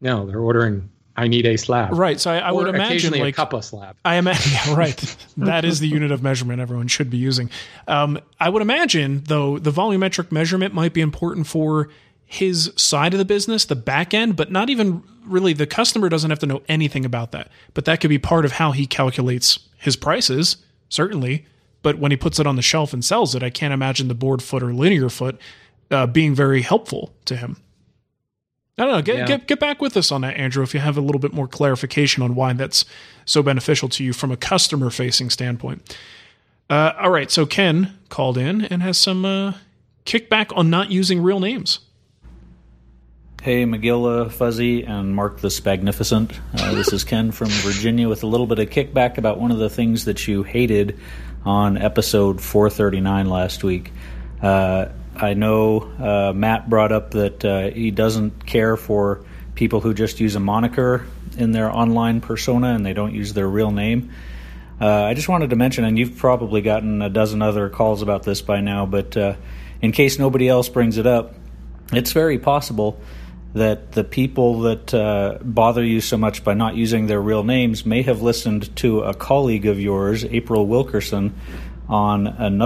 No, 0.02 0.26
they're 0.26 0.39
ordering. 0.39 0.89
I 1.20 1.28
need 1.28 1.46
a 1.46 1.58
slab. 1.58 1.92
Right. 1.98 2.18
So 2.18 2.32
I, 2.32 2.38
I 2.38 2.52
would 2.54 2.70
imagine 2.74 3.12
like 3.12 3.34
a 3.34 3.36
cup 3.36 3.52
of 3.52 3.65
slab. 3.65 3.98
I 4.06 4.15
imagine, 4.15 4.54
yeah, 4.68 4.74
right. 4.74 5.18
that 5.36 5.65
is 5.65 5.82
the 5.82 5.88
unit 5.98 6.12
of 6.12 6.24
measurement 6.24 6.62
everyone 6.62 6.88
should 6.88 7.10
be 7.10 7.18
using. 7.18 7.50
Um, 7.89 8.20
I 8.39 8.48
would 8.48 8.62
imagine, 8.62 9.24
though, 9.26 9.60
the 9.60 9.72
volumetric 9.72 10.32
measurement 10.32 10.74
might 10.74 10.94
be 10.94 11.02
important 11.02 11.46
for 11.46 11.89
his 12.32 12.72
side 12.76 13.12
of 13.15 13.18
the 13.18 13.26
business, 13.26 13.65
the 13.65 13.76
back 13.76 14.13
end, 14.13 14.36
but 14.36 14.52
not 14.52 14.70
even 14.70 15.02
really 15.26 15.52
the 15.52 15.65
customer 15.65 16.10
doesn't 16.10 16.30
have 16.30 16.38
to 16.38 16.46
know 16.46 16.62
anything 16.70 17.04
about 17.04 17.32
that. 17.32 17.50
But 17.74 17.86
that 17.86 18.00
could 18.02 18.10
be 18.10 18.20
part 18.20 18.46
of 18.46 18.52
how 18.54 18.72
he 18.72 18.86
calculates 18.86 19.58
his 19.80 19.96
prices, 19.96 20.58
certainly. 20.89 21.48
But 21.82 21.98
when 21.98 22.12
he 22.12 22.18
puts 22.18 22.39
it 22.39 22.46
on 22.46 22.56
the 22.56 22.62
shelf 22.62 22.94
and 22.94 23.04
sells 23.04 23.34
it, 23.34 23.42
I 23.42 23.50
can't 23.50 23.74
imagine 23.74 24.10
the 24.10 24.13
board 24.13 24.44
foot 24.44 24.62
or 24.62 24.72
linear 24.76 25.10
foot 25.10 25.42
uh, 25.89 26.06
being 26.06 26.36
very 26.36 26.62
helpful 26.62 27.12
to 27.26 27.36
him. 27.36 27.58
No, 28.78 28.86
no, 28.92 29.02
get, 29.02 29.18
Yeah. 29.18 29.26
get 29.26 29.48
get 29.48 29.60
back 29.60 29.82
with 29.82 29.98
us 29.98 30.12
on 30.12 30.22
that, 30.22 30.38
Andrew. 30.38 30.62
If 30.63 30.76
you 30.76 30.80
have 30.82 30.98
a 30.98 31.02
little 31.02 31.20
bit 31.20 31.34
more 31.34 31.48
clarification 31.48 32.22
on 32.22 32.36
why 32.36 32.54
that's 32.54 32.86
so 33.26 33.42
beneficial 33.42 33.89
to 33.89 34.04
you 34.04 34.13
from 34.13 34.32
a 34.32 34.38
customer 34.38 34.92
facing 34.92 35.32
standpoint. 35.32 35.98
Uh, 36.70 36.94
all 37.00 37.10
right, 37.10 37.32
so 37.32 37.48
Ken 37.48 37.98
called 38.10 38.38
in 38.38 38.62
and 38.65 38.84
has 38.84 38.98
some 39.00 39.26
uh, 39.26 39.54
kickback 40.06 40.56
on 40.56 40.70
not 40.70 40.92
using 40.92 41.24
real 41.24 41.39
names. 41.39 41.80
Hey, 43.41 43.63
McGilla, 43.63 44.30
Fuzzy, 44.30 44.84
and 44.84 45.15
Marc 45.15 45.39
the 45.39 45.49
Spagnificent. 45.49 46.38
Uh, 46.54 46.73
this 46.73 46.91
is 46.91 47.06
Ken 47.06 47.32
from 47.32 47.47
Virginia 47.47 48.10
with 48.10 48.23
a 48.23 48.28
little 48.28 48.47
bit 48.47 48.60
of 48.60 48.69
kickback 48.69 49.17
about 49.17 49.39
one 49.39 49.49
of 49.52 49.60
the 49.60 49.69
things 49.69 50.04
that 50.06 50.28
you 50.28 50.43
hated 50.43 50.99
on 51.45 51.78
episode 51.78 52.41
439 52.41 53.30
last 53.30 53.63
week. 53.63 53.93
Uh, 54.41 54.88
I 55.15 55.36
know 55.36 55.80
uh, 55.80 56.34
Matt 56.36 56.69
brought 56.69 56.91
up 56.91 57.12
that 57.12 57.45
uh, 57.45 57.69
he 57.69 57.91
doesn't 57.91 58.45
care 58.45 58.75
for 58.75 59.23
people 59.56 59.80
who 59.80 59.93
just 59.93 60.19
use 60.19 60.36
a 60.36 60.41
moniker 60.41 61.08
in 61.38 61.54
their 61.54 61.73
online 61.73 62.19
persona 62.19 62.73
and 62.73 62.86
they 62.86 62.93
don't 62.93 63.15
use 63.15 63.32
their 63.32 63.47
real 63.47 63.71
name. 63.71 64.12
Uh, 64.82 65.04
I 65.06 65.13
just 65.13 65.30
wanted 65.30 65.52
to 65.52 65.56
mention, 65.56 65.86
and 65.86 65.97
you've 65.97 66.17
probably 66.17 66.60
gotten 66.60 67.02
a 67.02 67.10
dozen 67.10 67.41
other 67.41 67.69
calls 67.69 68.02
about 68.02 68.23
this 68.23 68.41
by 68.41 68.60
now, 68.60 68.86
but 68.86 69.15
uh, 69.15 69.36
in 69.82 69.93
case 69.93 70.19
nobody 70.19 70.49
else 70.49 70.67
brings 70.67 70.97
it 70.97 71.08
up, 71.08 71.36
it's 71.93 72.12
very 72.12 72.38
possible 72.38 72.99
that 73.54 73.94
the 73.94 74.04
people 74.04 74.62
that 74.62 74.94
uh, 74.94 75.40
bother 75.42 75.84
you 75.84 76.02
so 76.02 76.18
much 76.18 76.44
by 76.44 76.54
not 76.54 76.76
using 76.76 77.08
their 77.08 77.22
real 77.22 77.44
names 77.44 77.86
may 77.86 78.02
have 78.04 78.22
listened 78.22 78.76
to 78.78 79.02
a 79.02 79.14
colleague 79.14 79.66
of 79.66 79.80
yours, 79.80 80.24
April 80.26 80.68
Wilkerson, 80.68 81.34
on 81.88 82.28
another. 82.28 82.66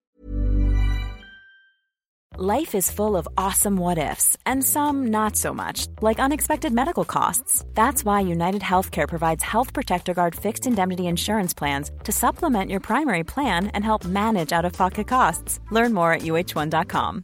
Life 2.35 2.73
is 2.73 2.89
full 2.89 3.15
of 3.15 3.27
awesome 3.37 3.77
what 3.77 3.99
ifs, 3.99 4.35
and 4.43 4.63
some 4.63 5.11
not 5.11 5.35
so 5.35 5.53
much, 5.53 5.85
like 6.01 6.19
unexpected 6.19 6.73
medical 6.73 7.05
costs. 7.05 7.63
That's 7.75 8.03
why 8.03 8.21
United 8.21 8.63
Healthcare 8.63 9.07
provides 9.07 9.43
Health 9.43 9.71
Protector 9.71 10.15
Guard 10.15 10.35
fixed 10.35 10.65
indemnity 10.65 11.05
insurance 11.05 11.53
plans 11.53 11.91
to 12.05 12.11
supplement 12.11 12.71
your 12.71 12.79
primary 12.79 13.23
plan 13.23 13.67
and 13.67 13.85
help 13.85 14.03
manage 14.03 14.51
out 14.51 14.65
of 14.65 14.73
pocket 14.73 15.07
costs. 15.07 15.59
Learn 15.69 15.93
more 15.93 16.11
at 16.11 16.23
uh1.com. 16.23 17.23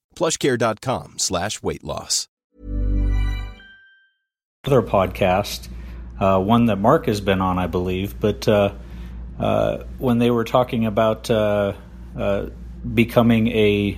plushcare.com 0.15 1.15
slash 1.17 1.61
weight 1.61 1.83
loss. 1.83 2.27
other 4.63 4.83
podcast, 4.83 5.67
uh, 6.19 6.39
one 6.39 6.67
that 6.67 6.75
Marc 6.75 7.07
has 7.07 7.19
been 7.19 7.41
on, 7.41 7.57
I 7.57 7.65
believe. 7.67 8.19
But 8.19 8.47
uh, 8.47 8.73
uh, 9.39 9.83
when 9.97 10.19
they 10.19 10.29
were 10.29 10.43
talking 10.43 10.85
about 10.85 11.31
uh, 11.31 11.73
uh, 12.15 12.47
becoming 12.93 13.47
a 13.47 13.97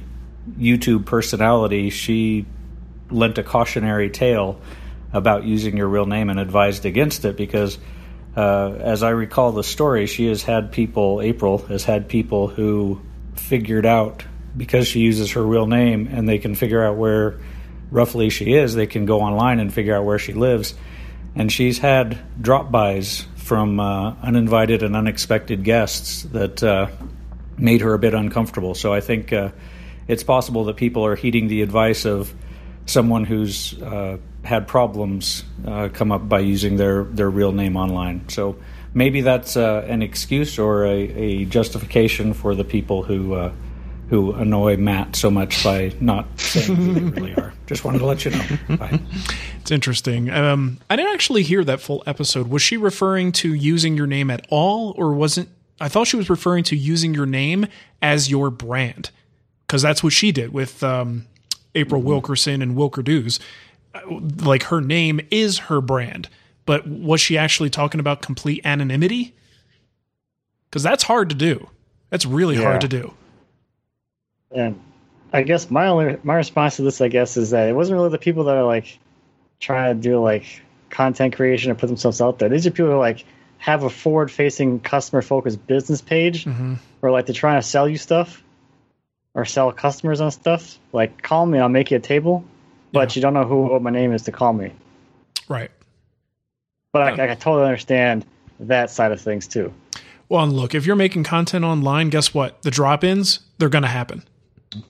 YouTube 0.58 1.06
personality, 1.06 1.90
she 1.90 2.46
lent 3.10 3.38
a 3.38 3.44
cautionary 3.44 4.10
tale 4.10 4.62
about 5.12 5.44
using 5.44 5.76
your 5.76 5.88
real 5.88 6.06
name 6.06 6.30
and 6.30 6.40
advised 6.40 6.86
against 6.86 7.26
it 7.26 7.38
because. 7.38 7.78
Uh, 8.36 8.72
as 8.80 9.04
I 9.04 9.12
recall 9.12 9.52
the 9.52 9.64
story, 9.64 10.08
she 10.08 10.26
has 10.26 10.42
had 10.42 10.72
people, 10.72 11.22
April 11.22 11.60
has 11.68 11.84
had 11.84 12.10
people 12.10 12.48
who 12.48 13.00
figured 13.36 13.86
out 13.86 14.26
because 14.56 14.88
she 14.88 15.00
uses 15.00 15.32
her 15.32 15.44
real 15.44 15.66
name 15.66 16.08
and 16.12 16.28
they 16.28 16.38
can 16.38 16.56
figure 16.56 16.84
out 16.84 16.96
where 16.96 17.40
roughly 17.92 18.30
she 18.30 18.54
is, 18.54 18.74
they 18.76 18.88
can 18.88 19.06
go 19.06 19.22
online 19.22 19.60
and 19.60 19.74
figure 19.74 19.96
out 19.96 20.04
where 20.04 20.20
she 20.20 20.34
lives. 20.34 20.76
And 21.36 21.52
she's 21.52 21.80
had 21.80 22.20
drop 22.42 22.72
bys 22.72 23.26
from 23.36 23.80
uh, 23.80 24.16
uninvited 24.22 24.84
and 24.84 24.96
unexpected 24.96 25.64
guests 25.64 26.24
that 26.24 26.64
uh, 26.64 26.88
made 27.58 27.82
her 27.82 27.94
a 27.94 28.00
bit 28.00 28.14
uncomfortable. 28.14 28.76
So 28.76 28.94
I 28.94 29.02
think 29.02 29.34
uh, 29.34 29.50
it's 30.08 30.24
possible 30.24 30.66
that 30.66 30.76
people 30.76 31.06
are 31.06 31.16
heeding 31.16 31.48
the 31.48 31.62
advice 31.62 32.06
of 32.06 32.34
someone 32.86 33.26
who's 33.26 33.82
uh, 33.82 34.18
had 34.44 34.68
problems 34.68 35.44
uh, 35.66 35.90
come 35.94 36.12
up 36.12 36.28
by 36.28 36.40
using 36.40 36.76
their, 36.78 37.04
their 37.04 37.30
real 37.30 37.52
name 37.52 37.78
online. 37.78 38.28
So 38.30 38.58
maybe 38.94 39.22
that's 39.22 39.56
uh, 39.56 39.86
an 39.88 40.02
excuse 40.02 40.60
or 40.60 40.86
a, 40.86 41.00
a 41.00 41.46
justification 41.46 42.34
for 42.34 42.54
the 42.56 42.64
people 42.64 43.04
who 43.04 43.52
who 44.10 44.34
annoy 44.34 44.78
Matt 44.78 45.16
so 45.16 45.32
much 45.32 45.64
by 45.64 45.94
not 46.00 46.28
saying 46.40 46.76
who 46.76 46.94
they 46.94 47.00
really 47.22 47.34
are. 47.36 47.54
Just 47.68 47.84
wanted 47.86 48.00
to 48.00 48.06
let 48.06 48.26
you 48.26 48.32
know. 48.32 48.78
Bye. 48.78 49.00
It's 49.62 49.72
interesting. 49.72 50.30
Um, 50.30 50.80
I 50.90 50.98
didn't 50.98 51.14
actually 51.14 51.42
hear 51.42 51.64
that 51.64 51.80
full 51.80 52.04
episode. 52.06 52.48
Was 52.50 52.62
she 52.62 52.76
referring 52.76 53.32
to 53.32 53.54
using 53.54 53.96
your 53.96 54.08
name 54.08 54.30
at 54.30 54.46
all, 54.50 54.94
or 54.98 55.14
wasn't? 55.14 55.48
I 55.80 55.88
thought 55.88 56.06
she 56.08 56.18
was 56.18 56.30
referring 56.30 56.66
to 56.66 56.76
using 56.76 57.14
your 57.14 57.26
name 57.26 57.68
as 58.02 58.30
your 58.30 58.50
brand, 58.50 59.10
because 59.66 59.82
that's 59.82 60.04
what 60.04 60.12
she 60.12 60.34
did 60.34 60.52
with 60.52 60.84
um, 60.84 61.28
April 61.76 62.02
Wilkerson 62.02 62.62
and 62.62 62.76
Wilker 62.76 63.02
Do's. 63.02 63.40
Like 64.44 64.64
her 64.64 64.82
name 64.82 65.22
is 65.32 65.60
her 65.60 65.80
brand, 65.80 66.28
but 66.66 66.86
was 66.86 67.22
she 67.22 67.38
actually 67.38 67.70
talking 67.70 68.02
about 68.02 68.22
complete 68.22 68.66
anonymity? 68.66 69.34
Because 70.70 70.84
that's 70.84 71.04
hard 71.04 71.30
to 71.30 71.36
do. 71.36 71.70
That's 72.10 72.26
really 72.26 72.58
Yeah. 72.58 72.64
hard 72.64 72.82
to 72.82 72.90
do. 72.90 73.14
And 74.54 74.80
I 75.32 75.44
guess 75.44 75.70
my 75.72 75.88
only 75.88 76.18
my 76.24 76.36
response 76.36 76.78
to 76.78 76.84
this, 76.84 77.02
I 77.02 77.08
guess, 77.08 77.38
is 77.38 77.52
that 77.52 77.70
it 77.70 77.74
wasn't 77.74 77.98
really 77.98 78.10
the 78.10 78.18
people 78.20 78.46
that 78.46 78.56
are 78.56 78.64
like 78.66 79.00
trying 79.60 79.96
to 79.96 80.02
do 80.02 80.22
like 80.22 80.62
content 80.90 81.36
creation 81.36 81.72
and 81.72 81.80
put 81.80 81.88
themselves 81.88 82.22
out 82.22 82.40
there. 82.40 82.50
These 82.50 82.68
are 82.68 82.72
people 82.72 82.92
who 82.92 82.98
like 82.98 83.26
have 83.58 83.84
a 83.84 83.90
forward 83.90 84.30
facing 84.30 84.80
customer 84.80 85.22
focused 85.22 85.66
business 85.66 86.02
page 86.02 86.46
mm-hmm. 86.46 86.76
or 87.02 87.12
like 87.12 87.26
they're 87.26 87.34
trying 87.34 87.60
to 87.60 87.68
sell 87.68 87.88
you 87.88 87.98
stuff 87.98 88.44
or 89.34 89.46
sell 89.46 89.72
customers 89.72 90.22
on 90.22 90.32
stuff. 90.32 90.78
Like 90.92 91.22
call 91.22 91.46
me, 91.46 91.60
I'll 91.60 91.70
make 91.70 91.90
you 91.90 91.98
a 91.98 92.02
table, 92.02 92.46
but 92.92 93.16
you 93.16 93.22
don't 93.22 93.34
know 93.34 93.46
who 93.46 93.64
what 93.64 93.82
my 93.82 93.90
name 93.90 94.14
is 94.14 94.24
to 94.24 94.32
call 94.32 94.54
me. 94.54 94.72
Right. 95.50 95.72
But 96.92 97.20
I, 97.20 97.32
I 97.32 97.36
totally 97.36 97.66
understand 97.66 98.26
that 98.60 98.92
side 98.92 99.12
of 99.12 99.20
things 99.20 99.48
too. 99.48 99.74
Well, 100.30 100.44
and 100.44 100.54
look, 100.54 100.76
if 100.76 100.86
you're 100.86 100.96
making 100.96 101.24
content 101.24 101.66
online, 101.66 102.10
guess 102.10 102.34
what? 102.34 102.62
The 102.62 102.72
drop 102.72 103.04
ins, 103.04 103.40
they're 103.58 103.70
going 103.70 103.84
to 103.84 103.88
happen. 103.88 104.24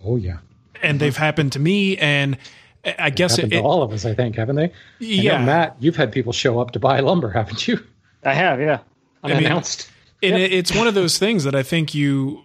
Oh 0.04 0.16
yeah, 0.16 0.38
And 0.82 1.00
they've 1.00 1.16
happened 1.16 1.52
to 1.54 1.60
me. 1.60 1.98
And 1.98 2.38
I 2.86 2.96
I 3.00 3.10
guess 3.10 3.38
happened 3.38 3.54
it, 3.54 3.58
to 3.58 3.64
all 3.64 3.82
of 3.82 3.92
us, 3.94 4.06
I 4.06 4.14
think, 4.14 4.36
haven't 4.36 4.56
they? 4.56 4.72
Yeah. 5.00 5.44
Matt, 5.44 5.76
you've 5.80 5.96
had 5.96 6.12
people 6.12 6.34
show 6.34 6.60
up 6.60 6.72
to 6.72 6.80
buy 6.80 7.00
lumber, 7.00 7.30
haven't 7.30 7.68
you? 7.68 7.80
I 8.24 8.34
have, 8.34 8.60
yeah. 8.60 8.80
i 9.24 9.28
mean, 9.28 9.38
Unannounced. 9.38 9.90
and 10.22 10.36
it's 10.36 10.74
one 10.74 10.88
of 10.88 10.94
those 10.94 11.18
things 11.18 11.44
that 11.44 11.56
I 11.56 11.64
think 11.64 11.94
you, 11.94 12.44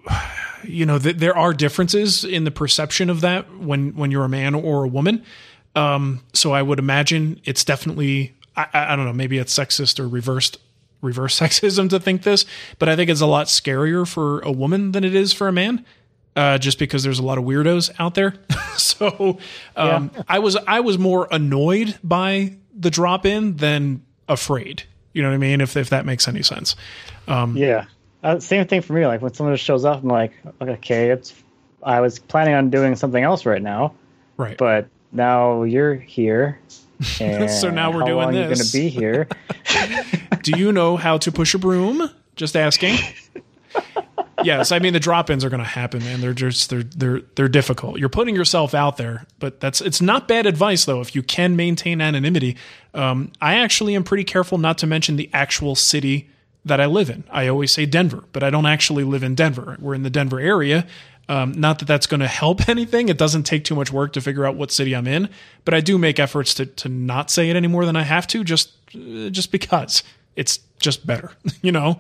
you 0.65 0.85
know, 0.85 0.99
that 0.99 1.19
there 1.19 1.37
are 1.37 1.53
differences 1.53 2.25
in 2.25 2.45
the 2.45 2.51
perception 2.51 3.11
of 3.11 3.21
that 3.21 3.59
when 3.59 3.95
when 3.95 4.11
you're 4.11 4.25
a 4.25 4.29
man 4.29 4.55
or 4.55 4.85
a 4.85 4.89
woman. 4.89 5.25
Um, 5.75 6.25
so 6.33 6.53
I 6.53 6.63
would 6.63 6.79
imagine 6.79 7.41
it's 7.45 7.65
definitely 7.65 8.35
I, 8.57 8.67
I 8.73 8.93
I 8.93 8.97
don't 8.97 9.05
know 9.05 9.13
maybe 9.13 9.39
it's 9.39 9.57
sexist 9.57 10.01
or 10.01 10.09
reversed 10.09 10.59
reverse 11.01 11.39
sexism 11.41 11.89
to 11.91 12.01
think 12.01 12.23
this, 12.23 12.45
but 12.79 12.89
I 12.89 12.97
think 12.97 13.11
it's 13.11 13.21
a 13.21 13.27
lot 13.27 13.47
scarier 13.47 14.07
for 14.07 14.41
a 14.41 14.51
woman 14.51 14.93
than 14.93 15.05
it 15.05 15.15
is 15.15 15.33
for 15.33 15.49
a 15.49 15.53
man. 15.53 15.85
Uh, 16.39 16.57
just 16.59 16.79
because 16.79 17.03
there's 17.03 17.19
a 17.19 17.23
lot 17.25 17.37
of 17.39 17.43
weirdos 17.45 17.91
out 17.99 18.15
there, 18.15 18.35
so 18.77 19.39
um, 19.75 20.11
I 20.29 20.39
was 20.39 20.55
I 20.57 20.81
was 20.81 20.97
more 20.99 21.27
annoyed 21.33 21.99
by 22.05 22.57
the 22.79 22.91
drop 22.91 23.27
in 23.27 23.57
than 23.57 24.03
afraid. 24.29 24.85
You 25.13 25.23
know 25.23 25.31
what 25.31 25.35
I 25.35 25.39
mean? 25.39 25.61
If 25.61 25.77
if 25.77 25.91
that 25.91 26.07
makes 26.07 26.29
any 26.29 26.43
sense. 26.43 26.77
Um, 27.27 27.57
Yeah. 27.57 27.87
Uh, 28.23 28.39
same 28.41 28.67
thing 28.67 28.83
for 28.83 28.93
me. 28.93 29.07
Like 29.07 29.21
when 29.23 29.33
someone 29.35 29.55
just 29.55 29.65
shows 29.65 29.85
up, 29.85 30.03
I'm 30.03 30.09
like, 30.09 30.33
okay, 30.63 31.11
it's. 31.11 31.35
I 31.83 32.01
was 32.01 32.19
planning 32.19 32.55
on 32.55 32.71
doing 32.71 32.95
something 32.97 33.23
else 33.23 33.47
right 33.47 33.63
now, 33.63 33.95
Right. 34.37 34.57
but 34.59 34.89
now 35.13 35.63
you're 35.63 35.95
here. 35.95 36.59
And 37.21 37.49
So 37.61 37.71
now 37.71 37.91
we're 37.93 38.01
how 38.01 38.07
doing 38.07 38.31
this. 38.33 38.59
going 38.59 38.67
to 38.67 38.73
be 38.73 38.89
here? 38.89 39.29
Do 40.43 40.53
you 40.59 40.73
know 40.73 40.97
how 40.97 41.19
to 41.19 41.31
push 41.33 41.55
a 41.55 41.59
broom? 41.59 42.11
Just 42.37 42.57
asking. 42.57 42.97
Yes, 44.45 44.73
I 44.73 44.79
mean 44.79 44.93
the 44.93 45.01
drop-ins 45.01 45.45
are 45.45 45.51
going 45.51 45.63
to 45.63 45.69
happen, 45.69 46.01
man. 46.01 46.21
They're 46.21 46.33
just 46.33 46.71
they're 46.71 46.83
they're 46.83 47.21
they're 47.35 47.49
difficult. 47.49 47.99
You're 47.99 48.09
putting 48.09 48.35
yourself 48.35 48.75
out 48.75 48.97
there, 48.97 49.27
but 49.39 49.61
that's 49.61 49.81
it's 49.81 50.01
not 50.01 50.29
bad 50.29 50.47
advice 50.47 50.85
though. 50.85 51.01
If 51.01 51.15
you 51.15 51.23
can 51.23 51.57
maintain 51.57 52.01
anonymity, 52.01 52.57
um, 52.95 53.33
I 53.41 53.55
actually 53.55 53.95
am 53.95 54.05
pretty 54.05 54.25
careful 54.25 54.59
not 54.59 54.79
to 54.79 54.87
mention 54.87 55.17
the 55.17 55.31
actual 55.33 55.75
city 55.75 56.31
that 56.65 56.81
I 56.81 56.87
live 56.87 57.11
in. 57.11 57.25
I 57.31 57.49
always 57.49 57.73
say 57.73 57.87
Denver, 57.87 58.25
but 58.33 58.43
I 58.43 58.51
don't 58.51 58.67
actually 58.67 59.05
live 59.05 59.23
in 59.23 59.35
Denver. 59.35 59.77
We're 59.81 59.95
in 59.95 60.03
the 60.03 60.11
Denver 60.11 60.41
area. 60.41 60.87
Um, 61.29 61.53
not 61.53 61.79
that 61.81 61.85
that's 61.85 62.07
going 62.07 62.21
to 62.21 62.29
help 62.29 62.69
anything. 62.71 63.09
It 63.09 63.19
doesn't 63.19 63.43
take 63.45 63.65
too 63.65 63.75
much 63.75 63.93
work 63.93 64.13
to 64.15 64.21
figure 64.21 64.47
out 64.47 64.57
what 64.57 64.71
city 64.71 64.95
I'm 64.95 65.07
in, 65.07 65.29
but 65.65 65.75
I 65.75 65.81
do 65.81 65.99
make 65.99 66.19
efforts 66.19 66.55
to 66.55 66.67
to 66.67 66.89
not 66.89 67.31
say 67.31 67.51
it 67.51 67.57
any 67.57 67.69
more 67.69 67.85
than 67.85 67.97
I 67.97 68.03
have 68.03 68.27
to, 68.29 68.45
just 68.45 68.73
uh, 68.95 69.29
just 69.31 69.53
because 69.53 70.03
it's 70.37 70.61
just 70.81 71.07
better, 71.07 71.33
you 71.63 71.73
know. 71.73 71.99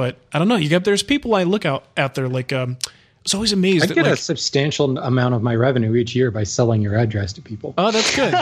But 0.00 0.16
I 0.32 0.38
don't 0.38 0.48
know. 0.48 0.56
You 0.56 0.70
get 0.70 0.84
there's 0.84 1.02
people 1.02 1.34
I 1.34 1.42
look 1.42 1.66
out 1.66 1.84
out 1.94 2.14
there 2.14 2.26
like 2.26 2.54
um, 2.54 2.78
I 2.82 2.88
was 3.22 3.34
always 3.34 3.52
amazed. 3.52 3.84
I 3.84 3.94
get 3.94 4.04
like, 4.04 4.14
a 4.14 4.16
substantial 4.16 4.96
amount 4.96 5.34
of 5.34 5.42
my 5.42 5.54
revenue 5.54 5.94
each 5.94 6.14
year 6.14 6.30
by 6.30 6.42
selling 6.44 6.80
your 6.80 6.96
address 6.96 7.34
to 7.34 7.42
people. 7.42 7.74
Oh, 7.76 7.90
that's 7.90 8.16
good. 8.16 8.34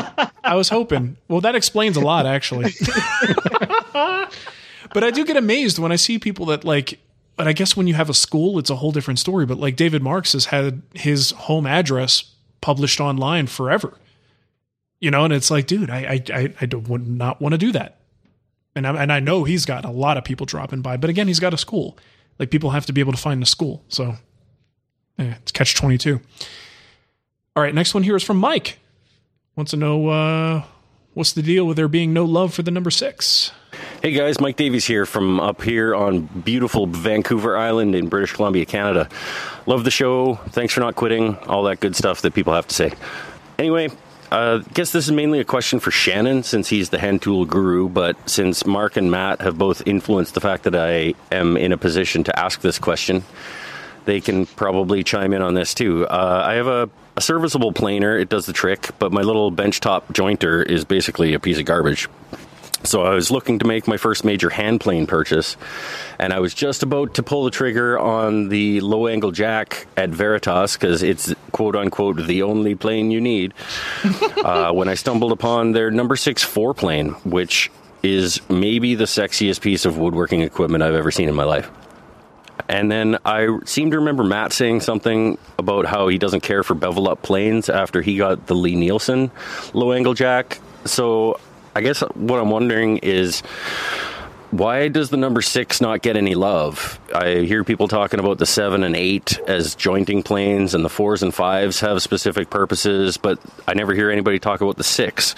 I 0.44 0.54
was 0.54 0.68
hoping. 0.68 1.16
Well, 1.26 1.40
that 1.40 1.56
explains 1.56 1.96
a 1.96 2.00
lot, 2.00 2.26
actually. 2.26 2.70
but 3.92 5.02
I 5.02 5.10
do 5.10 5.24
get 5.24 5.36
amazed 5.36 5.80
when 5.80 5.90
I 5.90 5.96
see 5.96 6.20
people 6.20 6.46
that 6.46 6.62
like. 6.62 7.00
But 7.34 7.48
I 7.48 7.52
guess 7.54 7.76
when 7.76 7.88
you 7.88 7.94
have 7.94 8.08
a 8.08 8.14
school, 8.14 8.60
it's 8.60 8.70
a 8.70 8.76
whole 8.76 8.92
different 8.92 9.18
story. 9.18 9.44
But 9.44 9.58
like 9.58 9.74
David 9.74 10.00
Marks 10.00 10.34
has 10.34 10.44
had 10.44 10.82
his 10.94 11.32
home 11.32 11.66
address 11.66 12.22
published 12.60 13.00
online 13.00 13.48
forever, 13.48 13.94
you 15.00 15.10
know, 15.10 15.24
and 15.24 15.34
it's 15.34 15.50
like, 15.50 15.66
dude, 15.66 15.90
I 15.90 15.98
I 15.98 16.22
I, 16.32 16.54
I 16.60 16.76
would 16.76 17.08
not 17.08 17.40
want 17.40 17.54
to 17.54 17.58
do 17.58 17.72
that. 17.72 17.98
And 18.78 18.86
I, 18.86 19.02
and 19.02 19.12
I 19.12 19.18
know 19.18 19.42
he's 19.42 19.64
got 19.64 19.84
a 19.84 19.90
lot 19.90 20.16
of 20.16 20.24
people 20.24 20.46
dropping 20.46 20.82
by, 20.82 20.96
but 20.96 21.10
again, 21.10 21.26
he's 21.26 21.40
got 21.40 21.52
a 21.52 21.58
school. 21.58 21.98
Like 22.38 22.50
people 22.50 22.70
have 22.70 22.86
to 22.86 22.92
be 22.92 23.00
able 23.00 23.12
to 23.12 23.18
find 23.18 23.42
the 23.42 23.46
school, 23.46 23.82
so 23.88 24.14
eh, 25.18 25.34
it's 25.42 25.50
catch 25.50 25.74
twenty 25.74 25.98
two. 25.98 26.20
All 27.56 27.62
right, 27.64 27.74
next 27.74 27.92
one 27.92 28.04
here 28.04 28.14
is 28.14 28.22
from 28.22 28.36
Mike. 28.36 28.78
Wants 29.56 29.72
to 29.72 29.76
know 29.76 30.06
uh, 30.06 30.62
what's 31.14 31.32
the 31.32 31.42
deal 31.42 31.66
with 31.66 31.76
there 31.76 31.88
being 31.88 32.12
no 32.12 32.24
love 32.24 32.54
for 32.54 32.62
the 32.62 32.70
number 32.70 32.92
six. 32.92 33.50
Hey 34.00 34.12
guys, 34.12 34.40
Mike 34.40 34.54
Davies 34.54 34.84
here 34.84 35.04
from 35.04 35.40
up 35.40 35.60
here 35.62 35.96
on 35.96 36.26
beautiful 36.26 36.86
Vancouver 36.86 37.56
Island 37.56 37.96
in 37.96 38.08
British 38.08 38.32
Columbia, 38.32 38.64
Canada. 38.64 39.08
Love 39.66 39.82
the 39.82 39.90
show. 39.90 40.36
Thanks 40.50 40.72
for 40.72 40.78
not 40.78 40.94
quitting. 40.94 41.34
All 41.48 41.64
that 41.64 41.80
good 41.80 41.96
stuff 41.96 42.22
that 42.22 42.32
people 42.32 42.52
have 42.52 42.68
to 42.68 42.74
say. 42.74 42.92
Anyway, 43.58 43.88
I 44.30 44.36
uh, 44.36 44.58
guess 44.74 44.92
this 44.92 45.06
is 45.06 45.12
mainly 45.12 45.40
a 45.40 45.44
question 45.44 45.80
for 45.80 45.90
Shannon 45.90 46.42
since 46.42 46.68
he's 46.68 46.90
the 46.90 46.98
hand 46.98 47.22
tool 47.22 47.46
guru, 47.46 47.88
but 47.88 48.28
since 48.28 48.66
Marc 48.66 48.98
and 48.98 49.10
Matt 49.10 49.40
have 49.40 49.56
both 49.56 49.86
influenced 49.86 50.34
the 50.34 50.40
fact 50.40 50.64
that 50.64 50.74
I 50.74 51.14
am 51.32 51.56
in 51.56 51.72
a 51.72 51.78
position 51.78 52.24
to 52.24 52.38
ask 52.38 52.60
this 52.60 52.78
question, 52.78 53.24
they 54.04 54.20
can 54.20 54.44
probably 54.44 55.02
chime 55.02 55.32
in 55.32 55.40
on 55.40 55.54
this 55.54 55.72
too. 55.72 56.06
Uh, 56.06 56.42
I 56.44 56.54
have 56.54 56.66
a, 56.66 56.90
a 57.16 57.22
serviceable 57.22 57.72
planer, 57.72 58.18
it 58.18 58.28
does 58.28 58.44
the 58.44 58.52
trick, 58.52 58.90
but 58.98 59.12
my 59.12 59.22
little 59.22 59.50
benchtop 59.50 60.02
jointer 60.12 60.62
is 60.62 60.84
basically 60.84 61.32
a 61.32 61.40
piece 61.40 61.58
of 61.58 61.64
garbage. 61.64 62.06
So 62.84 63.02
I 63.02 63.14
was 63.14 63.30
looking 63.30 63.58
to 63.58 63.66
make 63.66 63.88
my 63.88 63.96
first 63.96 64.24
major 64.24 64.50
hand 64.50 64.80
plane 64.80 65.06
purchase, 65.06 65.56
and 66.18 66.32
I 66.32 66.38
was 66.38 66.54
just 66.54 66.82
about 66.82 67.14
to 67.14 67.22
pull 67.22 67.44
the 67.44 67.50
trigger 67.50 67.98
on 67.98 68.48
the 68.48 68.80
low 68.80 69.08
angle 69.08 69.32
jack 69.32 69.86
at 69.96 70.10
Veritas 70.10 70.74
because 70.74 71.02
it's 71.02 71.34
quote 71.52 71.74
unquote 71.74 72.26
the 72.26 72.42
only 72.42 72.74
plane 72.74 73.10
you 73.10 73.20
need. 73.20 73.52
uh, 74.36 74.72
when 74.72 74.88
I 74.88 74.94
stumbled 74.94 75.32
upon 75.32 75.72
their 75.72 75.90
number 75.90 76.14
six 76.16 76.42
four 76.44 76.72
plane, 76.72 77.10
which 77.24 77.70
is 78.02 78.40
maybe 78.48 78.94
the 78.94 79.04
sexiest 79.04 79.60
piece 79.60 79.84
of 79.84 79.98
woodworking 79.98 80.42
equipment 80.42 80.84
I've 80.84 80.94
ever 80.94 81.10
seen 81.10 81.28
in 81.28 81.34
my 81.34 81.44
life. 81.44 81.70
And 82.68 82.90
then 82.90 83.18
I 83.24 83.58
seem 83.64 83.90
to 83.92 83.98
remember 83.98 84.24
Matt 84.24 84.52
saying 84.52 84.80
something 84.80 85.38
about 85.58 85.86
how 85.86 86.08
he 86.08 86.18
doesn't 86.18 86.42
care 86.42 86.62
for 86.62 86.74
bevel 86.74 87.08
up 87.08 87.22
planes 87.22 87.68
after 87.68 88.02
he 88.02 88.18
got 88.18 88.46
the 88.46 88.54
Lie-Nielsen 88.54 89.30
low 89.72 89.92
angle 89.92 90.14
jack. 90.14 90.58
So 90.84 91.40
I 91.78 91.80
guess 91.80 92.00
what 92.00 92.40
I'm 92.40 92.50
wondering 92.50 92.98
is 92.98 93.40
why 94.50 94.88
does 94.88 95.10
the 95.10 95.16
number 95.16 95.40
six 95.40 95.80
not 95.80 96.02
get 96.02 96.16
any 96.16 96.34
love? 96.34 96.98
I 97.14 97.42
hear 97.42 97.62
people 97.62 97.86
talking 97.86 98.18
about 98.18 98.38
the 98.38 98.46
seven 98.46 98.82
and 98.82 98.96
eight 98.96 99.38
as 99.46 99.76
jointing 99.76 100.24
planes, 100.24 100.74
and 100.74 100.84
the 100.84 100.88
fours 100.88 101.22
and 101.22 101.32
fives 101.32 101.78
have 101.78 102.02
specific 102.02 102.50
purposes, 102.50 103.16
but 103.16 103.38
I 103.68 103.74
never 103.74 103.94
hear 103.94 104.10
anybody 104.10 104.40
talk 104.40 104.60
about 104.60 104.76
the 104.76 104.82
six. 104.82 105.36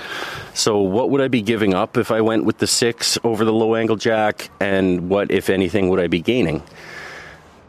So, 0.54 0.78
what 0.78 1.10
would 1.10 1.20
I 1.20 1.28
be 1.28 1.42
giving 1.42 1.74
up 1.74 1.98
if 1.98 2.10
I 2.10 2.22
went 2.22 2.46
with 2.46 2.56
the 2.56 2.66
six 2.66 3.18
over 3.22 3.44
the 3.44 3.52
low 3.52 3.74
angle 3.74 3.96
jack, 3.96 4.48
and 4.60 5.10
what, 5.10 5.30
if 5.30 5.50
anything, 5.50 5.90
would 5.90 6.00
I 6.00 6.06
be 6.06 6.22
gaining? 6.22 6.62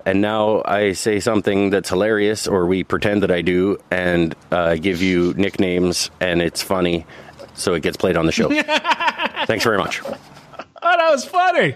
And 0.05 0.21
now 0.21 0.63
I 0.63 0.93
say 0.93 1.19
something 1.19 1.71
that's 1.71 1.89
hilarious, 1.89 2.47
or 2.47 2.65
we 2.67 2.85
pretend 2.85 3.23
that 3.23 3.31
I 3.31 3.41
do, 3.41 3.79
and 3.91 4.33
uh, 4.49 4.75
give 4.75 5.01
you 5.01 5.33
nicknames, 5.35 6.09
and 6.21 6.41
it's 6.41 6.61
funny 6.61 7.05
so 7.61 7.73
it 7.73 7.83
gets 7.83 7.97
played 7.97 8.17
on 8.17 8.25
the 8.25 8.31
show. 8.31 8.49
Thanks 9.45 9.63
very 9.63 9.77
much. 9.77 10.01
Oh, 10.03 10.11
that 10.81 11.09
was 11.11 11.25
funny. 11.25 11.75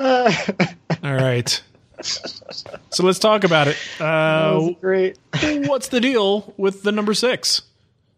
All 1.04 1.14
right. 1.14 1.62
So 2.00 3.04
let's 3.04 3.18
talk 3.18 3.44
about 3.44 3.68
it. 3.68 3.76
Uh, 4.00 4.70
great. 4.80 5.18
what's 5.66 5.88
the 5.88 6.00
deal 6.00 6.52
with 6.56 6.82
the 6.82 6.90
number 6.92 7.14
six? 7.14 7.62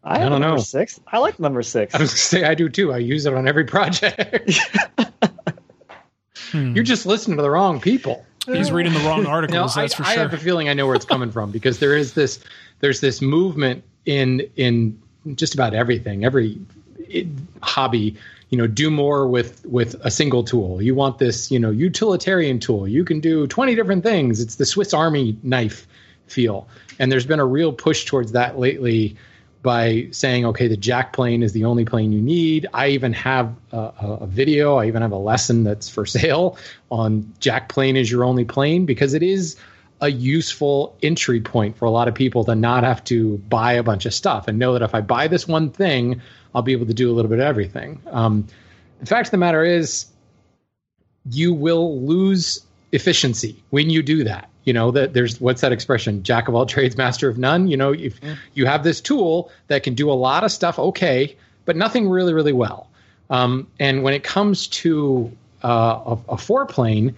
I, 0.03 0.19
have 0.19 0.31
don't 0.31 0.41
number 0.41 0.57
know. 0.57 0.63
six. 0.63 1.01
I 1.07 1.19
like 1.19 1.39
number 1.41 1.63
six. 1.63 1.95
I 1.95 1.99
was 1.99 2.11
gonna 2.11 2.19
say 2.19 2.45
I 2.45 2.55
do 2.55 2.69
too. 2.69 2.93
I 2.93 2.99
use 2.99 3.27
it 3.27 3.35
on 3.35 3.49
every 3.49 3.65
project. 3.65 4.59
You're 6.53 6.85
just 6.85 7.05
listening 7.05 7.37
to 7.39 7.43
the 7.43 7.51
wrong 7.51 7.81
people. 7.81 8.25
He's 8.47 8.71
reading 8.71 8.93
the 8.93 9.01
wrong 9.01 9.19
You 9.19 9.25
know, 9.25 9.31
articles. 9.31 9.77
I, 9.77 9.83
that's 9.83 9.95
for 9.95 10.05
sure. 10.05 10.13
I 10.13 10.23
have 10.23 10.33
a 10.35 10.39
feeling 10.39 10.69
I 10.69 10.75
know 10.75 10.87
where 10.87 10.95
it's 10.95 11.07
coming 11.07 11.31
from 11.31 11.51
because 11.51 11.79
there 11.79 11.97
is 11.97 12.13
this 12.13 12.41
there's 12.81 13.01
this 13.01 13.21
movement 13.23 13.83
in 14.05 14.41
in 14.57 15.01
just 15.35 15.55
about 15.55 15.75
everything, 15.75 16.25
every 16.25 16.59
hobby. 17.63 18.17
You 18.51 18.59
know, 18.59 18.67
do 18.67 18.91
more 18.91 19.27
with 19.27 19.65
with 19.67 19.97
a 20.05 20.11
single 20.11 20.45
tool. 20.45 20.81
You 20.81 20.95
want 20.95 21.19
this, 21.19 21.51
you 21.51 21.59
know, 21.59 21.71
utilitarian 21.71 22.61
tool. 22.61 22.87
You 22.87 23.05
can 23.05 23.21
do 23.21 23.47
20 23.47 23.75
different 23.75 24.05
things. 24.05 24.41
It's 24.41 24.57
the 24.57 24.67
Swiss 24.67 24.95
Army 24.95 25.37
knife 25.43 25.89
feel, 26.27 26.69
and 26.99 27.11
there's 27.11 27.27
been 27.27 27.41
a 27.41 27.47
real 27.47 27.73
push 27.73 28.05
towards 28.05 28.33
that 28.33 28.59
lately 28.59 29.17
by 29.65 30.09
saying, 30.11 30.45
okay, 30.45 30.69
the 30.69 30.77
jack 30.77 31.15
plane 31.15 31.43
is 31.43 31.53
the 31.53 31.65
only 31.65 31.87
plane 31.87 32.13
you 32.13 32.21
need. 32.21 32.67
I 32.75 32.89
even 32.89 33.15
have 33.15 33.57
a, 33.73 33.93
a 34.21 34.27
video. 34.27 34.77
I 34.77 34.87
even 34.87 35.01
have 35.01 35.13
a 35.13 35.19
lesson 35.19 35.65
that's 35.65 35.89
for 35.89 36.05
sale 36.07 36.59
on 36.91 37.33
jack 37.41 37.71
plane 37.71 37.97
is 37.97 38.11
your 38.11 38.25
only 38.25 38.45
plane 38.45 38.85
because 38.85 39.15
it 39.15 39.23
is 39.23 39.57
a 40.03 40.11
useful 40.11 40.95
entry 41.03 41.41
point 41.41 41.79
for 41.79 41.87
a 41.87 41.91
lot 41.91 42.09
of 42.09 42.15
people 42.15 42.45
to 42.45 42.55
not 42.55 42.85
have 42.85 43.03
to 43.05 43.39
buy 43.39 43.73
a 43.73 43.83
bunch 43.83 44.05
of 44.05 44.13
stuff 44.13 44.49
and 44.49 44.59
know 44.59 44.75
that 44.75 44.83
if 44.83 44.95
I 44.95 45.01
buy 45.01 45.29
this 45.29 45.49
one 45.49 45.71
thing, 45.71 46.21
I'll 46.55 46.63
be 46.63 46.73
able 46.73 46.87
to 46.87 46.95
do 46.95 47.11
a 47.11 47.15
little 47.15 47.29
bit 47.29 47.39
of 47.39 47.45
everything. 47.45 48.01
Um, 48.11 48.47
the 49.01 49.07
fact 49.07 49.29
of 49.29 49.31
the 49.33 49.39
matter 49.39 49.65
is, 49.65 50.07
you 51.31 51.53
will 51.53 52.01
lose 52.01 52.65
efficiency 52.93 53.63
when 53.71 53.91
you 53.91 54.03
do 54.03 54.25
that. 54.25 54.49
You 54.65 54.73
know 54.73 54.91
that 54.93 55.13
there's 55.13 55.41
what's 55.41 55.61
that 55.61 55.73
expression? 55.73 56.23
Jack 56.23 56.49
of 56.49 56.55
all 56.55 56.65
trades, 56.65 56.97
master 56.97 57.29
of 57.29 57.37
none. 57.37 57.69
You 57.69 57.77
know, 57.77 57.93
if 57.93 58.19
you 58.55 58.67
have 58.67 58.83
this 58.83 59.01
tool 59.01 59.51
that 59.67 59.83
can 59.83 59.95
do 59.95 60.11
a 60.11 60.15
lot 60.15 60.45
of 60.45 60.51
stuff, 60.51 60.79
okay, 60.79 61.37
but 61.65 61.77
nothing 61.77 62.09
really, 62.09 62.33
really 62.33 62.53
well. 62.53 62.89
Um, 63.31 63.67
and 63.79 64.03
when 64.03 64.15
it 64.15 64.23
comes 64.23 64.67
to 64.69 65.31
uh, 65.63 66.17
a, 66.29 66.33
a 66.33 66.39
four 66.39 66.67
plane, 66.67 67.15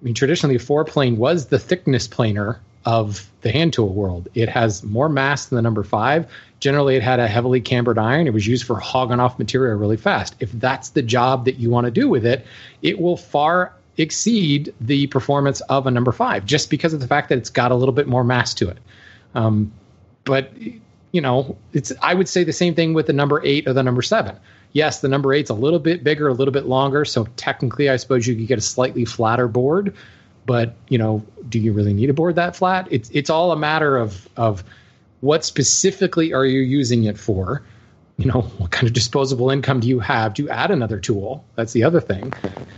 I 0.00 0.04
mean, 0.04 0.14
traditionally, 0.14 0.56
a 0.56 0.58
four 0.58 0.84
plane 0.84 1.16
was 1.16 1.46
the 1.46 1.58
thickness 1.58 2.06
planer 2.06 2.60
of 2.84 3.30
the 3.42 3.52
hand 3.52 3.72
tool 3.72 3.92
world. 3.92 4.28
It 4.34 4.48
has 4.48 4.82
more 4.82 5.08
mass 5.08 5.46
than 5.46 5.56
the 5.56 5.62
number 5.62 5.82
five. 5.84 6.30
Generally, 6.60 6.96
it 6.96 7.02
had 7.02 7.20
a 7.20 7.26
heavily 7.26 7.60
cambered 7.60 7.98
iron. 7.98 8.26
It 8.26 8.34
was 8.34 8.46
used 8.46 8.66
for 8.66 8.78
hogging 8.78 9.18
off 9.18 9.38
material 9.38 9.76
really 9.76 9.96
fast. 9.96 10.36
If 10.40 10.52
that's 10.52 10.90
the 10.90 11.02
job 11.02 11.46
that 11.46 11.56
you 11.56 11.70
want 11.70 11.86
to 11.86 11.90
do 11.90 12.08
with 12.08 12.26
it, 12.26 12.46
it 12.82 13.00
will 13.00 13.16
far 13.16 13.72
exceed 13.96 14.72
the 14.80 15.06
performance 15.08 15.60
of 15.62 15.86
a 15.86 15.90
number 15.90 16.12
five 16.12 16.46
just 16.46 16.70
because 16.70 16.94
of 16.94 17.00
the 17.00 17.06
fact 17.06 17.28
that 17.28 17.38
it's 17.38 17.50
got 17.50 17.70
a 17.70 17.74
little 17.74 17.92
bit 17.92 18.06
more 18.06 18.24
mass 18.24 18.54
to 18.54 18.68
it. 18.68 18.78
Um, 19.34 19.72
but 20.24 20.52
you 21.12 21.20
know, 21.20 21.56
it's 21.72 21.92
I 22.02 22.14
would 22.14 22.28
say 22.28 22.44
the 22.44 22.52
same 22.52 22.74
thing 22.74 22.94
with 22.94 23.06
the 23.06 23.12
number 23.12 23.44
eight 23.44 23.66
or 23.66 23.72
the 23.72 23.82
number 23.82 24.02
seven. 24.02 24.36
Yes, 24.72 25.00
the 25.00 25.08
number 25.08 25.32
eight's 25.32 25.50
a 25.50 25.54
little 25.54 25.80
bit 25.80 26.04
bigger, 26.04 26.28
a 26.28 26.32
little 26.32 26.52
bit 26.52 26.66
longer, 26.66 27.04
so 27.04 27.26
technically, 27.36 27.90
I 27.90 27.96
suppose 27.96 28.26
you 28.26 28.36
could 28.36 28.46
get 28.46 28.58
a 28.58 28.62
slightly 28.62 29.04
flatter 29.04 29.48
board. 29.48 29.94
But 30.46 30.76
you 30.88 30.98
know, 30.98 31.24
do 31.48 31.58
you 31.58 31.72
really 31.72 31.92
need 31.92 32.10
a 32.10 32.14
board 32.14 32.36
that 32.36 32.54
flat? 32.54 32.86
It's 32.90 33.10
it's 33.10 33.30
all 33.30 33.52
a 33.52 33.56
matter 33.56 33.96
of 33.96 34.28
of 34.36 34.62
what 35.20 35.44
specifically 35.44 36.32
are 36.32 36.44
you 36.44 36.60
using 36.60 37.04
it 37.04 37.18
for. 37.18 37.62
You 38.16 38.26
know, 38.26 38.40
what 38.58 38.70
kind 38.70 38.86
of 38.86 38.92
disposable 38.92 39.50
income 39.50 39.80
do 39.80 39.88
you 39.88 40.00
have? 40.00 40.34
Do 40.34 40.42
you 40.42 40.50
add 40.50 40.70
another 40.70 40.98
tool? 40.98 41.44
That's 41.56 41.72
the 41.72 41.84
other 41.84 42.00
thing. 42.00 42.32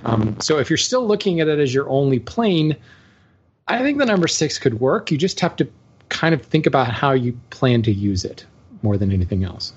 Um, 0.05 0.41
so 0.41 0.59
if 0.59 0.71
you're 0.71 0.77
still 0.77 1.07
looking 1.07 1.41
at 1.41 1.49
it 1.49 1.59
as 1.59 1.73
your 1.75 1.89
only 1.89 2.19
plane, 2.19 2.77
I 3.69 3.83
think 3.83 3.99
the 3.99 4.07
number 4.07 4.29
six 4.29 4.59
could 4.59 4.81
work. 4.81 5.11
You 5.11 5.19
just 5.19 5.41
have 5.41 5.57
to 5.57 5.69
kind 6.09 6.35
of 6.35 6.43
think 6.43 6.67
about 6.67 6.89
how 6.89 7.13
you 7.13 7.39
plan 7.51 7.83
to 7.83 7.93
use 7.93 8.25
it 8.25 8.45
more 8.83 8.97
than 8.97 9.13
anything 9.13 9.45
else. 9.45 9.73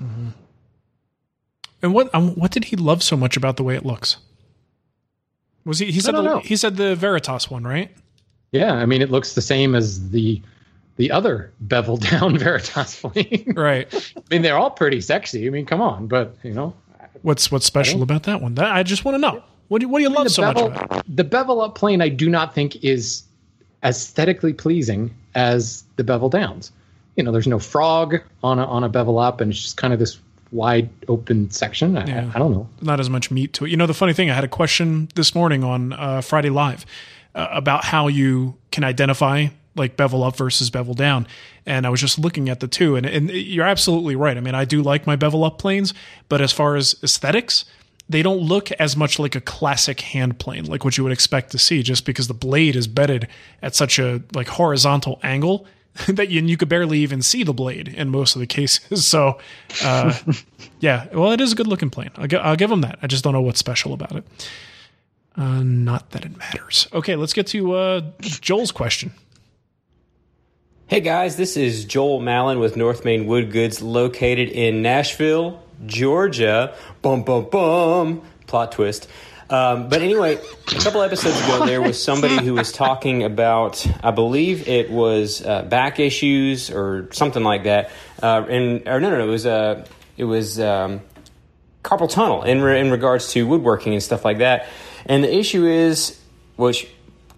And 1.81 1.93
what 1.93 2.13
um, 2.15 2.31
what 2.35 2.51
did 2.51 2.65
he 2.65 2.75
love 2.75 3.03
so 3.03 3.15
much 3.15 3.37
about 3.37 3.57
the 3.57 3.63
way 3.63 3.75
it 3.75 3.85
looks? 3.85 4.17
Was 5.65 5.79
he 5.79 5.91
he 5.91 5.99
said 5.99 6.15
the, 6.15 6.39
he 6.39 6.55
said 6.55 6.77
the 6.77 6.95
Veritas 6.95 7.49
one, 7.49 7.63
right? 7.63 7.91
Yeah, 8.51 8.73
I 8.73 8.85
mean, 8.85 9.01
it 9.01 9.11
looks 9.11 9.33
the 9.33 9.41
same 9.41 9.75
as 9.75 10.09
the 10.11 10.41
the 10.97 11.11
other 11.11 11.51
bevel 11.59 11.97
down 12.11 12.37
Veritas 12.37 13.01
plane. 13.01 13.53
Right. 13.55 13.87
I 13.93 14.21
mean, 14.31 14.41
they're 14.41 14.57
all 14.57 14.71
pretty 14.71 15.01
sexy. 15.01 15.47
I 15.47 15.49
mean, 15.49 15.65
come 15.65 15.81
on, 15.81 16.07
but 16.07 16.35
you 16.43 16.53
know, 16.53 16.73
What's 17.25 17.51
what's 17.51 17.65
special 17.65 18.03
about 18.03 18.23
that 18.23 18.39
one? 18.39 18.53
That 18.53 18.71
I 18.71 18.83
just 18.83 19.03
want 19.03 19.15
to 19.15 19.19
know. 19.19 19.43
What 19.67 19.79
do 19.79 19.85
you, 19.85 19.89
what 19.89 19.97
do 19.97 20.03
you 20.03 20.09
love 20.09 20.25
the 20.25 20.29
so 20.29 20.43
bevel, 20.43 20.69
much 20.69 20.79
about 20.79 20.99
it? 20.99 21.15
the 21.15 21.23
bevel 21.23 21.59
up 21.59 21.73
plane, 21.73 21.99
I 21.99 22.09
do 22.09 22.29
not 22.29 22.53
think 22.53 22.83
is 22.83 23.23
aesthetically 23.83 24.53
pleasing 24.53 25.11
as 25.33 25.83
the 25.95 26.03
Bevel 26.03 26.29
Downs. 26.29 26.71
You 27.15 27.23
know, 27.23 27.31
there's 27.31 27.47
no 27.47 27.57
frog 27.57 28.17
on 28.43 28.59
a, 28.59 28.65
on 28.65 28.83
a 28.83 28.89
Bevel 28.89 29.17
Up, 29.17 29.41
and 29.41 29.51
it's 29.51 29.59
just 29.59 29.77
kind 29.77 29.91
of 29.91 29.97
this 29.97 30.19
wide 30.51 30.87
open 31.07 31.49
section. 31.49 31.97
I, 31.97 32.05
Yeah. 32.05 32.31
I 32.35 32.37
don't 32.37 32.51
know. 32.51 32.69
Not 32.81 32.99
as 32.99 33.09
much 33.09 33.31
meat 33.31 33.53
to 33.53 33.65
it. 33.65 33.71
You 33.71 33.77
know, 33.77 33.87
the 33.87 33.95
funny 33.95 34.13
thing, 34.13 34.29
I 34.29 34.35
had 34.35 34.43
a 34.43 34.49
question 34.49 35.09
this 35.15 35.33
morning 35.33 35.63
on 35.63 35.93
uh, 35.93 36.21
Friday 36.21 36.51
Live 36.51 36.85
uh, 37.33 37.47
about 37.51 37.85
how 37.85 38.07
you 38.07 38.55
can 38.71 38.83
identify 38.83 39.47
like 39.75 39.97
bevel 39.97 40.23
up 40.23 40.37
versus 40.37 40.69
bevel 40.69 40.93
down. 40.93 41.27
And 41.65 41.85
I 41.85 41.89
was 41.89 41.99
just 41.99 42.17
looking 42.19 42.49
at 42.49 42.59
the 42.59 42.67
two, 42.67 42.95
and, 42.95 43.05
and 43.05 43.29
you're 43.29 43.65
absolutely 43.65 44.15
right. 44.15 44.37
I 44.37 44.39
mean, 44.39 44.55
I 44.55 44.65
do 44.65 44.81
like 44.81 45.05
my 45.07 45.15
bevel 45.15 45.43
up 45.43 45.57
planes, 45.59 45.93
but 46.29 46.41
as 46.41 46.51
far 46.51 46.75
as 46.75 46.95
aesthetics, 47.03 47.65
they 48.07 48.21
don't 48.21 48.39
look 48.39 48.71
as 48.73 48.95
much 48.95 49.17
like 49.17 49.35
a 49.35 49.41
classic 49.41 50.01
hand 50.01 50.37
plane, 50.39 50.65
like 50.65 50.85
what 50.85 50.97
you 50.97 51.03
would 51.03 51.13
expect 51.13 51.51
to 51.51 51.57
see, 51.57 51.81
just 51.81 52.05
because 52.05 52.27
the 52.27 52.33
blade 52.35 52.75
is 52.75 52.87
bedded 52.87 53.27
at 53.61 53.75
such 53.75 53.97
a 53.99 54.21
like 54.33 54.47
horizontal 54.47 55.19
angle 55.23 55.65
that 56.07 56.29
you, 56.29 56.41
you 56.41 56.57
could 56.57 56.69
barely 56.69 56.99
even 56.99 57.21
see 57.21 57.43
the 57.43 57.53
blade 57.53 57.87
in 57.87 58.09
most 58.09 58.35
of 58.35 58.39
the 58.39 58.47
cases. 58.47 59.05
So, 59.05 59.39
uh, 59.83 60.13
yeah, 60.79 61.07
well, 61.13 61.31
it 61.31 61.41
is 61.41 61.53
a 61.53 61.55
good 61.55 61.67
looking 61.67 61.89
plane. 61.89 62.11
I'll, 62.17 62.27
gi- 62.27 62.37
I'll 62.37 62.55
give 62.55 62.69
them 62.69 62.81
that. 62.81 62.99
I 63.01 63.07
just 63.07 63.23
don't 63.23 63.33
know 63.33 63.41
what's 63.41 63.59
special 63.59 63.93
about 63.93 64.11
it. 64.15 64.23
Uh, 65.37 65.63
not 65.63 66.11
that 66.11 66.25
it 66.25 66.37
matters. 66.37 66.87
Okay, 66.93 67.15
let's 67.15 67.33
get 67.33 67.47
to 67.47 67.73
uh, 67.73 68.01
Joel's 68.21 68.71
question. 68.71 69.11
Hey 70.87 70.99
guys, 70.99 71.35
this 71.35 71.57
is 71.57 71.85
Joel 71.85 72.19
Mallon 72.19 72.59
with 72.59 72.77
North 72.77 73.05
Main 73.05 73.25
Wood 73.25 73.51
Goods 73.51 73.81
located 73.81 74.49
in 74.49 74.83
Nashville, 74.83 75.59
Georgia. 75.87 76.75
Bum, 77.01 77.23
bum, 77.23 77.49
bum. 77.49 78.21
Plot 78.45 78.71
twist. 78.71 79.09
Um, 79.49 79.89
but 79.89 80.03
anyway, 80.03 80.35
a 80.35 80.79
couple 80.79 81.01
episodes 81.01 81.41
ago, 81.41 81.65
there 81.65 81.81
was 81.81 82.01
somebody 82.01 82.37
who 82.45 82.53
was 82.53 82.71
talking 82.71 83.23
about, 83.23 83.83
I 84.03 84.11
believe 84.11 84.67
it 84.67 84.91
was 84.91 85.43
uh, 85.43 85.63
back 85.63 85.99
issues 85.99 86.69
or 86.69 87.09
something 87.11 87.43
like 87.43 87.63
that. 87.63 87.89
Uh, 88.21 88.45
and 88.47 88.87
or 88.87 88.99
no, 88.99 89.09
no, 89.09 89.17
no, 89.17 89.23
it 89.23 89.31
was 89.31 89.47
uh, 89.47 89.87
it 90.17 90.25
was 90.25 90.59
um, 90.59 91.01
carpal 91.83 92.07
tunnel 92.07 92.43
in 92.43 92.61
re- 92.61 92.79
in 92.79 92.91
regards 92.91 93.31
to 93.31 93.47
woodworking 93.47 93.93
and 93.93 94.03
stuff 94.03 94.23
like 94.23 94.37
that. 94.37 94.67
And 95.07 95.23
the 95.23 95.35
issue 95.35 95.65
is, 95.65 96.21
which 96.57 96.87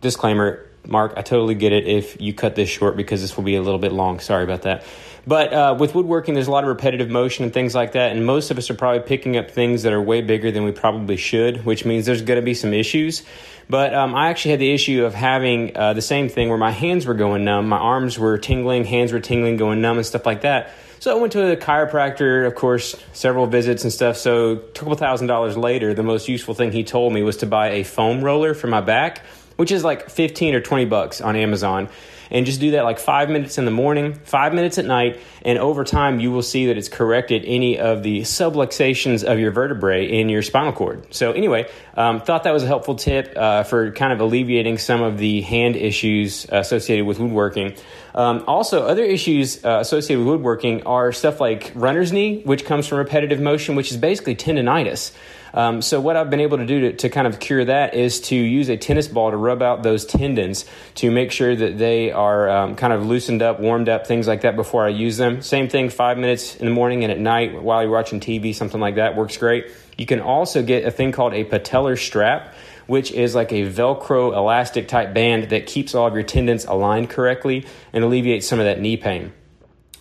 disclaimer, 0.01 0.66
Marc, 0.87 1.13
I 1.17 1.21
totally 1.21 1.55
get 1.55 1.73
it 1.73 1.87
if 1.87 2.19
you 2.19 2.33
cut 2.33 2.55
this 2.55 2.69
short 2.69 2.95
because 2.95 3.21
this 3.21 3.35
will 3.37 3.43
be 3.43 3.55
a 3.55 3.61
little 3.61 3.79
bit 3.79 3.91
long. 3.91 4.19
Sorry 4.19 4.43
about 4.43 4.63
that. 4.63 4.83
But 5.27 5.53
uh, 5.53 5.75
with 5.77 5.93
woodworking, 5.93 6.35
there's 6.35 6.47
a 6.47 6.51
lot 6.51 6.63
of 6.63 6.69
repetitive 6.69 7.09
motion 7.09 7.43
and 7.43 7.53
things 7.53 7.75
like 7.75 7.91
that, 7.91 8.13
and 8.13 8.25
most 8.25 8.49
of 8.49 8.57
us 8.57 8.69
are 8.69 8.75
probably 8.75 9.01
picking 9.01 9.35
up 9.35 9.51
things 9.51 9.83
that 9.83 9.91
are 9.91 10.01
way 10.01 10.21
bigger 10.21 10.51
than 10.51 10.63
we 10.63 10.71
probably 10.71 11.17
should, 11.17 11.65
which 11.65 11.83
means 11.83 12.05
there's 12.05 12.21
going 12.21 12.39
to 12.39 12.45
be 12.45 12.53
some 12.53 12.73
issues. 12.73 13.23
But 13.69 13.93
um, 13.93 14.15
I 14.15 14.29
actually 14.29 14.51
had 14.51 14.61
the 14.61 14.73
issue 14.73 15.03
of 15.03 15.13
having 15.13 15.75
uh, 15.75 15.91
the 15.91 16.01
same 16.01 16.29
thing 16.29 16.47
where 16.47 16.57
my 16.57 16.71
hands 16.71 17.05
were 17.05 17.13
going 17.13 17.43
numb, 17.43 17.67
my 17.67 17.77
arms 17.77 18.17
were 18.17 18.37
tingling, 18.37 18.85
hands 18.85 19.11
were 19.11 19.19
tingling, 19.19 19.57
going 19.57 19.81
numb, 19.81 19.97
and 19.97 20.05
stuff 20.05 20.25
like 20.25 20.41
that. 20.41 20.71
So 20.99 21.15
I 21.15 21.19
went 21.19 21.33
to 21.33 21.51
a 21.51 21.57
chiropractor, 21.57 22.47
of 22.47 22.55
course, 22.55 22.95
several 23.13 23.45
visits 23.45 23.83
and 23.83 23.93
stuff. 23.93 24.17
So 24.17 24.51
a 24.51 24.57
couple 24.57 24.95
thousand 24.95 25.27
dollars 25.27 25.55
later, 25.55 25.93
the 25.93 26.03
most 26.03 26.27
useful 26.27 26.53
thing 26.53 26.71
he 26.71 26.83
told 26.83 27.13
me 27.13 27.21
was 27.21 27.37
to 27.37 27.45
buy 27.45 27.71
a 27.71 27.83
foam 27.83 28.23
roller 28.23 28.53
for 28.53 28.67
my 28.67 28.81
back, 28.81 29.23
which 29.57 29.71
is 29.71 29.83
like 29.83 30.09
15 30.09 30.55
or 30.55 30.61
20 30.61 30.85
bucks 30.85 31.21
on 31.21 31.35
Amazon. 31.35 31.89
And 32.29 32.45
just 32.45 32.59
do 32.59 32.71
that 32.71 32.83
like 32.83 32.99
five 32.99 33.29
minutes 33.29 33.57
in 33.57 33.65
the 33.65 33.71
morning, 33.71 34.13
five 34.25 34.53
minutes 34.53 34.77
at 34.77 34.85
night, 34.85 35.19
and 35.43 35.57
over 35.57 35.83
time 35.83 36.19
you 36.19 36.31
will 36.31 36.41
see 36.41 36.67
that 36.67 36.77
it's 36.77 36.89
corrected 36.89 37.45
any 37.45 37.79
of 37.79 38.03
the 38.03 38.21
subluxations 38.21 39.23
of 39.23 39.39
your 39.39 39.51
vertebrae 39.51 40.19
in 40.19 40.27
your 40.27 40.41
spinal 40.41 40.73
cord. 40.73 41.13
So, 41.13 41.31
anyway, 41.31 41.69
um, 41.95 42.19
thought 42.19 42.43
that 42.43 42.51
was 42.51 42.63
a 42.63 42.67
helpful 42.67 42.95
tip 42.95 43.33
uh, 43.35 43.63
for 43.63 43.91
kind 43.91 44.11
of 44.11 44.19
alleviating 44.19 44.77
some 44.77 45.01
of 45.01 45.17
the 45.17 45.41
hand 45.41 45.77
issues 45.77 46.45
associated 46.49 47.05
with 47.05 47.19
woodworking. 47.19 47.75
Um, 48.17 48.43
also, 48.47 48.81
other 48.81 49.03
issues 49.03 49.63
uh, 49.63 49.77
associated 49.79 50.25
with 50.25 50.27
woodworking 50.27 50.81
are 50.87 51.11
stuff 51.11 51.39
like 51.39 51.71
runner's 51.75 52.11
knee, 52.11 52.41
which 52.41 52.65
comes 52.65 52.87
from 52.87 52.97
repetitive 52.97 53.39
motion, 53.39 53.75
which 53.75 53.91
is 53.91 53.97
basically 53.97 54.35
tendonitis. 54.35 55.11
Um, 55.53 55.83
so 55.83 56.01
what 56.01 56.15
I've 56.15 56.31
been 56.31 56.39
able 56.39 56.57
to 56.57 56.65
do 56.65 56.79
to, 56.81 56.93
to 56.93 57.09
kind 57.09 57.27
of 57.27 57.39
cure 57.39 57.63
that 57.63 57.93
is 57.93 58.19
to 58.21 58.35
use 58.35 58.69
a 58.69 58.77
tennis 58.77 59.07
ball 59.07 59.29
to 59.29 59.37
rub 59.37 59.61
out 59.61 59.83
those 59.83 60.03
tendons 60.03 60.65
to 60.95 61.11
make 61.11 61.31
sure 61.31 61.55
that 61.55 61.77
they 61.77 62.11
are 62.11 62.49
um, 62.49 62.75
kind 62.75 62.91
of 62.91 63.05
loosened 63.05 63.43
up, 63.43 63.59
warmed 63.59 63.87
up, 63.87 64.07
things 64.07 64.27
like 64.27 64.41
that 64.41 64.55
before 64.55 64.83
I 64.83 64.89
use 64.89 65.17
them. 65.17 65.43
Same 65.43 65.69
thing, 65.69 65.89
five 65.89 66.17
minutes 66.17 66.55
in 66.55 66.65
the 66.65 66.73
morning 66.73 67.03
and 67.03 67.11
at 67.11 67.19
night 67.19 67.61
while 67.61 67.83
you're 67.83 67.91
watching 67.91 68.19
TV, 68.19 68.53
something 68.53 68.81
like 68.81 68.95
that 68.95 69.15
works 69.15 69.37
great. 69.37 69.71
You 69.95 70.07
can 70.07 70.21
also 70.21 70.63
get 70.63 70.85
a 70.85 70.91
thing 70.91 71.11
called 71.11 71.33
a 71.33 71.43
patellar 71.43 71.97
strap 71.97 72.55
which 72.87 73.11
is 73.11 73.35
like 73.35 73.51
a 73.51 73.67
Velcro 73.67 74.35
elastic 74.35 74.87
type 74.87 75.13
band 75.13 75.49
that 75.49 75.67
keeps 75.67 75.93
all 75.93 76.07
of 76.07 76.13
your 76.13 76.23
tendons 76.23 76.65
aligned 76.65 77.09
correctly 77.09 77.65
and 77.93 78.03
alleviates 78.03 78.47
some 78.47 78.59
of 78.59 78.65
that 78.65 78.79
knee 78.79 78.97
pain. 78.97 79.31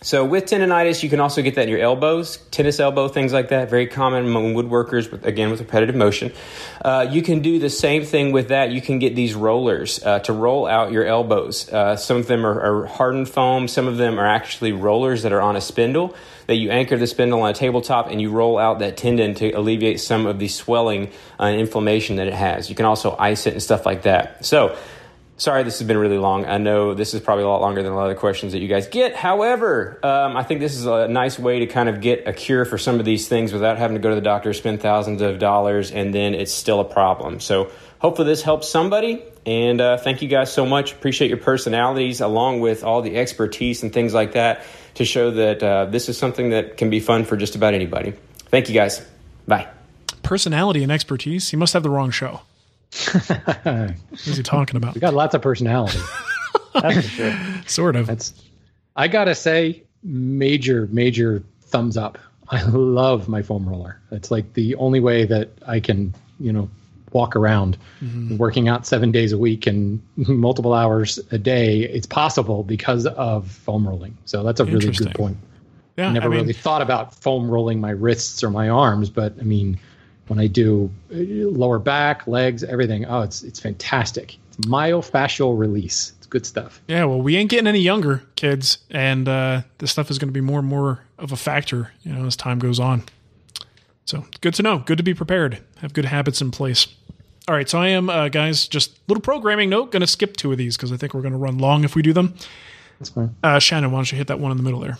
So 0.01 0.23
with 0.23 0.45
tendonitis, 0.45 1.01
you 1.01 1.09
can 1.09 1.19
also 1.19 1.41
get 1.41 1.55
that 1.55 1.63
in 1.63 1.69
your 1.69 1.79
elbows, 1.79 2.37
tennis 2.51 2.79
elbow, 2.79 3.07
things 3.07 3.33
like 3.33 3.49
that. 3.49 3.69
Very 3.69 3.87
common 3.87 4.25
among 4.25 4.53
woodworkers, 4.53 5.09
but 5.09 5.25
again 5.25 5.49
with 5.49 5.59
repetitive 5.59 5.95
motion. 5.95 6.31
Uh, 6.83 7.07
you 7.09 7.23
can 7.23 7.41
do 7.41 7.57
the 7.57 7.69
same 7.69 8.05
thing 8.05 8.31
with 8.31 8.49
that. 8.49 8.71
You 8.71 8.79
can 8.79 8.99
get 8.99 9.15
these 9.15 9.33
rollers 9.33 10.03
uh, 10.05 10.19
to 10.19 10.33
roll 10.33 10.67
out 10.67 10.91
your 10.91 11.03
elbows. 11.03 11.71
Uh, 11.71 11.95
some 11.95 12.17
of 12.17 12.27
them 12.27 12.45
are, 12.45 12.83
are 12.83 12.85
hardened 12.85 13.27
foam. 13.27 13.67
Some 13.67 13.87
of 13.87 13.97
them 13.97 14.19
are 14.19 14.27
actually 14.27 14.71
rollers 14.71 15.23
that 15.23 15.33
are 15.33 15.41
on 15.41 15.55
a 15.55 15.61
spindle 15.61 16.15
that 16.47 16.55
you 16.55 16.71
anchor 16.71 16.97
the 16.97 17.07
spindle 17.07 17.41
on 17.41 17.51
a 17.51 17.53
tabletop 17.53 18.09
and 18.09 18.21
you 18.21 18.31
roll 18.31 18.57
out 18.57 18.79
that 18.79 18.97
tendon 18.97 19.35
to 19.35 19.51
alleviate 19.51 19.99
some 19.99 20.25
of 20.25 20.39
the 20.39 20.47
swelling 20.47 21.11
and 21.37 21.59
inflammation 21.59 22.15
that 22.15 22.27
it 22.27 22.33
has. 22.33 22.69
You 22.69 22.75
can 22.75 22.85
also 22.85 23.15
ice 23.19 23.45
it 23.45 23.53
and 23.53 23.61
stuff 23.61 23.85
like 23.85 24.03
that. 24.03 24.45
So 24.45 24.77
Sorry, 25.39 25.61
this 25.61 25.77
has 25.77 25.87
been 25.87 25.99
really 25.99 26.17
long. 26.17 26.45
I 26.45 26.57
know 26.57 26.95
this 26.95 27.13
is 27.13 27.21
probably 27.21 27.43
a 27.43 27.47
lot 27.47 27.61
longer 27.61 27.83
than 27.83 27.91
a 27.91 27.95
lot 27.95 28.09
of 28.09 28.15
the 28.15 28.19
questions 28.19 28.53
that 28.53 28.59
you 28.59 28.67
guys 28.67 28.87
get. 28.87 29.15
However, 29.15 29.99
um, 30.01 30.35
I 30.35 30.41
think 30.41 30.61
this 30.61 30.75
is 30.75 30.87
a 30.87 31.07
nice 31.07 31.37
way 31.37 31.59
to 31.59 31.67
kind 31.67 31.89
of 31.89 32.01
get 32.01 32.27
a 32.27 32.33
cure 32.33 32.65
for 32.65 32.79
some 32.79 32.99
of 32.99 33.05
these 33.05 33.27
things 33.27 33.53
without 33.53 33.77
having 33.77 33.95
to 33.95 34.01
go 34.01 34.09
to 34.09 34.15
the 34.15 34.21
doctor, 34.21 34.51
spend 34.53 34.81
thousands 34.81 35.21
of 35.21 35.37
dollars, 35.37 35.91
and 35.91 36.11
then 36.11 36.33
it's 36.33 36.51
still 36.51 36.79
a 36.79 36.83
problem. 36.83 37.39
So 37.39 37.71
hopefully 37.99 38.27
this 38.27 38.41
helps 38.41 38.67
somebody. 38.67 39.21
And 39.45 39.79
uh, 39.79 39.97
thank 39.97 40.23
you 40.23 40.27
guys 40.27 40.51
so 40.51 40.65
much. 40.65 40.93
Appreciate 40.93 41.27
your 41.27 41.37
personalities 41.37 42.19
along 42.19 42.61
with 42.61 42.83
all 42.83 43.03
the 43.03 43.15
expertise 43.15 43.83
and 43.83 43.93
things 43.93 44.15
like 44.15 44.31
that 44.31 44.63
to 44.95 45.05
show 45.05 45.29
that 45.29 45.61
uh, 45.61 45.85
this 45.85 46.09
is 46.09 46.17
something 46.17 46.49
that 46.49 46.77
can 46.77 46.89
be 46.89 46.99
fun 46.99 47.25
for 47.25 47.37
just 47.37 47.55
about 47.55 47.75
anybody. 47.75 48.15
Thank 48.49 48.69
you 48.69 48.73
guys. 48.73 49.05
Bye. 49.47 49.67
Personality 50.23 50.81
and 50.81 50.91
expertise. 50.91 51.49
He 51.49 51.57
must 51.57 51.73
have 51.73 51.83
the 51.83 51.91
wrong 51.91 52.09
show. 52.09 52.41
what 53.25 53.95
is 54.27 54.37
he 54.37 54.43
talking 54.43 54.75
about? 54.75 54.95
We 54.95 55.01
got 55.01 55.13
lots 55.13 55.35
of 55.35 55.41
personality. 55.41 55.99
That's 56.73 56.95
for 56.95 57.01
sure. 57.01 57.35
Sort 57.65 57.95
of. 57.95 58.07
That's. 58.07 58.33
I 58.95 59.07
gotta 59.07 59.35
say, 59.35 59.83
major, 60.03 60.87
major 60.91 61.43
thumbs 61.61 61.97
up. 61.97 62.17
I 62.49 62.63
love 62.63 63.27
my 63.27 63.41
foam 63.41 63.67
roller. 63.67 63.99
It's 64.11 64.31
like 64.31 64.53
the 64.53 64.75
only 64.75 64.99
way 64.99 65.25
that 65.25 65.49
I 65.67 65.79
can, 65.79 66.15
you 66.39 66.51
know, 66.53 66.69
walk 67.11 67.35
around, 67.35 67.77
mm-hmm. 68.01 68.37
working 68.37 68.67
out 68.67 68.85
seven 68.85 69.11
days 69.11 69.31
a 69.31 69.37
week 69.37 69.67
and 69.67 70.01
multiple 70.15 70.73
hours 70.73 71.19
a 71.31 71.37
day. 71.37 71.81
It's 71.81 72.07
possible 72.07 72.63
because 72.63 73.05
of 73.05 73.49
foam 73.49 73.87
rolling. 73.87 74.17
So 74.25 74.43
that's 74.43 74.59
a 74.59 74.65
really 74.65 74.91
good 74.91 75.13
point. 75.13 75.37
Yeah, 75.97 76.09
I 76.09 76.13
never 76.13 76.27
I 76.27 76.29
mean- 76.29 76.41
really 76.41 76.53
thought 76.53 76.81
about 76.81 77.13
foam 77.13 77.49
rolling 77.49 77.81
my 77.81 77.91
wrists 77.91 78.43
or 78.43 78.49
my 78.49 78.69
arms, 78.69 79.09
but 79.09 79.33
I 79.39 79.43
mean, 79.43 79.79
when 80.27 80.39
I 80.39 80.47
do 80.47 80.89
uh, 81.11 81.17
lower 81.17 81.79
back, 81.79 82.27
legs, 82.27 82.63
everything, 82.63 83.05
oh, 83.05 83.21
it's 83.21 83.43
it's 83.43 83.59
fantastic. 83.59 84.37
It's 84.47 84.67
myofascial 84.67 85.57
release. 85.57 86.13
It's 86.17 86.27
good 86.27 86.45
stuff. 86.45 86.81
Yeah, 86.87 87.05
well, 87.05 87.21
we 87.21 87.35
ain't 87.35 87.49
getting 87.49 87.67
any 87.67 87.79
younger, 87.79 88.23
kids, 88.35 88.79
and 88.89 89.27
uh, 89.27 89.61
this 89.77 89.91
stuff 89.91 90.11
is 90.11 90.17
going 90.17 90.29
to 90.29 90.33
be 90.33 90.41
more 90.41 90.59
and 90.59 90.67
more 90.67 91.01
of 91.17 91.31
a 91.31 91.37
factor, 91.37 91.91
you 92.03 92.13
know, 92.13 92.25
as 92.25 92.35
time 92.35 92.59
goes 92.59 92.79
on. 92.79 93.03
So 94.05 94.25
good 94.41 94.53
to 94.55 94.63
know. 94.63 94.79
Good 94.79 94.97
to 94.97 95.03
be 95.03 95.13
prepared. 95.13 95.61
Have 95.79 95.93
good 95.93 96.05
habits 96.05 96.41
in 96.41 96.51
place. 96.51 96.87
All 97.47 97.55
right, 97.55 97.67
so 97.67 97.79
I 97.79 97.87
am, 97.87 98.09
uh, 98.09 98.29
guys. 98.29 98.67
Just 98.67 98.99
little 99.07 99.21
programming 99.21 99.69
note. 99.69 99.91
Going 99.91 100.01
to 100.01 100.07
skip 100.07 100.35
two 100.35 100.51
of 100.51 100.57
these 100.57 100.75
because 100.75 100.91
I 100.91 100.97
think 100.97 101.13
we're 101.13 101.21
going 101.21 101.33
to 101.33 101.37
run 101.37 101.57
long 101.57 101.83
if 101.83 101.95
we 101.95 102.01
do 102.01 102.13
them. 102.13 102.35
That's 102.99 103.09
fine. 103.09 103.35
Uh, 103.43 103.59
Shannon, 103.59 103.91
why 103.91 103.99
don't 103.99 104.11
you 104.11 104.17
hit 104.17 104.27
that 104.27 104.39
one 104.39 104.51
in 104.51 104.57
the 104.57 104.63
middle 104.63 104.79
there? 104.79 104.97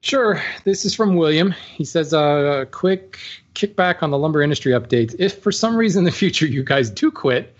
Sure. 0.00 0.40
This 0.64 0.84
is 0.84 0.94
from 0.94 1.16
William. 1.16 1.50
He 1.52 1.84
says, 1.84 2.14
uh, 2.14 2.64
quick 2.70 3.18
kickback 3.56 4.02
on 4.02 4.10
the 4.10 4.18
lumber 4.18 4.42
industry 4.42 4.72
updates. 4.72 5.16
If 5.18 5.42
for 5.42 5.50
some 5.50 5.76
reason 5.76 6.00
in 6.00 6.04
the 6.04 6.12
future 6.12 6.46
you 6.46 6.62
guys 6.62 6.90
do 6.90 7.10
quit, 7.10 7.56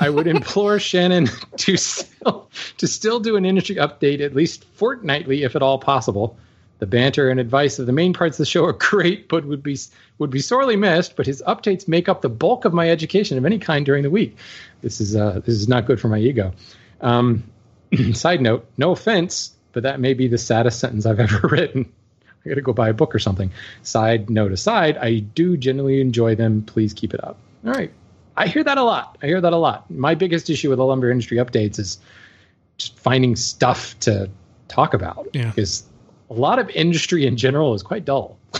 I 0.00 0.08
would 0.08 0.26
implore 0.26 0.78
Shannon 0.90 1.28
to 1.58 1.76
still 1.76 2.48
to 2.78 2.86
still 2.86 3.20
do 3.20 3.36
an 3.36 3.44
industry 3.44 3.76
update 3.76 4.20
at 4.20 4.34
least 4.34 4.64
fortnightly, 4.74 5.42
if 5.42 5.54
at 5.54 5.62
all 5.62 5.78
possible. 5.78 6.38
The 6.78 6.86
banter 6.86 7.30
and 7.30 7.38
advice 7.38 7.78
of 7.78 7.86
the 7.86 7.92
main 7.92 8.12
parts 8.12 8.34
of 8.34 8.38
the 8.38 8.46
show 8.46 8.64
are 8.64 8.72
great, 8.72 9.28
but 9.28 9.44
would 9.44 9.62
be 9.62 9.76
would 10.18 10.30
be 10.30 10.40
sorely 10.40 10.76
missed. 10.76 11.14
But 11.14 11.26
his 11.26 11.42
updates 11.46 11.86
make 11.86 12.08
up 12.08 12.22
the 12.22 12.28
bulk 12.28 12.64
of 12.64 12.72
my 12.72 12.90
education 12.90 13.38
of 13.38 13.44
any 13.44 13.58
kind 13.58 13.84
during 13.84 14.02
the 14.02 14.10
week. 14.10 14.36
This 14.80 15.00
is 15.00 15.14
uh, 15.14 15.42
this 15.44 15.54
is 15.54 15.68
not 15.68 15.86
good 15.86 16.00
for 16.00 16.08
my 16.08 16.18
ego. 16.18 16.52
Um, 17.00 17.44
side 18.14 18.40
note: 18.40 18.66
No 18.78 18.90
offense, 18.90 19.52
but 19.72 19.84
that 19.84 20.00
may 20.00 20.14
be 20.14 20.26
the 20.26 20.38
saddest 20.38 20.80
sentence 20.80 21.06
I've 21.06 21.20
ever 21.20 21.46
written. 21.48 21.92
I 22.44 22.48
got 22.48 22.54
to 22.56 22.60
go 22.62 22.72
buy 22.72 22.88
a 22.88 22.94
book 22.94 23.14
or 23.14 23.18
something. 23.18 23.50
Side 23.82 24.28
note 24.30 24.52
aside, 24.52 24.96
I 24.98 25.20
do 25.20 25.56
genuinely 25.56 26.00
enjoy 26.00 26.34
them. 26.34 26.62
Please 26.62 26.92
keep 26.92 27.14
it 27.14 27.22
up. 27.22 27.36
All 27.64 27.72
right. 27.72 27.92
I 28.36 28.46
hear 28.46 28.64
that 28.64 28.78
a 28.78 28.82
lot. 28.82 29.18
I 29.22 29.26
hear 29.26 29.40
that 29.40 29.52
a 29.52 29.56
lot. 29.56 29.90
My 29.90 30.14
biggest 30.14 30.48
issue 30.50 30.68
with 30.70 30.78
the 30.78 30.84
lumber 30.84 31.10
industry 31.10 31.36
updates 31.38 31.78
is 31.78 31.98
just 32.78 32.98
finding 32.98 33.36
stuff 33.36 33.98
to 34.00 34.28
talk 34.68 34.94
about. 34.94 35.28
Yeah. 35.34 35.50
Because 35.50 35.84
a 36.30 36.34
lot 36.34 36.58
of 36.58 36.68
industry 36.70 37.26
in 37.26 37.36
general 37.36 37.74
is 37.74 37.82
quite 37.82 38.04
dull. 38.04 38.38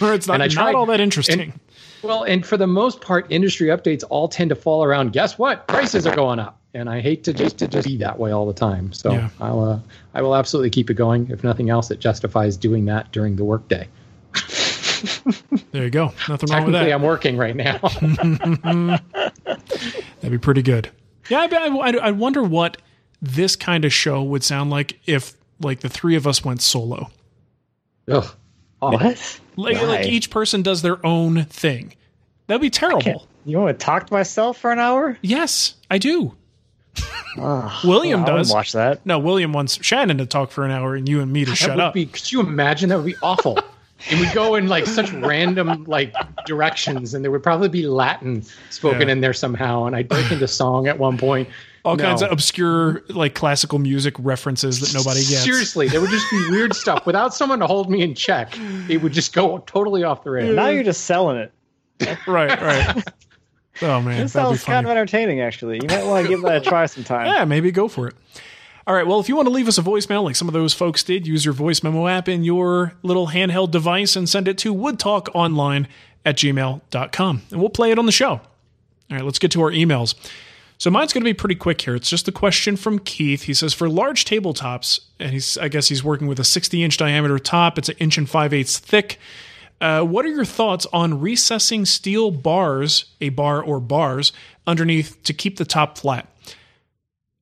or 0.00 0.14
it's 0.14 0.26
not 0.26 0.50
tried- 0.50 0.74
all 0.74 0.86
that 0.86 1.00
interesting. 1.00 1.40
and- 1.40 1.60
Well, 2.02 2.24
and 2.24 2.44
for 2.44 2.56
the 2.56 2.66
most 2.66 3.00
part, 3.00 3.26
industry 3.30 3.68
updates 3.68 4.04
all 4.08 4.28
tend 4.28 4.50
to 4.50 4.54
fall 4.56 4.84
around. 4.84 5.12
Guess 5.12 5.38
what? 5.38 5.66
Prices 5.66 6.06
are 6.06 6.14
going 6.14 6.38
up, 6.38 6.58
and 6.74 6.88
I 6.88 7.00
hate 7.00 7.24
to 7.24 7.32
just 7.32 7.58
to 7.58 7.68
just 7.68 7.86
be 7.88 7.96
that 7.98 8.18
way 8.18 8.30
all 8.32 8.46
the 8.46 8.52
time. 8.52 8.92
So 8.92 9.12
Yeah. 9.12 9.28
I'll 9.40 9.60
uh, 9.64 9.78
I 10.14 10.22
will 10.22 10.36
absolutely 10.36 10.70
keep 10.70 10.90
it 10.90 10.94
going. 10.94 11.28
If 11.30 11.42
nothing 11.42 11.70
else, 11.70 11.90
it 11.90 11.98
justifies 12.00 12.56
doing 12.56 12.84
that 12.86 13.10
during 13.12 13.36
the 13.36 13.44
workday. 13.44 13.88
there 15.72 15.84
you 15.84 15.90
go. 15.90 16.12
Nothing 16.28 16.50
wrong 16.50 16.64
with 16.66 16.72
that. 16.74 16.92
I'm 16.92 17.02
working 17.02 17.36
right 17.36 17.56
now. 17.56 17.78
That'd 19.44 20.30
be 20.30 20.38
pretty 20.38 20.62
good. 20.62 20.90
Yeah, 21.28 21.46
I, 21.50 21.66
I, 21.66 21.90
I 21.96 22.10
wonder 22.12 22.42
what 22.42 22.76
this 23.20 23.56
kind 23.56 23.84
of 23.84 23.92
show 23.92 24.22
would 24.22 24.44
sound 24.44 24.70
like 24.70 25.00
if 25.06 25.34
like 25.60 25.80
the 25.80 25.88
three 25.88 26.16
of 26.16 26.26
us 26.26 26.44
went 26.44 26.62
solo. 26.62 27.10
Ugh. 28.08 28.26
What? 28.92 29.40
Like, 29.56 29.76
Why? 29.76 29.82
like 29.84 30.06
each 30.06 30.30
person 30.30 30.62
does 30.62 30.82
their 30.82 31.04
own 31.04 31.44
thing. 31.46 31.94
That'd 32.46 32.60
be 32.60 32.70
terrible. 32.70 33.26
You 33.44 33.58
want 33.58 33.78
to 33.78 33.84
talk 33.84 34.06
to 34.08 34.12
myself 34.12 34.58
for 34.58 34.70
an 34.72 34.78
hour? 34.78 35.16
Yes, 35.22 35.74
I 35.90 35.98
do. 35.98 36.34
Ugh, 37.38 37.84
William 37.84 38.20
I 38.20 38.22
wouldn't 38.24 38.38
does. 38.46 38.52
watch 38.52 38.72
that. 38.72 39.04
No, 39.04 39.18
William 39.18 39.52
wants 39.52 39.78
Shannon 39.84 40.18
to 40.18 40.26
talk 40.26 40.50
for 40.50 40.64
an 40.64 40.70
hour 40.70 40.94
and 40.94 41.08
you 41.08 41.20
and 41.20 41.32
me 41.32 41.44
to 41.44 41.50
That 41.50 41.56
shut 41.56 41.70
would 41.76 41.80
up. 41.80 41.94
Be, 41.94 42.06
could 42.06 42.30
you 42.32 42.40
imagine? 42.40 42.88
That 42.88 42.96
would 42.96 43.06
be 43.06 43.16
awful. 43.22 43.58
it 44.10 44.18
would 44.18 44.32
go 44.32 44.54
in 44.54 44.68
like 44.68 44.86
such 44.86 45.12
random 45.12 45.84
like 45.84 46.14
directions, 46.46 47.12
and 47.14 47.22
there 47.24 47.30
would 47.30 47.42
probably 47.42 47.68
be 47.68 47.86
Latin 47.86 48.42
spoken 48.70 49.08
Yeah. 49.08 49.12
in 49.12 49.20
there 49.20 49.34
somehow. 49.34 49.84
And 49.84 49.94
I'd 49.94 50.08
break 50.08 50.30
into 50.32 50.48
song 50.48 50.86
at 50.88 50.98
one 50.98 51.18
point. 51.18 51.48
All 51.86 51.96
No. 51.96 52.04
kinds 52.04 52.20
of 52.22 52.32
obscure 52.32 53.02
like 53.08 53.34
classical 53.34 53.78
music 53.78 54.14
references 54.18 54.80
that 54.80 54.92
nobody 54.92 55.20
gets. 55.20 55.44
Seriously, 55.44 55.88
there 55.88 56.00
would 56.00 56.10
just 56.10 56.30
be 56.30 56.50
weird 56.50 56.74
stuff 56.76 57.06
without 57.06 57.32
someone 57.32 57.60
to 57.60 57.66
hold 57.66 57.88
me 57.90 58.02
in 58.02 58.14
check. 58.14 58.56
It 58.88 58.98
would 59.02 59.12
just 59.12 59.32
go 59.32 59.58
totally 59.58 60.02
off 60.04 60.24
the 60.24 60.30
rails. 60.30 60.54
Now 60.54 60.68
you're 60.68 60.82
just 60.82 61.04
selling 61.04 61.36
it. 61.36 61.52
right, 62.26 62.60
right. 62.60 63.04
Oh 63.82 64.00
man, 64.00 64.22
This 64.22 64.32
sounds 64.32 64.64
kind 64.64 64.86
of 64.86 64.90
entertaining, 64.90 65.42
actually. 65.42 65.76
You 65.82 65.86
might 65.88 66.06
want 66.06 66.24
to 66.24 66.28
give 66.30 66.40
that 66.42 66.56
a 66.56 66.60
try 66.62 66.86
sometime. 66.86 67.26
Yeah, 67.26 67.44
maybe 67.44 67.70
go 67.70 67.88
for 67.88 68.08
it. 68.08 68.14
All 68.86 68.94
right. 68.94 69.06
Well, 69.06 69.20
if 69.20 69.28
you 69.28 69.36
want 69.36 69.48
to 69.48 69.52
leave 69.52 69.68
us 69.68 69.76
a 69.76 69.82
voicemail 69.82 70.24
like 70.24 70.34
some 70.34 70.48
of 70.48 70.54
those 70.54 70.72
folks 70.72 71.02
did, 71.04 71.26
use 71.26 71.44
your 71.44 71.52
voice 71.52 71.82
memo 71.82 72.06
app 72.08 72.26
in 72.26 72.42
your 72.42 72.94
little 73.02 73.26
handheld 73.28 73.72
device 73.72 74.16
and 74.16 74.26
send 74.30 74.48
it 74.48 74.56
to 74.58 74.74
woodtalkonline 74.74 75.88
at 76.24 76.36
gmail.com. 76.38 77.42
And 77.50 77.60
we'll 77.60 77.68
play 77.68 77.90
it 77.90 77.98
on 77.98 78.06
the 78.06 78.12
show. 78.12 78.30
All 78.30 78.40
right, 79.10 79.22
let's 79.24 79.38
get 79.38 79.50
to 79.50 79.60
our 79.60 79.70
emails. 79.70 80.14
So 80.78 80.90
mine's 80.90 81.12
going 81.12 81.22
to 81.22 81.28
be 81.28 81.34
pretty 81.34 81.54
quick 81.54 81.80
here. 81.80 81.94
It's 81.94 82.10
just 82.10 82.28
a 82.28 82.32
question 82.32 82.76
from 82.76 82.98
Keith. 82.98 83.42
He 83.42 83.54
says 83.54 83.72
for 83.72 83.88
large 83.88 84.24
tabletops, 84.24 85.00
and 85.18 85.32
he's 85.32 85.56
I 85.58 85.68
guess 85.68 85.88
he's 85.88 86.04
working 86.04 86.26
with 86.26 86.38
a 86.38 86.44
60 86.44 86.82
inch 86.82 86.96
diameter 86.96 87.38
top. 87.38 87.78
It's 87.78 87.88
an 87.88 87.96
inch 87.98 88.18
and 88.18 88.28
five 88.28 88.52
eighths 88.52 88.78
thick. 88.78 89.18
Uh, 89.80 90.02
what 90.02 90.24
are 90.24 90.30
your 90.30 90.44
thoughts 90.44 90.86
on 90.92 91.20
recessing 91.20 91.84
steel 91.84 92.30
bars, 92.30 93.06
a 93.20 93.28
bar 93.30 93.62
or 93.62 93.78
bars, 93.78 94.32
underneath 94.66 95.22
to 95.24 95.34
keep 95.34 95.56
the 95.56 95.64
top 95.66 95.98
flat? 95.98 96.26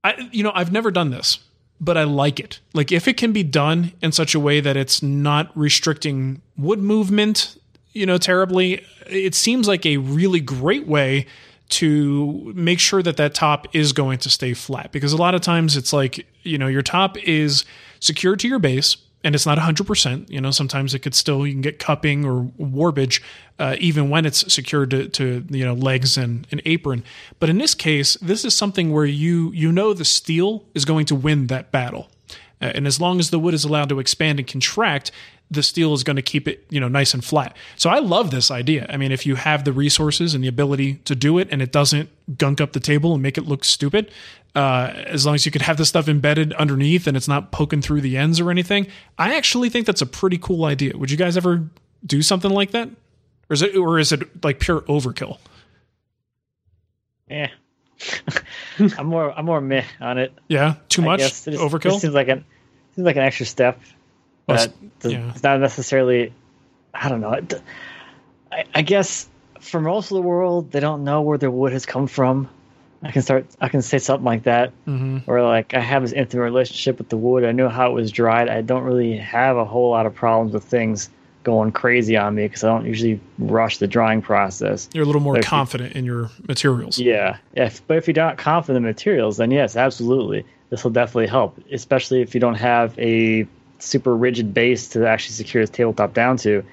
I, 0.03 0.29
you 0.33 0.43
know, 0.43 0.53
I've 0.55 0.73
never 0.73 0.91
done 0.91 1.11
this, 1.11 1.39
but 1.81 1.97
I 1.97 2.05
like 2.05 2.41
it. 2.41 2.61
Like 2.73 2.93
if 2.93 3.07
it 3.09 3.17
can 3.17 3.33
be 3.33 3.43
done 3.43 3.93
in 4.03 4.13
such 4.13 4.35
a 4.35 4.41
way 4.41 4.61
that 4.61 4.77
it's 4.77 5.03
not 5.03 5.57
restricting 5.57 6.43
wood 6.57 6.81
movement, 6.81 7.57
you 7.93 8.05
know, 8.05 8.19
terribly, 8.19 8.85
it 9.07 9.35
seems 9.35 9.69
like 9.69 9.87
a 9.87 9.97
really 9.99 10.41
great 10.41 10.87
way 10.87 11.27
to 11.71 12.53
make 12.55 12.79
sure 12.79 13.03
that 13.03 13.17
that 13.17 13.35
top 13.35 13.75
is 13.75 13.93
going 13.93 14.19
to 14.19 14.31
stay 14.31 14.55
flat 14.55 14.93
because 14.93 15.13
a 15.13 15.17
lot 15.17 15.35
of 15.35 15.41
times 15.41 15.77
it's 15.77 15.93
like, 15.93 16.27
you 16.43 16.59
know, 16.59 16.67
your 16.67 16.83
top 16.83 17.17
is 17.19 17.65
secured 18.01 18.39
to 18.41 18.49
your 18.49 18.59
base 18.59 18.97
and 19.25 19.35
it's 19.35 19.47
not 19.47 19.57
100%. 19.57 20.29
You 20.29 20.41
know, 20.41 20.51
sometimes 20.51 20.95
it 20.95 20.99
could 20.99 21.15
still, 21.15 21.47
you 21.47 21.55
can 21.55 21.63
get 21.63 21.79
cupping 21.79 22.25
or 22.25 22.45
warpage 22.61 23.23
uh, 23.59 23.77
even 23.79 24.11
when 24.11 24.27
it's 24.27 24.53
secured 24.53 24.91
to, 24.91 25.09
to 25.09 25.45
you 25.49 25.65
know, 25.65 25.73
legs 25.73 26.19
and 26.19 26.47
an 26.51 26.61
apron. 26.67 27.03
But 27.41 27.49
in 27.49 27.59
this 27.59 27.75
case, 27.75 28.17
this 28.17 28.45
is 28.45 28.55
something 28.55 28.93
where 28.93 29.07
you, 29.07 29.51
you 29.53 29.73
know, 29.73 29.95
the 29.95 30.05
steel 30.05 30.65
is 30.75 30.85
going 30.85 31.07
to 31.07 31.15
win 31.15 31.47
that 31.47 31.73
battle. 31.73 32.11
Uh, 32.61 32.73
and 32.75 32.87
as 32.87 33.01
long 33.01 33.19
as 33.19 33.31
the 33.31 33.39
wood 33.39 33.55
is 33.55 33.65
allowed 33.65 33.89
to 33.89 33.99
expand 33.99 34.39
and 34.39 34.47
contract, 34.47 35.11
the 35.51 35.63
steel 35.63 35.93
is 35.95 36.03
going 36.03 36.17
to 36.17 36.23
keep 36.23 36.49
it, 36.49 36.65
you 36.71 36.81
know, 36.81 36.89
nice 36.89 37.15
and 37.15 37.25
flat. 37.25 37.57
So 37.77 37.91
I 37.91 37.99
love 37.99 38.31
this 38.31 38.51
idea. 38.51 38.87
I 38.89 38.97
mean, 38.97 39.13
if 39.13 39.27
you 39.27 39.35
have 39.37 39.65
the 39.65 39.73
resources 39.73 40.35
and 40.35 40.43
the 40.43 40.49
ability 40.49 40.97
to 41.05 41.15
do 41.15 41.39
it, 41.39 41.49
and 41.51 41.63
it 41.63 41.73
doesn't 41.73 42.09
gunk 42.39 42.61
up 42.61 42.73
the 42.73 42.81
table 42.81 43.13
and 43.15 43.23
make 43.23 43.39
it 43.39 43.47
look 43.47 43.65
stupid, 43.65 44.11
uh, 44.55 44.93
as 44.95 45.27
long 45.27 45.35
as 45.35 45.45
you 45.45 45.53
could 45.53 45.63
have 45.63 45.77
the 45.77 45.85
stuff 45.85 46.09
embedded 46.09 46.53
underneath 46.55 47.07
and 47.07 47.17
it's 47.17 47.29
not 47.29 47.51
poking 47.51 47.83
through 47.83 48.01
the 48.01 48.17
ends 48.17 48.41
or 48.41 48.51
anything, 48.51 48.87
I 49.19 49.35
actually 49.35 49.69
think 49.69 49.87
that's 49.87 50.03
a 50.03 50.07
pretty 50.07 50.39
cool 50.39 50.65
idea. 50.65 50.97
Would 50.97 51.11
you 51.11 51.17
guys 51.17 51.37
ever 51.37 51.69
do 52.07 52.23
something 52.23 52.51
like 52.51 52.71
that, 52.71 52.89
or 53.51 53.55
is 53.55 53.63
it, 53.63 53.77
or 53.77 53.99
is 53.99 54.13
it 54.13 54.45
like 54.45 54.61
pure 54.61 54.81
overkill? 54.83 55.39
Yeah. 57.29 57.51
I'm 58.99 59.07
more 59.07 59.33
I'm 59.37 59.47
more 59.47 59.61
meh 59.61 59.85
on 60.01 60.19
it. 60.19 60.33
Yeah, 60.49 60.75
too 60.89 61.03
much. 61.03 61.21
Overkill. 61.21 61.97
It 61.97 62.01
seems 62.01 62.15
like 62.15 62.29
an 62.29 62.45
seems 62.95 63.07
like 63.07 63.17
an 63.17 63.23
extra 63.23 63.47
step. 63.47 63.81
But 64.47 64.73
yeah. 65.03 65.31
it's 65.31 65.43
not 65.43 65.61
necessarily. 65.61 66.33
I 66.93 67.09
don't 67.09 67.21
know. 67.21 67.39
I, 68.53 68.65
I 68.75 68.83
guess 68.83 69.29
for 69.61 69.81
most 69.81 70.11
of 70.11 70.17
the 70.17 70.23
world, 70.23 70.71
they 70.71 70.81
don't 70.81 71.05
know 71.05 71.23
where 71.23 71.39
their 71.39 71.51
wood 71.51 71.73
has 71.73 71.87
come 71.87 72.07
from. 72.07 72.49
I 73.03 73.11
can 73.11 73.23
start. 73.23 73.47
I 73.61 73.69
can 73.69 73.83
say 73.83 73.99
something 73.99 74.25
like 74.25 74.45
that, 74.45 74.73
Mhm. 74.87 75.25
or 75.27 75.43
like 75.43 75.75
I 75.75 75.81
have 75.81 76.03
this 76.03 76.13
intimate 76.13 76.43
relationship 76.45 76.99
with 76.99 77.09
the 77.11 77.17
wood. 77.19 77.45
I 77.45 77.53
know 77.53 77.69
how 77.69 77.91
it 77.91 77.95
was 77.95 78.11
dried. 78.11 78.49
I 78.49 78.63
don't 78.63 78.83
really 78.85 79.17
have 79.19 79.57
a 79.57 79.65
whole 79.65 79.91
lot 79.91 80.07
of 80.07 80.15
problems 80.15 80.53
with 80.55 80.65
things 80.65 81.11
going 81.43 81.73
crazy 81.73 82.17
on 82.17 82.35
me 82.35 82.45
because 82.47 82.65
I 82.65 82.69
don't 82.69 82.87
usually 82.87 83.21
rush 83.39 83.77
the 83.77 83.87
drying 83.87 84.23
process. 84.23 84.89
You're 84.95 85.05
a 85.05 85.07
little 85.07 85.21
more 85.21 85.37
if 85.37 85.45
you- 85.45 85.49
confident 85.51 85.93
in 85.95 86.07
your 86.07 86.31
materials. 86.49 86.99
yeah, 86.99 87.37
if 87.55 87.87
but 87.87 87.99
if 87.99 88.07
you're 88.09 88.15
not 88.15 88.39
confident 88.39 88.79
in 88.79 88.83
the 88.85 88.89
materials, 88.89 89.37
then 89.37 89.51
yes, 89.51 89.77
absolutely, 89.77 90.47
this 90.71 90.83
will 90.85 90.91
definitely 90.93 91.27
help. 91.27 91.59
Especially 91.71 92.23
if 92.23 92.33
you 92.35 92.41
don't 92.41 92.55
have 92.55 92.99
a 92.99 93.47
super 93.85 94.17
rigid 94.17 94.55
base 94.55 94.89
to 94.89 95.07
actually 95.07 95.35
secure 95.35 95.63
this 95.63 95.71
tabletop 95.71 96.15
down 96.15 96.37
to. 96.39 96.65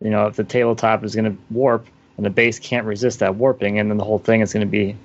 You 0.00 0.10
know, 0.10 0.26
if 0.26 0.36
the 0.36 0.44
tabletop 0.44 1.04
is 1.04 1.14
going 1.14 1.32
to 1.32 1.38
warp 1.50 1.86
and 2.16 2.26
the 2.26 2.30
base 2.30 2.58
can't 2.58 2.86
resist 2.86 3.20
that 3.20 3.36
warping, 3.36 3.78
and 3.78 3.90
then 3.90 3.98
the 3.98 4.04
whole 4.04 4.18
thing 4.18 4.40
is 4.40 4.52
going 4.52 4.66
to 4.66 4.70
be, 4.70 4.96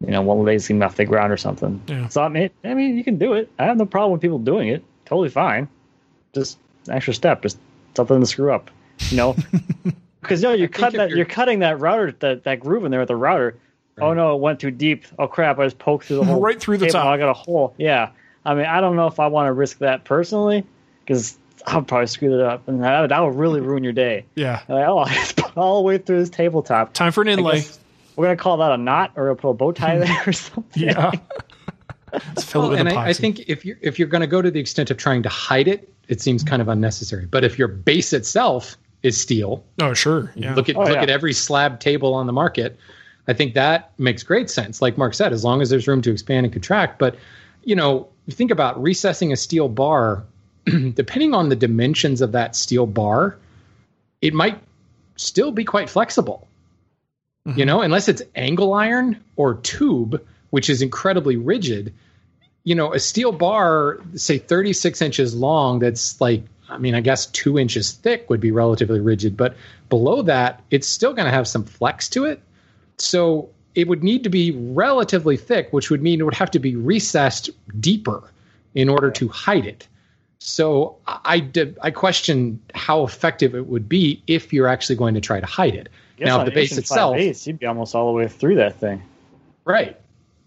you 0.00 0.10
know, 0.10 0.22
one 0.22 0.44
leg's 0.44 0.68
going 0.68 0.80
to 0.80 0.86
off 0.86 0.96
the 0.96 1.04
ground 1.04 1.32
or 1.32 1.36
something. 1.36 1.82
Yeah. 1.86 2.08
So 2.08 2.22
I 2.22 2.28
mean, 2.28 2.50
I 2.64 2.74
mean, 2.74 2.96
you 2.96 3.04
can 3.04 3.18
do 3.18 3.34
it. 3.34 3.50
I 3.58 3.64
have 3.64 3.76
no 3.76 3.86
problem 3.86 4.12
with 4.12 4.20
people 4.20 4.38
doing 4.38 4.68
it. 4.68 4.84
Totally 5.04 5.28
fine. 5.28 5.68
Just 6.32 6.58
an 6.86 6.94
extra 6.94 7.14
step, 7.14 7.42
just 7.42 7.58
something 7.96 8.20
to 8.20 8.26
screw 8.26 8.52
up. 8.52 8.70
You 9.08 9.16
know, 9.16 9.36
because 10.20 10.42
you 10.42 10.48
know 10.48 10.54
you're 10.54 10.68
cutting 10.68 10.98
that 10.98 11.10
you're, 11.10 11.24
cutting 11.24 11.60
that 11.60 11.80
router 11.80 12.12
that 12.20 12.44
that 12.44 12.60
groove 12.60 12.84
in 12.84 12.90
there 12.90 13.00
with 13.00 13.08
the 13.08 13.16
router. 13.16 13.56
Oh 14.00 14.14
no, 14.14 14.34
it 14.34 14.40
went 14.40 14.60
too 14.60 14.70
deep. 14.70 15.04
Oh 15.18 15.26
crap! 15.26 15.58
I 15.58 15.66
just 15.66 15.78
poked 15.78 16.06
through 16.06 16.16
the 16.18 16.24
whole 16.26 16.40
Right 16.40 16.60
through 16.60 16.78
the 16.78 16.86
table. 16.86 17.00
top. 17.00 17.06
I 17.06 17.18
got 17.18 17.28
a 17.30 17.34
hole. 17.34 17.74
Yeah, 17.78 18.10
I 18.44 18.54
mean, 18.54 18.66
I 18.66 18.80
don't 18.80 18.96
know 18.96 19.06
if 19.08 19.18
I 19.18 19.26
want 19.26 19.48
to 19.48 19.52
risk 19.52 19.78
that 19.78 20.04
personally 20.04 20.64
because 21.10 21.36
I'll 21.66 21.82
probably 21.82 22.06
screw 22.06 22.38
it 22.38 22.40
up, 22.40 22.68
and 22.68 22.84
that, 22.84 23.08
that 23.08 23.18
would 23.20 23.34
really 23.34 23.60
ruin 23.60 23.82
your 23.82 23.92
day. 23.92 24.24
Yeah. 24.36 24.62
Like, 24.68 24.86
oh, 24.86 24.98
I 25.06 25.26
put 25.36 25.56
all 25.56 25.76
the 25.78 25.82
way 25.82 25.98
through 25.98 26.20
this 26.20 26.30
tabletop. 26.30 26.94
Time 26.94 27.10
for 27.10 27.22
an 27.22 27.28
I 27.28 27.32
inlay. 27.32 27.64
We're 28.14 28.26
gonna 28.26 28.36
call 28.36 28.58
that 28.58 28.70
a 28.70 28.76
knot, 28.76 29.12
or 29.16 29.24
we'll 29.26 29.34
put 29.34 29.48
a 29.48 29.54
bow 29.54 29.72
tie 29.72 29.98
there 30.04 30.22
or 30.26 30.32
something. 30.32 30.82
Yeah. 30.84 31.10
Let's 32.12 32.44
fill 32.44 32.62
Well, 32.62 32.70
it 32.70 32.72
with 32.72 32.80
and 32.80 32.88
epoxy. 32.90 32.96
I, 32.96 33.08
I 33.08 33.12
think 33.12 33.40
if 33.48 33.64
you're 33.64 33.76
if 33.80 33.98
you're 33.98 34.08
going 34.08 34.20
to 34.20 34.26
go 34.26 34.42
to 34.42 34.50
the 34.50 34.58
extent 34.60 34.90
of 34.90 34.96
trying 34.96 35.22
to 35.24 35.28
hide 35.28 35.68
it, 35.68 35.92
it 36.08 36.20
seems 36.20 36.42
kind 36.42 36.60
of 36.62 36.68
unnecessary. 36.68 37.26
But 37.26 37.44
if 37.44 37.58
your 37.58 37.68
base 37.68 38.12
itself 38.12 38.76
is 39.02 39.20
steel, 39.20 39.64
oh 39.80 39.94
sure, 39.94 40.32
yeah. 40.36 40.54
look 40.54 40.68
at 40.68 40.76
Oh, 40.76 40.80
look 40.80 40.94
yeah. 40.94 41.02
at 41.02 41.08
every 41.10 41.32
slab 41.32 41.78
table 41.80 42.14
on 42.14 42.26
the 42.26 42.32
market. 42.32 42.78
I 43.28 43.32
think 43.32 43.54
that 43.54 43.92
makes 43.98 44.22
great 44.24 44.50
sense. 44.50 44.82
Like 44.82 44.98
Marc 44.98 45.14
said, 45.14 45.32
as 45.32 45.44
long 45.44 45.62
as 45.62 45.70
there's 45.70 45.86
room 45.86 46.02
to 46.02 46.10
expand 46.10 46.46
and 46.46 46.52
contract. 46.52 46.98
But 46.98 47.16
you 47.64 47.76
know, 47.76 48.08
think 48.28 48.50
about 48.50 48.80
recessing 48.82 49.32
a 49.32 49.36
steel 49.36 49.68
bar, 49.68 50.24
depending 50.94 51.34
on 51.34 51.48
the 51.48 51.56
dimensions 51.56 52.20
of 52.20 52.32
that 52.32 52.56
steel 52.56 52.86
bar, 52.86 53.36
it 54.20 54.34
might 54.34 54.58
still 55.16 55.52
be 55.52 55.64
quite 55.64 55.88
flexible. 55.90 56.46
Mm-hmm. 57.46 57.58
You 57.58 57.64
know, 57.64 57.80
unless 57.80 58.08
it's 58.08 58.22
angle 58.34 58.74
iron 58.74 59.22
or 59.36 59.54
tube, 59.54 60.24
which 60.50 60.68
is 60.68 60.82
incredibly 60.82 61.36
rigid. 61.36 61.94
You 62.64 62.74
know, 62.74 62.92
a 62.92 62.98
steel 62.98 63.32
bar, 63.32 64.00
say 64.14 64.38
36 64.38 65.00
inches 65.00 65.34
long, 65.34 65.78
that's 65.78 66.20
like, 66.20 66.42
I 66.68 66.78
mean, 66.78 66.94
I 66.94 67.00
guess 67.00 67.26
two 67.26 67.58
inches 67.58 67.92
thick 67.92 68.28
would 68.28 68.40
be 68.40 68.50
relatively 68.50 69.00
rigid, 69.00 69.36
but 69.36 69.56
below 69.88 70.22
that, 70.22 70.62
it's 70.70 70.86
still 70.86 71.14
going 71.14 71.24
to 71.24 71.32
have 71.32 71.48
some 71.48 71.64
flex 71.64 72.08
to 72.10 72.26
it. 72.26 72.40
So 72.98 73.48
it 73.74 73.88
would 73.88 74.04
need 74.04 74.24
to 74.24 74.30
be 74.30 74.50
relatively 74.50 75.36
thick, 75.36 75.72
which 75.72 75.90
would 75.90 76.02
mean 76.02 76.20
it 76.20 76.24
would 76.24 76.34
have 76.34 76.50
to 76.52 76.58
be 76.58 76.76
recessed 76.76 77.50
deeper 77.78 78.30
in 78.74 78.88
order 78.88 79.10
to 79.12 79.28
hide 79.28 79.66
it. 79.66 79.88
So 80.42 80.96
I, 81.06 81.20
I 81.24 81.38
did- 81.40 81.78
I 81.82 81.90
question 81.90 82.60
how 82.74 83.04
effective 83.04 83.54
it 83.54 83.66
would 83.66 83.88
be 83.88 84.22
if 84.26 84.52
you're 84.52 84.68
actually 84.68 84.96
going 84.96 85.14
to 85.14 85.20
try 85.20 85.38
to 85.38 85.46
hide 85.46 85.74
it. 85.74 85.88
Guess 86.16 86.26
now, 86.26 86.44
the 86.44 86.50
base 86.50 86.76
itself, 86.76 87.16
base, 87.16 87.46
you'd 87.46 87.58
be 87.58 87.66
almost 87.66 87.94
all 87.94 88.06
the 88.06 88.12
way 88.16 88.26
through 88.28 88.56
that 88.56 88.78
thing. 88.80 89.02
right? 89.64 89.96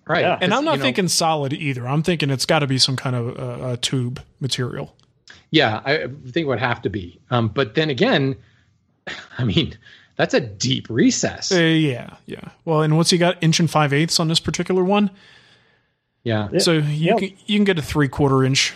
Right. 0.06 0.22
Yeah. 0.22 0.38
And 0.42 0.54
I'm 0.54 0.66
not 0.66 0.74
you 0.74 0.78
know- 0.80 0.84
thinking 0.84 1.08
solid 1.08 1.54
either. 1.54 1.88
I'm 1.88 2.04
thinking 2.04 2.30
it's 2.30 2.46
got 2.46 2.60
to 2.60 2.68
be 2.68 2.78
some 2.78 2.96
kind 2.98 3.16
of 3.16 3.40
uh, 3.40 3.42
uh, 3.66 3.76
tube 3.82 4.22
material. 4.42 4.94
Yeah, 5.52 5.82
I 5.86 5.98
think 6.08 6.38
it 6.38 6.48
would 6.48 6.60
have 6.60 6.82
to 6.82 6.90
be. 6.90 7.20
Um, 7.30 7.48
but 7.48 7.76
then 7.76 7.90
again, 7.92 8.36
I 9.38 9.44
mean, 9.46 9.78
that's 10.18 10.34
a 10.34 10.40
deep 10.42 10.88
recess. 10.90 11.52
Uh, 11.52 11.60
yeah, 11.60 12.16
yeah. 12.26 12.50
Well, 12.66 12.82
and 12.82 12.98
what's 12.98 13.12
he 13.12 13.18
got? 13.20 13.42
Inch 13.44 13.60
and 13.60 13.70
five 13.70 13.94
eighths 13.94 14.20
on 14.20 14.28
this 14.28 14.40
particular 14.40 14.84
one. 14.84 15.12
Yeah. 16.24 16.50
So 16.58 16.74
you 16.74 16.82
Yep. 16.82 17.18
can 17.20 17.30
you 17.46 17.58
can 17.60 17.64
get 17.66 17.78
a 17.78 17.82
three 17.84 18.08
quarter 18.08 18.44
inch 18.44 18.74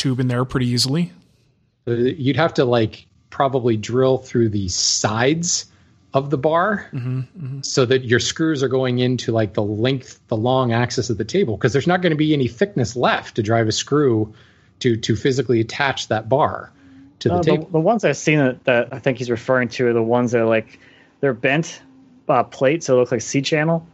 tube 0.00 0.18
in 0.18 0.28
there 0.28 0.44
pretty 0.44 0.66
easily. 0.66 1.12
You'd 1.86 2.36
have 2.36 2.54
to 2.54 2.64
like 2.64 3.06
probably 3.28 3.76
drill 3.76 4.18
through 4.18 4.48
the 4.48 4.68
sides 4.68 5.66
of 6.12 6.30
the 6.30 6.38
bar 6.38 6.88
mm-hmm, 6.92 7.20
mm-hmm. 7.20 7.60
so 7.62 7.84
that 7.84 8.04
your 8.04 8.18
screws 8.18 8.62
are 8.62 8.68
going 8.68 8.98
into 8.98 9.30
like 9.30 9.54
the 9.54 9.62
length, 9.62 10.18
the 10.28 10.36
long 10.36 10.72
axis 10.72 11.10
of 11.10 11.18
the 11.18 11.24
table, 11.24 11.56
because 11.56 11.72
there's 11.72 11.86
not 11.86 12.02
going 12.02 12.10
to 12.10 12.16
be 12.16 12.32
any 12.32 12.48
thickness 12.48 12.96
left 12.96 13.36
to 13.36 13.42
drive 13.42 13.68
a 13.68 13.72
screw 13.72 14.34
to 14.80 14.96
to 14.96 15.14
physically 15.14 15.60
attach 15.60 16.08
that 16.08 16.28
bar 16.28 16.72
to 17.20 17.28
the 17.28 17.34
No, 17.34 17.42
the, 17.42 17.50
table. 17.50 17.68
the 17.70 17.80
ones 17.80 18.04
I've 18.04 18.16
seen 18.16 18.38
that, 18.38 18.64
that 18.64 18.88
I 18.92 18.98
think 18.98 19.18
he's 19.18 19.30
referring 19.30 19.68
to 19.68 19.86
are 19.88 19.92
the 19.92 20.02
ones 20.02 20.32
that 20.32 20.40
are 20.40 20.48
like 20.48 20.80
they're 21.20 21.34
bent 21.34 21.82
uh, 22.28 22.42
plates, 22.44 22.86
so 22.86 22.94
it 22.94 22.98
looks 22.98 23.12
like 23.12 23.20
C 23.20 23.42
channel. 23.42 23.86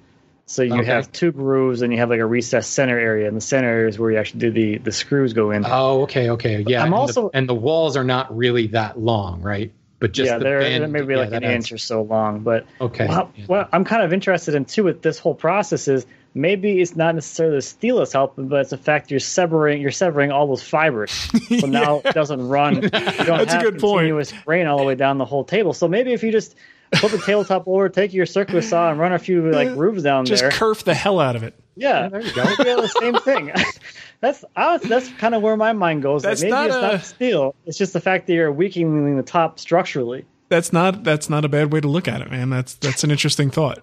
So 0.48 0.62
you 0.62 0.74
Okay. 0.74 0.84
have 0.84 1.10
two 1.10 1.32
grooves, 1.32 1.82
and 1.82 1.92
you 1.92 1.98
have 1.98 2.08
like 2.10 2.20
a 2.20 2.26
recessed 2.26 2.72
center 2.72 2.98
area, 2.98 3.26
and 3.26 3.36
the 3.36 3.40
center 3.40 3.68
area 3.68 3.88
is 3.88 3.98
where 3.98 4.12
you 4.12 4.16
actually 4.18 4.40
do 4.40 4.50
the 4.52 4.78
the 4.78 4.92
screws 4.92 5.32
go 5.32 5.50
in. 5.50 5.64
Oh, 5.66 6.02
okay, 6.02 6.30
okay, 6.30 6.64
yeah. 6.66 6.80
I'm 6.80 6.86
and 6.86 6.92
the- 6.92 6.96
also- 6.98 7.30
and 7.34 7.48
the 7.48 7.54
walls 7.54 7.96
are 7.96 8.04
not 8.04 8.34
really 8.36 8.68
that 8.68 8.98
long, 8.98 9.42
right? 9.42 9.72
But 9.98 10.12
just 10.12 10.30
yeah, 10.30 10.38
the 10.38 10.44
they're 10.44 10.86
maybe 10.88 11.14
yeah, 11.14 11.20
like 11.20 11.32
an 11.32 11.42
adds- 11.42 11.54
inch 11.54 11.72
or 11.72 11.78
so 11.78 12.02
long. 12.02 12.40
But 12.40 12.66
Okay, 12.80 13.06
well, 13.08 13.32
yeah. 13.34 13.44
what 13.46 13.68
I'm 13.72 13.84
kind 13.84 14.02
of 14.02 14.12
interested 14.12 14.54
in 14.54 14.66
too 14.66 14.84
with 14.84 15.02
this 15.02 15.18
whole 15.18 15.34
process 15.34 15.88
is 15.88 16.06
maybe 16.34 16.80
it's 16.82 16.94
not 16.94 17.14
necessarily 17.14 17.56
the 17.56 17.62
steel 17.62 17.96
that's 17.98 18.12
helping, 18.12 18.46
but 18.48 18.60
it's 18.60 18.70
the 18.70 18.76
fact 18.76 19.10
you're 19.10 19.18
severing 19.20 19.80
you're 19.80 19.90
severing 19.90 20.30
all 20.30 20.46
those 20.46 20.62
fibers. 20.62 21.10
So 21.60 21.66
now 21.66 22.02
it 22.04 22.14
doesn't 22.14 22.46
run. 22.46 22.74
You 22.82 22.90
don't 22.90 22.90
That's 22.90 23.52
a 23.52 23.56
have 23.56 23.62
good 23.62 23.78
point. 23.80 24.00
continuous 24.02 24.32
grain 24.44 24.66
all 24.66 24.76
the 24.78 24.84
way 24.84 24.94
down 24.94 25.16
the 25.18 25.24
whole 25.24 25.44
table. 25.44 25.72
So 25.72 25.88
maybe 25.88 26.12
if 26.12 26.22
you 26.22 26.30
just 26.30 26.54
put 26.92 27.10
the 27.10 27.18
tabletop 27.18 27.66
over, 27.66 27.88
take 27.88 28.12
your 28.12 28.26
circular 28.26 28.62
saw 28.62 28.90
and 28.90 28.98
run 28.98 29.12
a 29.12 29.18
few 29.18 29.50
like 29.50 29.68
uh, 29.68 29.74
grooves 29.74 30.02
down 30.02 30.24
Just 30.24 30.42
there. 30.42 30.50
Just 30.50 30.58
kerf 30.60 30.84
the 30.84 30.94
hell 30.94 31.18
out 31.20 31.36
of 31.36 31.42
it. 31.42 31.54
yeah, 31.74 32.08
there 32.08 32.20
you 32.20 32.32
go. 32.32 32.42
Yeah, 32.64 32.76
the 32.76 32.88
same 33.00 33.14
thing. 33.14 33.52
that's 34.20 34.44
I, 34.54 34.78
that's 34.78 35.08
kind 35.14 35.34
of 35.34 35.42
where 35.42 35.56
my 35.56 35.72
mind 35.72 36.02
goes. 36.02 36.24
Like, 36.24 36.38
maybe 36.38 36.50
not 36.50 36.66
it's 36.66 36.76
a- 36.76 36.80
not 36.80 37.02
steel. 37.04 37.54
It's 37.66 37.78
just 37.78 37.92
the 37.92 38.00
fact 38.00 38.26
that 38.26 38.32
you're 38.34 38.52
weakening 38.52 39.16
the 39.16 39.22
top 39.22 39.58
structurally. 39.58 40.24
That's 40.48 40.72
not 40.72 41.02
that's 41.04 41.28
not 41.28 41.44
a 41.44 41.48
bad 41.48 41.72
way 41.72 41.80
to 41.80 41.88
look 41.88 42.06
at 42.08 42.20
it, 42.20 42.30
man. 42.30 42.50
That's 42.50 42.74
that's 42.74 43.02
an 43.04 43.10
interesting 43.10 43.50
thought. 43.50 43.82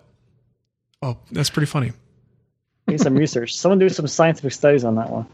Oh, 1.01 1.17
that's 1.31 1.49
pretty 1.49 1.65
funny. 1.67 1.91
Need 2.87 3.01
some 3.01 3.15
research. 3.15 3.55
Someone 3.55 3.79
do 3.79 3.89
some 3.89 4.07
scientific 4.07 4.53
studies 4.53 4.83
on 4.85 4.95
that 4.95 5.09
one. 5.09 5.25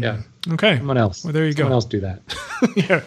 Yeah, 0.00 0.22
Okay. 0.52 0.76
someone 0.78 0.96
else. 0.96 1.24
Well, 1.24 1.32
there 1.32 1.44
you 1.46 1.54
go. 1.54 1.62
Someone 1.64 1.72
else 1.72 1.84
do 1.86 2.00
that. 2.00 2.22
yeah. 2.76 3.00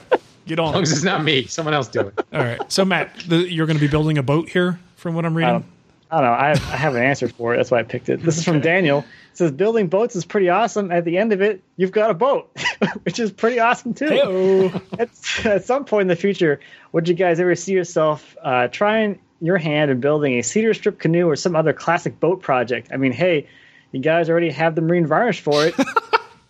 Get 0.45 0.59
As 0.59 0.63
long 0.63 0.75
on. 0.75 0.81
as 0.83 0.91
it's 0.91 1.03
not 1.03 1.23
me, 1.23 1.45
someone 1.47 1.73
else 1.73 1.87
do 1.87 2.01
it. 2.01 2.13
All 2.31 2.43
right. 2.43 2.71
So 2.71 2.85
Matt, 2.85 3.17
the, 3.27 3.51
you're 3.51 3.65
going 3.65 3.77
to 3.77 3.81
be 3.83 3.89
building 3.89 4.17
a 4.17 4.23
boat 4.23 4.49
here, 4.49 4.79
from 4.95 5.15
what 5.15 5.25
I'm 5.25 5.33
I 5.33 5.39
reading. 5.39 5.53
don't, 5.53 5.65
I 6.11 6.21
don't 6.21 6.25
know. 6.25 6.31
I, 6.31 6.51
I 6.51 6.77
have 6.77 6.95
an 6.95 7.01
answer 7.03 7.27
for 7.27 7.53
it. 7.53 7.57
That's 7.57 7.71
why 7.71 7.79
I 7.79 7.83
picked 7.83 8.09
it. 8.09 8.21
This 8.21 8.37
is 8.37 8.43
from 8.43 8.61
Daniel. 8.61 8.99
It 8.99 9.37
says 9.37 9.51
building 9.51 9.87
boats 9.87 10.15
is 10.15 10.23
pretty 10.23 10.49
awesome. 10.49 10.91
At 10.91 11.03
the 11.03 11.17
end 11.17 11.33
of 11.33 11.41
it, 11.41 11.61
you've 11.77 11.91
got 11.91 12.11
a 12.11 12.13
boat, 12.13 12.55
which 13.03 13.19
is 13.19 13.31
pretty 13.31 13.59
awesome 13.59 13.93
too. 13.93 14.07
Hey-o. 14.07 14.81
At, 14.99 15.09
at 15.45 15.65
some 15.65 15.83
point 15.83 16.03
in 16.03 16.07
the 16.07 16.15
future, 16.15 16.59
would 16.91 17.09
you 17.09 17.15
guys 17.15 17.39
ever 17.39 17.55
see 17.55 17.73
yourself 17.73 18.37
uh, 18.43 18.67
trying 18.67 19.19
your 19.41 19.57
hand 19.57 19.91
in 19.91 19.99
building 19.99 20.37
a 20.39 20.43
cedar 20.43 20.73
strip 20.73 20.99
canoe 20.99 21.27
or 21.27 21.35
some 21.35 21.55
other 21.55 21.73
classic 21.73 22.19
boat 22.19 22.41
project? 22.41 22.89
I 22.93 22.97
mean, 22.97 23.11
hey, 23.11 23.47
you 23.91 23.99
guys 23.99 24.29
already 24.29 24.51
have 24.51 24.75
the 24.75 24.81
marine 24.81 25.07
varnish 25.07 25.41
for 25.41 25.65
it. 25.65 25.73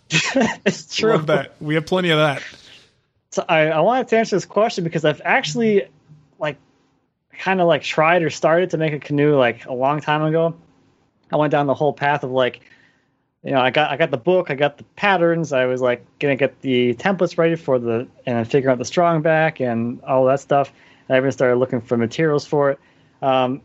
it's 0.64 0.94
true. 0.94 1.12
Love 1.12 1.26
that. 1.26 1.60
We 1.60 1.74
have 1.74 1.86
plenty 1.86 2.10
of 2.10 2.18
that. 2.18 2.42
So 3.36 3.44
I, 3.50 3.66
I 3.66 3.80
wanted 3.80 4.08
to 4.08 4.16
answer 4.16 4.34
this 4.34 4.46
question 4.46 4.82
because 4.82 5.04
I've 5.04 5.20
actually 5.22 5.86
like 6.38 6.56
kind 7.38 7.60
of 7.60 7.68
like 7.68 7.82
tried 7.82 8.22
or 8.22 8.30
started 8.30 8.70
to 8.70 8.78
make 8.78 8.94
a 8.94 8.98
canoe 8.98 9.36
like 9.36 9.66
a 9.66 9.74
long 9.74 10.00
time 10.00 10.22
ago. 10.22 10.56
I 11.30 11.36
went 11.36 11.50
down 11.50 11.66
the 11.66 11.74
whole 11.74 11.92
path 11.92 12.24
of 12.24 12.30
like, 12.30 12.62
you 13.42 13.50
know, 13.50 13.60
I 13.60 13.68
got 13.68 13.90
I 13.90 13.98
got 13.98 14.10
the 14.10 14.16
book, 14.16 14.50
I 14.50 14.54
got 14.54 14.78
the 14.78 14.84
patterns, 14.96 15.52
I 15.52 15.66
was 15.66 15.82
like 15.82 16.02
gonna 16.18 16.36
get 16.36 16.62
the 16.62 16.94
templates 16.94 17.36
ready 17.36 17.56
for 17.56 17.78
the 17.78 18.08
and 18.24 18.50
figure 18.50 18.70
out 18.70 18.78
the 18.78 18.86
strong 18.86 19.20
back 19.20 19.60
and 19.60 20.00
all 20.04 20.24
that 20.24 20.40
stuff. 20.40 20.72
And 21.06 21.14
I 21.14 21.18
even 21.18 21.30
started 21.30 21.56
looking 21.56 21.82
for 21.82 21.98
materials 21.98 22.46
for 22.46 22.70
it. 22.70 22.80
Um, 23.20 23.60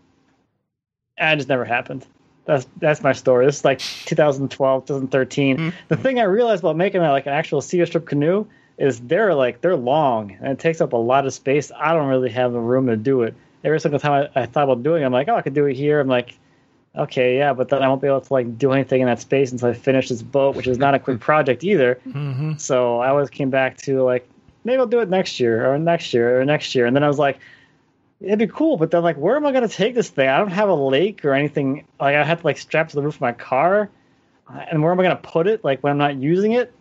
and 1.16 1.36
it 1.36 1.38
just 1.38 1.48
never 1.48 1.64
happened. 1.64 2.06
That's 2.44 2.68
that's 2.76 3.04
my 3.04 3.14
story. 3.14 3.46
This 3.46 3.60
is 3.60 3.64
like 3.64 3.80
2012, 3.80 4.86
2013. 4.86 5.72
The 5.88 5.96
thing 5.96 6.20
I 6.20 6.24
realized 6.24 6.62
about 6.62 6.76
making 6.76 7.00
like 7.00 7.26
an 7.26 7.32
actual 7.32 7.62
cedar 7.62 7.86
strip 7.86 8.06
canoe 8.06 8.46
is 8.82 9.00
they're 9.00 9.36
like 9.36 9.62
they're 9.62 9.76
long 9.76 10.38
and 10.40 10.48
it 10.54 10.60
takes 10.60 10.82
up 10.82 10.94
a 10.94 10.98
lot 10.98 11.26
of 11.26 11.34
space. 11.34 11.72
I 11.76 11.94
don't 11.94 12.08
really 12.08 12.32
have 12.32 12.52
the 12.52 12.60
room 12.60 12.88
to 12.88 12.98
do 12.98 13.22
it. 13.22 13.36
Every 13.64 13.80
single 13.80 14.00
time 14.00 14.28
I, 14.36 14.42
I 14.42 14.46
thought 14.48 14.64
about 14.64 14.82
doing 14.82 15.04
it, 15.04 15.06
I'm 15.06 15.12
like, 15.12 15.28
oh, 15.30 15.36
I 15.36 15.42
could 15.44 15.54
do 15.54 15.66
it 15.66 15.76
here. 15.76 16.00
I'm 16.00 16.08
like, 16.08 16.38
okay, 16.98 17.38
yeah, 17.38 17.54
but 17.54 17.70
then 17.70 17.84
I 17.84 17.88
won't 17.88 18.02
be 18.02 18.08
able 18.08 18.22
to 18.22 18.34
like 18.34 18.58
do 18.58 18.72
anything 18.72 19.02
in 19.02 19.08
that 19.08 19.20
space 19.20 19.52
until 19.52 19.70
I 19.70 19.74
finish 19.74 20.10
this 20.10 20.24
boat, 20.24 20.56
which 20.56 20.68
is 20.68 20.80
not 20.80 20.96
a 20.96 21.00
quick 21.00 21.20
project 21.30 21.64
either. 21.64 22.00
Mm-hmm. 22.08 22.58
So 22.58 23.00
I 23.00 23.10
always 23.10 23.30
came 23.30 23.52
back 23.52 23.78
to 23.80 24.02
like, 24.02 24.28
maybe 24.64 24.80
I'll 24.80 24.88
do 24.88 25.00
it 25.00 25.10
next 25.10 25.40
year 25.40 25.72
or 25.72 25.78
next 25.78 26.14
year 26.14 26.42
or 26.42 26.46
next 26.46 26.74
year. 26.74 26.88
And 26.88 26.96
then 26.96 27.04
I 27.04 27.08
was 27.08 27.20
like, 27.20 27.40
it'd 28.20 28.40
be 28.40 28.48
cool, 28.48 28.78
but 28.78 28.90
then 28.90 29.04
like, 29.04 29.18
where 29.18 29.36
am 29.36 29.46
I 29.46 29.52
going 29.52 29.68
to 29.68 29.74
take 29.74 29.94
this 29.94 30.10
thing? 30.10 30.28
I 30.28 30.40
don't 30.40 30.52
have 30.52 30.70
a 30.70 30.76
lake 30.76 31.24
or 31.24 31.34
anything. 31.34 31.86
Like 32.00 32.16
I 32.16 32.24
have 32.24 32.42
to 32.42 32.48
like 32.48 32.58
strap 32.58 32.90
to 32.90 32.96
the 32.96 33.04
roof 33.04 33.16
of 33.16 33.22
my 33.22 33.34
car. 33.34 33.90
And 34.50 34.82
where 34.84 34.92
am 34.92 35.00
I 35.00 35.04
going 35.04 35.16
to 35.16 35.22
put 35.22 35.48
it? 35.48 35.64
Like 35.64 35.82
when 35.84 35.92
I'm 35.92 35.98
not 35.98 36.16
using 36.16 36.54
it? 36.54 36.74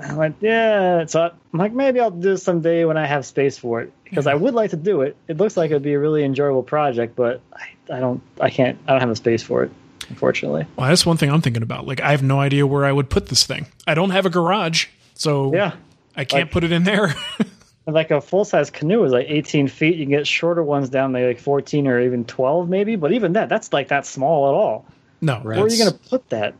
I 0.00 0.14
went, 0.14 0.36
yeah. 0.40 1.06
So 1.06 1.22
I'm 1.52 1.58
like, 1.58 1.72
maybe 1.72 2.00
I'll 2.00 2.10
do 2.10 2.30
this 2.30 2.42
someday 2.42 2.84
when 2.84 2.96
I 2.96 3.06
have 3.06 3.26
space 3.26 3.58
for 3.58 3.80
it 3.80 3.92
because 4.04 4.26
I 4.26 4.34
would 4.34 4.54
like 4.54 4.70
to 4.70 4.76
do 4.76 5.02
it. 5.02 5.16
It 5.26 5.36
looks 5.38 5.56
like 5.56 5.70
it'd 5.70 5.82
be 5.82 5.94
a 5.94 5.98
really 5.98 6.24
enjoyable 6.24 6.62
project, 6.62 7.16
but 7.16 7.40
I, 7.52 7.68
I 7.92 8.00
don't, 8.00 8.22
I 8.40 8.50
can't, 8.50 8.78
I 8.86 8.92
don't 8.92 9.00
have 9.00 9.08
the 9.08 9.16
space 9.16 9.42
for 9.42 9.64
it, 9.64 9.70
unfortunately. 10.08 10.66
Well, 10.76 10.88
that's 10.88 11.04
one 11.04 11.16
thing 11.16 11.30
I'm 11.30 11.40
thinking 11.42 11.62
about. 11.62 11.86
Like, 11.86 12.00
I 12.00 12.12
have 12.12 12.22
no 12.22 12.40
idea 12.40 12.66
where 12.66 12.84
I 12.84 12.92
would 12.92 13.10
put 13.10 13.26
this 13.26 13.44
thing. 13.44 13.66
I 13.86 13.94
don't 13.94 14.10
have 14.10 14.24
a 14.26 14.30
garage, 14.30 14.86
so 15.14 15.52
Yeah. 15.54 15.72
I 16.16 16.24
can't 16.24 16.44
Like- 16.44 16.52
put 16.52 16.64
it 16.64 16.72
in 16.72 16.84
there. 16.84 17.14
Like 17.90 18.10
a 18.10 18.20
full 18.20 18.44
size 18.44 18.68
canoe 18.68 19.02
is 19.04 19.12
like 19.12 19.30
18 19.30 19.68
feet. 19.68 19.96
You 19.96 20.04
can 20.04 20.10
get 20.10 20.26
shorter 20.26 20.62
ones 20.62 20.90
down 20.90 21.14
to 21.14 21.26
like 21.26 21.38
14 21.38 21.86
or 21.86 21.98
even 22.02 22.26
12 22.26 22.68
maybe. 22.68 22.96
But 22.96 23.12
even 23.12 23.32
that, 23.32 23.48
that's 23.48 23.72
like 23.72 23.88
that 23.88 24.04
small 24.04 24.46
at 24.50 24.52
all. 24.54 24.84
no, 25.22 25.36
Where 25.36 25.58
are 25.58 25.66
you 25.68 25.78
going 25.78 25.92
to 25.92 25.98
put 26.10 26.28
that 26.28 26.52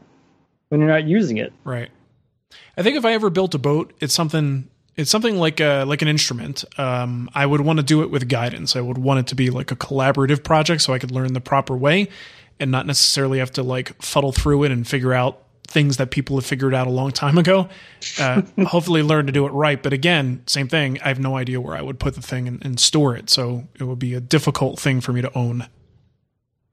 when 0.70 0.80
you're 0.80 0.89
not 0.89 1.05
using 1.05 1.36
it? 1.36 1.53
Right. 1.64 1.91
I 2.76 2.82
think 2.82 2.96
if 2.96 3.05
I 3.05 3.12
ever 3.12 3.30
built 3.30 3.55
a 3.55 3.59
boat, 3.59 3.92
it's 4.01 4.14
something. 4.14 4.68
It's 4.96 5.11
something 5.11 5.36
like 5.36 5.61
a 5.61 5.84
like 5.84 6.03
an 6.03 6.09
instrument. 6.09 6.64
Um, 6.76 7.30
I 7.32 7.46
would 7.46 7.61
want 7.61 7.78
to 7.78 7.84
do 7.84 8.03
it 8.03 8.11
with 8.11 8.28
guidance. 8.28 8.74
I 8.74 8.80
would 8.80 8.99
want 8.99 9.20
it 9.20 9.26
to 9.28 9.36
be 9.36 9.51
like 9.51 9.70
a 9.70 9.76
collaborative 9.76 10.42
project, 10.42 10.82
so 10.82 10.92
I 10.92 10.99
could 10.99 11.12
learn 11.12 11.34
the 11.34 11.40
proper 11.40 11.76
way, 11.76 12.09
and 12.59 12.70
not 12.70 12.86
necessarily 12.86 13.38
have 13.38 13.53
to 13.53 13.62
like 13.62 14.01
fuddle 14.03 14.32
through 14.32 14.64
it 14.64 14.72
and 14.72 14.86
figure 14.86 15.14
out 15.14 15.42
things 15.68 15.99
that 15.99 16.11
people 16.11 16.36
have 16.36 16.46
figured 16.46 16.74
out 16.74 16.86
a 16.86 16.90
long 16.90 17.12
time 17.12 17.38
ago. 17.38 17.68
Uh, 18.18 18.42
hopefully, 18.66 19.03
learn 19.03 19.26
to 19.26 19.32
do 19.32 19.46
it 19.46 19.51
right. 19.51 19.80
But 19.80 19.92
again, 19.92 20.42
same 20.46 20.66
thing. 20.66 20.99
I 21.05 21.09
have 21.09 21.20
no 21.20 21.36
idea 21.36 21.61
where 21.61 21.76
I 21.76 21.82
would 21.82 22.01
put 22.01 22.14
the 22.14 22.22
thing 22.22 22.49
and, 22.49 22.64
and 22.64 22.80
store 22.80 23.14
it, 23.14 23.30
so 23.30 23.68
it 23.78 23.84
would 23.84 23.99
be 23.99 24.14
a 24.14 24.20
difficult 24.20 24.80
thing 24.80 25.01
for 25.01 25.12
me 25.12 25.22
to 25.22 25.36
own. 25.38 25.68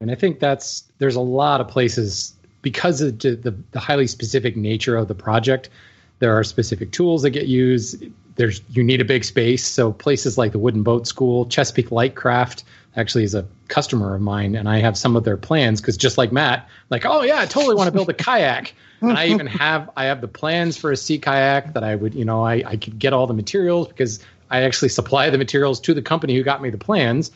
And 0.00 0.10
I 0.10 0.14
think 0.14 0.40
that's 0.40 0.84
there's 0.98 1.16
a 1.16 1.20
lot 1.20 1.60
of 1.60 1.68
places 1.68 2.34
because 2.66 3.00
of 3.00 3.20
the, 3.20 3.54
the, 3.70 3.78
highly 3.78 4.08
specific 4.08 4.56
nature 4.56 4.96
of 4.96 5.06
the 5.06 5.14
project. 5.14 5.70
There 6.18 6.36
are 6.36 6.42
specific 6.42 6.90
tools 6.90 7.22
that 7.22 7.30
get 7.30 7.46
used. 7.46 8.04
There's 8.34 8.60
you 8.70 8.82
need 8.82 9.00
a 9.00 9.04
big 9.04 9.22
space, 9.22 9.64
so 9.64 9.92
places 9.92 10.36
like 10.36 10.50
the 10.50 10.58
Wooden 10.58 10.82
Boat 10.82 11.06
School, 11.06 11.46
Chesapeake 11.46 11.92
Light 11.92 12.16
Craft 12.16 12.64
actually 12.96 13.22
is 13.22 13.36
a 13.36 13.46
customer 13.68 14.16
of 14.16 14.20
mine, 14.20 14.56
and 14.56 14.68
I 14.68 14.80
have 14.80 14.98
some 14.98 15.14
of 15.14 15.22
their 15.22 15.36
plans 15.36 15.80
because 15.80 15.96
just 15.96 16.18
like 16.18 16.32
Matt, 16.32 16.68
like 16.90 17.06
oh 17.06 17.22
yeah, 17.22 17.38
I 17.38 17.46
totally 17.46 17.76
want 17.76 17.86
to 17.86 17.92
build 17.92 18.08
a 18.08 18.14
kayak, 18.14 18.74
and 19.00 19.16
I 19.16 19.28
even 19.28 19.46
have 19.46 19.88
I 19.96 20.06
have 20.06 20.20
the 20.20 20.28
plans 20.28 20.76
for 20.76 20.90
a 20.90 20.96
sea 20.96 21.20
kayak 21.20 21.72
that 21.74 21.84
I 21.84 21.94
would 21.94 22.16
you 22.16 22.24
know 22.24 22.44
I 22.44 22.64
I 22.66 22.76
could 22.76 22.98
get 22.98 23.12
all 23.12 23.28
the 23.28 23.34
materials 23.34 23.86
because 23.86 24.18
I 24.50 24.62
actually 24.62 24.90
supply 24.90 25.28
the 25.30 25.38
materials 25.38 25.80
to 25.80 25.92
the 25.94 26.02
company 26.02 26.36
who 26.36 26.42
got 26.42 26.62
me 26.62 26.70
the 26.70 26.78
plans, 26.78 27.30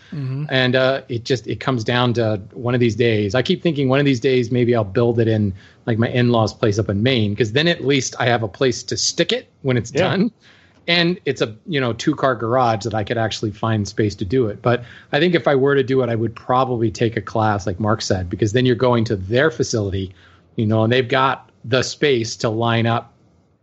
and 0.48 0.76
uh, 0.76 1.02
it 1.08 1.24
just 1.24 1.46
it 1.46 1.60
comes 1.60 1.82
down 1.84 2.12
to 2.14 2.40
one 2.52 2.74
of 2.74 2.80
these 2.80 2.96
days. 2.96 3.34
I 3.34 3.42
keep 3.42 3.62
thinking 3.62 3.88
one 3.88 3.98
of 3.98 4.04
these 4.04 4.20
days 4.20 4.50
maybe 4.50 4.74
I'll 4.76 4.84
build 4.84 5.18
it 5.18 5.26
in 5.28 5.52
like 5.86 5.98
my 5.98 6.08
in 6.08 6.30
laws' 6.30 6.54
place 6.54 6.78
up 6.78 6.88
in 6.88 7.02
Maine 7.02 7.32
because 7.32 7.52
then 7.52 7.66
at 7.68 7.84
least 7.84 8.14
I 8.20 8.26
have 8.26 8.42
a 8.42 8.48
place 8.48 8.82
to 8.84 8.96
stick 8.96 9.32
it 9.32 9.50
when 9.62 9.76
it's 9.76 9.92
Yeah. 9.92 10.08
done, 10.08 10.30
and 10.86 11.18
it's 11.24 11.40
a 11.40 11.56
you 11.66 11.80
know 11.80 11.92
two 11.92 12.14
car 12.14 12.34
garage 12.36 12.84
that 12.84 12.94
I 12.94 13.02
could 13.02 13.18
actually 13.18 13.50
find 13.50 13.88
space 13.88 14.14
to 14.16 14.24
do 14.24 14.46
it. 14.46 14.62
But 14.62 14.84
I 15.12 15.18
think 15.18 15.34
if 15.34 15.48
I 15.48 15.54
were 15.56 15.74
to 15.74 15.82
do 15.82 16.02
it, 16.02 16.08
I 16.08 16.14
would 16.14 16.34
probably 16.36 16.90
take 16.90 17.16
a 17.16 17.22
class 17.22 17.66
like 17.66 17.80
Marc 17.80 18.02
said 18.02 18.30
because 18.30 18.52
then 18.52 18.66
you're 18.66 18.76
going 18.76 19.04
to 19.06 19.16
their 19.16 19.50
facility, 19.50 20.14
you 20.56 20.66
know, 20.66 20.84
and 20.84 20.92
they've 20.92 21.08
got 21.08 21.50
the 21.64 21.82
space 21.82 22.36
to 22.36 22.48
line 22.48 22.86
up 22.86 23.12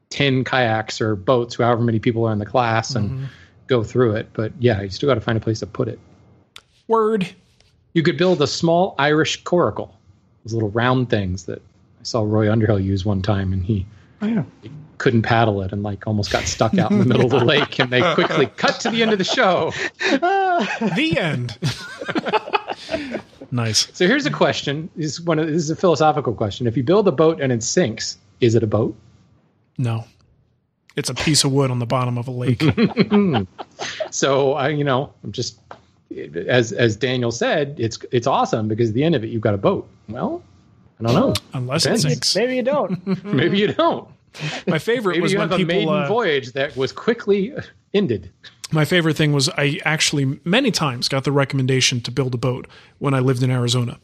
10 0.09 0.43
kayaks 0.43 1.01
or 1.01 1.15
boats, 1.15 1.55
however 1.55 1.81
many 1.81 1.99
people 1.99 2.25
are 2.25 2.33
in 2.33 2.39
the 2.39 2.45
class, 2.45 2.95
and 2.95 3.09
mm-hmm. 3.09 3.25
go 3.67 3.83
through 3.83 4.15
it. 4.15 4.29
But 4.33 4.53
yeah, 4.59 4.81
you 4.81 4.89
still 4.89 5.07
got 5.07 5.15
to 5.15 5.21
find 5.21 5.37
a 5.37 5.41
place 5.41 5.59
to 5.59 5.67
put 5.67 5.87
it. 5.87 5.99
Word. 6.87 7.27
You 7.93 8.03
could 8.03 8.17
build 8.17 8.41
a 8.41 8.47
small 8.47 8.95
Irish 8.99 9.43
coracle 9.43 9.93
those 10.47 10.53
little 10.53 10.69
round 10.69 11.09
things 11.09 11.43
that 11.45 11.59
I 11.59 12.03
saw 12.03 12.21
Roy 12.21 12.49
Underhill 12.51 12.79
use 12.79 13.03
one 13.03 13.21
time, 13.21 13.51
and 13.51 13.65
he 13.65 13.85
Oh, 14.21 14.25
yeah. 14.25 14.43
couldn't 14.97 15.21
paddle 15.21 15.61
it 15.61 15.71
and 15.71 15.83
like 15.83 16.07
almost 16.07 16.31
got 16.31 16.43
stuck 16.45 16.75
out 16.77 16.89
in 16.89 16.99
the 16.99 17.05
middle 17.05 17.25
of 17.25 17.31
the 17.31 17.45
lake. 17.45 17.79
And 17.79 17.91
they 17.91 18.01
quickly 18.15 18.45
cut 18.57 18.79
to 18.81 18.89
the 18.89 19.03
end 19.03 19.11
of 19.11 19.17
the 19.19 19.23
show. 19.23 19.71
the 19.99 21.17
end. 21.19 21.57
nice. 23.51 23.89
So 23.95 24.07
here's 24.07 24.25
a 24.25 24.31
question. 24.31 24.89
This 24.95 25.13
is 25.13 25.21
one. 25.21 25.37
Of, 25.37 25.47
this 25.47 25.57
is 25.57 25.69
a 25.69 25.75
philosophical 25.75 26.33
question. 26.33 26.65
If 26.65 26.75
you 26.77 26.83
build 26.83 27.07
a 27.07 27.11
boat 27.11 27.41
and 27.41 27.51
it 27.51 27.61
sinks, 27.61 28.17
is 28.39 28.55
it 28.55 28.63
a 28.63 28.67
boat? 28.67 28.95
No. 29.77 30.05
It's 30.95 31.09
a 31.09 31.13
piece 31.13 31.43
of 31.43 31.51
wood 31.51 31.69
on 31.69 31.79
the 31.79 31.85
bottom 31.85 32.17
of 32.17 32.27
a 32.27 32.31
lake. 32.31 32.63
so 34.11 34.53
I, 34.53 34.69
you 34.69 34.83
know, 34.83 35.13
I'm 35.23 35.31
just 35.31 35.59
as 36.47 36.71
as 36.71 36.95
Daniel 36.95 37.31
said, 37.31 37.75
it's 37.77 37.99
it's 38.11 38.27
awesome 38.27 38.67
because 38.67 38.89
at 38.89 38.95
the 38.95 39.03
end 39.03 39.15
of 39.15 39.23
it 39.23 39.27
you've 39.27 39.41
got 39.41 39.53
a 39.53 39.57
boat. 39.59 39.87
Well, 40.09 40.43
I 40.99 41.03
don't 41.03 41.13
know. 41.13 41.33
Unless 41.53 41.83
Depends. 41.83 42.05
it 42.05 42.09
sinks. 42.09 42.35
Maybe 42.35 42.55
you 42.55 42.63
don't. 42.63 43.23
Maybe 43.23 43.59
you 43.59 43.73
don't. 43.73 44.09
My 44.67 44.79
favorite 44.79 45.13
Maybe 45.13 45.21
was 45.21 45.31
you 45.33 45.39
when 45.39 45.49
have 45.49 45.59
a 45.59 45.63
people. 45.63 45.75
maiden 45.75 46.03
uh, 46.03 46.07
voyage 46.07 46.53
that 46.53 46.75
was 46.75 46.91
quickly 46.91 47.53
ended. 47.93 48.31
My 48.71 48.85
favorite 48.85 49.15
thing 49.15 49.33
was 49.33 49.49
I 49.49 49.79
actually 49.85 50.39
many 50.43 50.71
times 50.71 51.07
got 51.07 51.23
the 51.23 51.31
recommendation 51.31 52.01
to 52.01 52.11
build 52.11 52.33
a 52.33 52.37
boat 52.37 52.67
when 52.99 53.13
I 53.13 53.19
lived 53.19 53.43
in 53.43 53.51
Arizona. 53.51 53.99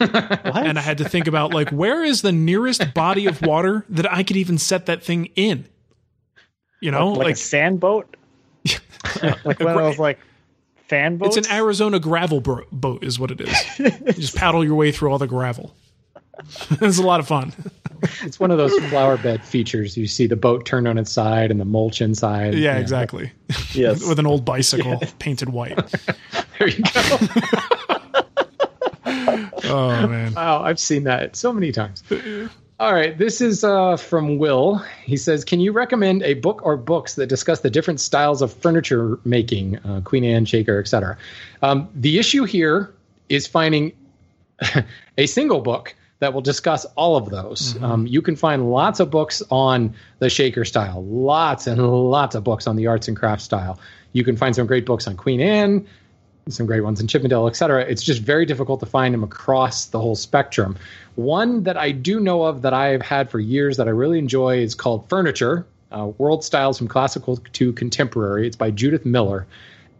And 0.00 0.78
I 0.78 0.82
had 0.82 0.98
to 0.98 1.08
think 1.08 1.26
about 1.26 1.52
like 1.52 1.70
where 1.70 2.04
is 2.04 2.22
the 2.22 2.32
nearest 2.32 2.94
body 2.94 3.26
of 3.26 3.42
water 3.42 3.84
that 3.88 4.10
I 4.10 4.22
could 4.22 4.36
even 4.36 4.58
set 4.58 4.86
that 4.86 5.02
thing 5.02 5.26
in? 5.36 5.66
You 6.80 6.90
know, 6.90 7.12
like, 7.12 7.24
like, 7.24 7.34
a 7.34 7.38
sand 7.38 7.80
boat. 7.80 8.16
like 9.44 9.44
one 9.60 9.76
of 9.76 9.76
those 9.76 9.98
like 9.98 10.18
fan 10.88 11.16
boats. 11.16 11.36
it's 11.36 11.48
an 11.48 11.54
Arizona 11.54 11.98
gravel 11.98 12.40
bro- 12.40 12.64
boat 12.70 13.04
is 13.04 13.18
what 13.18 13.30
it 13.30 13.40
is. 13.40 13.78
you 13.78 14.12
just 14.12 14.36
paddle 14.36 14.64
your 14.64 14.74
way 14.74 14.92
through 14.92 15.10
all 15.10 15.18
the 15.18 15.26
gravel. 15.26 15.74
it's 16.80 16.98
a 16.98 17.02
lot 17.02 17.20
of 17.20 17.26
fun. 17.26 17.52
It's 18.22 18.40
one 18.40 18.50
of 18.50 18.58
those 18.58 18.76
flower 18.88 19.16
bed 19.16 19.44
features. 19.44 19.96
You 19.96 20.06
see 20.06 20.26
the 20.26 20.36
boat 20.36 20.66
turned 20.66 20.88
on 20.88 20.98
its 20.98 21.12
side 21.12 21.50
and 21.50 21.60
the 21.60 21.64
mulch 21.64 22.00
inside. 22.00 22.54
Yeah, 22.54 22.78
exactly. 22.78 23.30
Yes. 23.72 24.04
With 24.08 24.18
an 24.18 24.26
old 24.26 24.44
bicycle 24.44 25.00
painted 25.18 25.50
white. 25.50 25.78
There 26.58 26.68
you 26.68 26.82
go. 26.82 27.18
Oh 30.02 30.06
man. 30.06 30.34
Wow, 30.34 30.62
I've 30.62 30.78
seen 30.78 31.04
that 31.04 31.34
so 31.34 31.52
many 31.52 31.72
times. 31.72 32.02
All 32.78 32.92
right, 32.92 33.16
this 33.16 33.40
is 33.40 33.64
uh, 33.64 33.96
from 33.96 34.38
Will. 34.38 34.84
He 35.04 35.16
says, 35.16 35.44
"Can 35.44 35.60
you 35.60 35.72
recommend 35.72 36.22
a 36.24 36.34
book 36.34 36.60
or 36.64 36.76
books 36.76 37.14
that 37.14 37.28
discuss 37.28 37.60
the 37.60 37.70
different 37.70 38.00
styles 38.00 38.42
of 38.42 38.52
furniture 38.52 39.18
making, 39.24 39.78
uh, 39.78 40.00
Queen 40.02 40.24
Anne, 40.24 40.44
Shaker, 40.44 40.78
etc.?" 40.78 41.16
Um, 41.62 41.88
the 41.94 42.18
issue 42.18 42.44
here 42.44 42.92
is 43.28 43.46
finding 43.46 43.92
a 45.16 45.26
single 45.26 45.60
book 45.60 45.94
that 46.18 46.34
will 46.34 46.40
discuss 46.40 46.84
all 46.96 47.16
of 47.16 47.30
those. 47.30 47.76
Um, 47.82 48.06
you 48.06 48.22
can 48.22 48.36
find 48.36 48.70
lots 48.70 49.00
of 49.00 49.10
books 49.10 49.42
on 49.50 49.94
the 50.18 50.28
Shaker 50.30 50.64
style, 50.64 51.04
lots 51.04 51.66
and 51.66 51.80
lots 51.84 52.34
of 52.34 52.44
books 52.44 52.66
on 52.66 52.76
the 52.76 52.86
arts 52.86 53.08
and 53.08 53.16
crafts 53.16 53.44
style. 53.44 53.80
You 54.12 54.22
can 54.22 54.36
find 54.36 54.54
some 54.54 54.66
great 54.66 54.86
books 54.86 55.08
on 55.08 55.16
Queen 55.16 55.40
Anne, 55.40 55.86
some 56.48 56.66
great 56.66 56.80
ones 56.80 57.00
in 57.00 57.06
Chippendale, 57.06 57.46
et 57.46 57.56
cetera. 57.56 57.82
It's 57.82 58.02
just 58.02 58.22
very 58.22 58.44
difficult 58.44 58.80
to 58.80 58.86
find 58.86 59.14
them 59.14 59.22
across 59.22 59.86
the 59.86 60.00
whole 60.00 60.16
spectrum. 60.16 60.76
One 61.14 61.62
that 61.62 61.76
I 61.76 61.92
do 61.92 62.18
know 62.18 62.42
of 62.42 62.62
that 62.62 62.74
I've 62.74 63.02
had 63.02 63.30
for 63.30 63.38
years 63.38 63.76
that 63.76 63.86
I 63.86 63.90
really 63.90 64.18
enjoy 64.18 64.58
is 64.58 64.74
called 64.74 65.08
Furniture 65.08 65.66
uh, 65.92 66.06
World 66.18 66.44
Styles 66.44 66.78
from 66.78 66.88
Classical 66.88 67.36
to 67.36 67.72
Contemporary. 67.74 68.46
It's 68.46 68.56
by 68.56 68.70
Judith 68.70 69.06
Miller. 69.06 69.46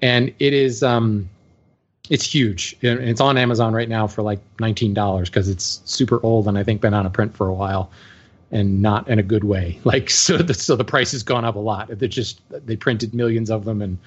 And 0.01 0.35
it 0.39 0.53
is. 0.53 0.83
Um, 0.83 1.29
it's 2.11 2.25
huge. 2.25 2.77
And 2.83 3.01
It's 3.01 3.21
on 3.21 3.39
Amazon 3.39 3.73
right 3.73 3.89
now 3.89 4.07
for 4.07 4.23
like 4.23 4.41
$19 4.59 5.25
because 5.27 5.49
it's 5.49 5.81
super 5.85 6.21
old 6.25 6.49
and 6.49 6.59
I 6.59 6.65
think 6.65 6.81
been 6.81 6.95
out 6.95 7.07
of 7.07 7.13
print 7.13 7.37
for 7.37 7.49
a 7.49 7.55
while 7.55 7.91
and 8.51 8.83
not 8.83 9.09
in 9.09 9.19
a 9.19 9.23
good 9.23 9.45
way. 9.45 9.79
Like 9.85 10.11
so 10.11 10.39
the 10.39 10.55
so 10.55 10.77
the 10.77 10.85
price 10.85 11.13
has 11.13 11.23
gone 11.23 11.45
up 11.45 11.55
a 11.55 11.61
lot. 11.61 11.89
They 11.99 12.09
just 12.09 12.41
they 12.51 12.77
printed 12.77 13.15
millions 13.15 13.51
of 13.51 13.65
them 13.65 13.81
and 13.81 13.99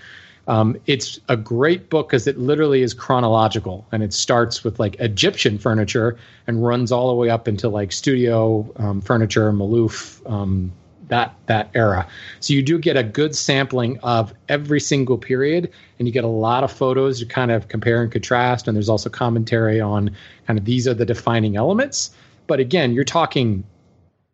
um, 0.47 0.77
it's 0.85 1.19
a 1.27 1.35
great 1.35 1.89
book 1.89 2.09
because 2.09 2.27
it 2.27 2.37
literally 2.37 2.81
is 2.81 2.93
chronological 2.93 3.85
and 3.91 4.03
it 4.03 4.13
starts 4.13 4.63
with 4.63 4.79
like 4.79 4.95
Egyptian 4.99 5.57
furniture 5.57 6.17
and 6.47 6.63
runs 6.63 6.91
all 6.91 7.07
the 7.07 7.15
way 7.15 7.29
up 7.29 7.47
into 7.47 7.67
like 7.67 7.91
studio 7.91 8.69
um, 8.77 9.01
furniture, 9.01 9.51
Maloof, 9.51 10.21
um, 10.31 10.71
that 11.07 11.35
that 11.45 11.69
era. 11.73 12.07
So 12.39 12.53
you 12.53 12.63
do 12.63 12.79
get 12.79 12.97
a 12.97 13.03
good 13.03 13.35
sampling 13.35 13.99
of 13.99 14.33
every 14.49 14.79
single 14.79 15.17
period, 15.17 15.71
and 15.99 16.07
you 16.07 16.11
get 16.11 16.23
a 16.23 16.27
lot 16.27 16.63
of 16.63 16.71
photos 16.71 17.19
to 17.19 17.25
kind 17.25 17.51
of 17.51 17.67
compare 17.67 18.01
and 18.01 18.11
contrast. 18.11 18.67
And 18.67 18.75
there's 18.75 18.89
also 18.89 19.09
commentary 19.09 19.79
on 19.79 20.15
kind 20.47 20.57
of 20.57 20.65
these 20.65 20.87
are 20.87 20.93
the 20.93 21.05
defining 21.05 21.55
elements. 21.55 22.11
But 22.47 22.59
again, 22.59 22.93
you're 22.93 23.03
talking 23.03 23.63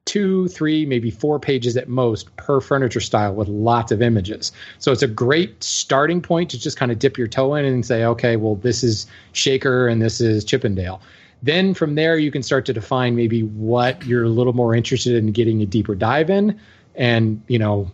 two, 0.05 0.47
three, 0.47 0.85
maybe 0.85 1.11
four 1.11 1.39
pages 1.39 1.77
at 1.77 1.87
most 1.87 2.35
per 2.35 2.59
furniture 2.59 2.99
style 2.99 3.33
with 3.33 3.47
lots 3.47 3.91
of 3.91 4.01
images. 4.01 4.51
So 4.79 4.91
it's 4.91 5.03
a 5.03 5.07
great 5.07 5.63
starting 5.63 6.21
point 6.21 6.49
to 6.51 6.59
just 6.59 6.77
kind 6.77 6.91
of 6.91 6.99
dip 6.99 7.17
your 7.17 7.27
toe 7.27 7.55
in 7.55 7.65
and 7.65 7.85
say, 7.85 8.03
okay, 8.05 8.35
well, 8.35 8.55
this 8.55 8.83
is 8.83 9.05
Shaker 9.33 9.87
and 9.87 10.01
this 10.01 10.19
is 10.19 10.43
Chippendale. 10.43 11.01
Then 11.43 11.73
from 11.73 11.95
there, 11.95 12.17
you 12.17 12.31
can 12.31 12.43
start 12.43 12.65
to 12.67 12.73
define 12.73 13.15
maybe 13.15 13.43
what 13.43 14.05
you're 14.05 14.23
a 14.23 14.29
little 14.29 14.53
more 14.53 14.75
interested 14.75 15.15
in 15.15 15.31
getting 15.31 15.61
a 15.61 15.65
deeper 15.65 15.95
dive 15.95 16.29
in. 16.29 16.59
And, 16.95 17.41
you 17.47 17.57
know, 17.57 17.89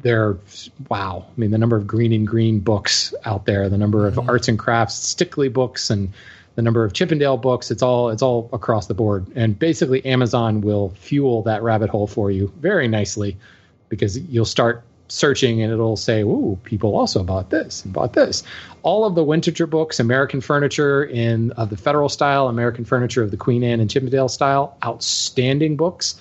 there, 0.00 0.38
wow, 0.88 1.26
I 1.28 1.40
mean, 1.40 1.50
the 1.50 1.58
number 1.58 1.76
of 1.76 1.86
Greene 1.86 2.12
and 2.12 2.26
Greene 2.26 2.60
books 2.60 3.14
out 3.24 3.46
there, 3.46 3.68
the 3.68 3.78
number 3.78 4.06
of 4.06 4.14
mm-hmm. 4.14 4.30
arts 4.30 4.48
and 4.48 4.58
crafts, 4.58 5.14
Stickley 5.14 5.52
books, 5.52 5.90
and 5.90 6.12
the 6.56 6.62
number 6.62 6.84
of 6.84 6.92
Chippendale 6.92 7.36
books. 7.36 7.70
It's 7.70 7.82
all 7.82 8.10
it's 8.10 8.22
all 8.22 8.50
across 8.52 8.86
the 8.86 8.94
board, 8.94 9.26
and 9.34 9.58
basically 9.58 10.04
Amazon 10.04 10.60
will 10.60 10.90
fuel 10.90 11.42
that 11.42 11.62
rabbit 11.62 11.90
hole 11.90 12.06
for 12.06 12.30
you 12.30 12.52
very 12.60 12.88
nicely, 12.88 13.36
because 13.88 14.18
you'll 14.18 14.44
start 14.44 14.82
searching 15.08 15.60
and 15.60 15.72
it'll 15.72 15.96
say, 15.96 16.22
"Ooh, 16.22 16.58
people 16.64 16.96
also 16.96 17.24
bought 17.24 17.50
this 17.50 17.84
and 17.84 17.92
bought 17.92 18.12
this." 18.12 18.42
All 18.82 19.04
of 19.04 19.14
the 19.14 19.24
Winterthur 19.24 19.68
books, 19.68 20.00
American 20.00 20.40
Furniture 20.40 21.04
in 21.04 21.50
of 21.52 21.70
the 21.70 21.76
Federal 21.76 22.08
style, 22.08 22.48
American 22.48 22.84
Furniture 22.84 23.22
of 23.22 23.30
the 23.30 23.36
Queen 23.36 23.64
Anne 23.64 23.80
and 23.80 23.90
Chippendale 23.90 24.28
style, 24.28 24.76
outstanding 24.84 25.76
books. 25.76 26.14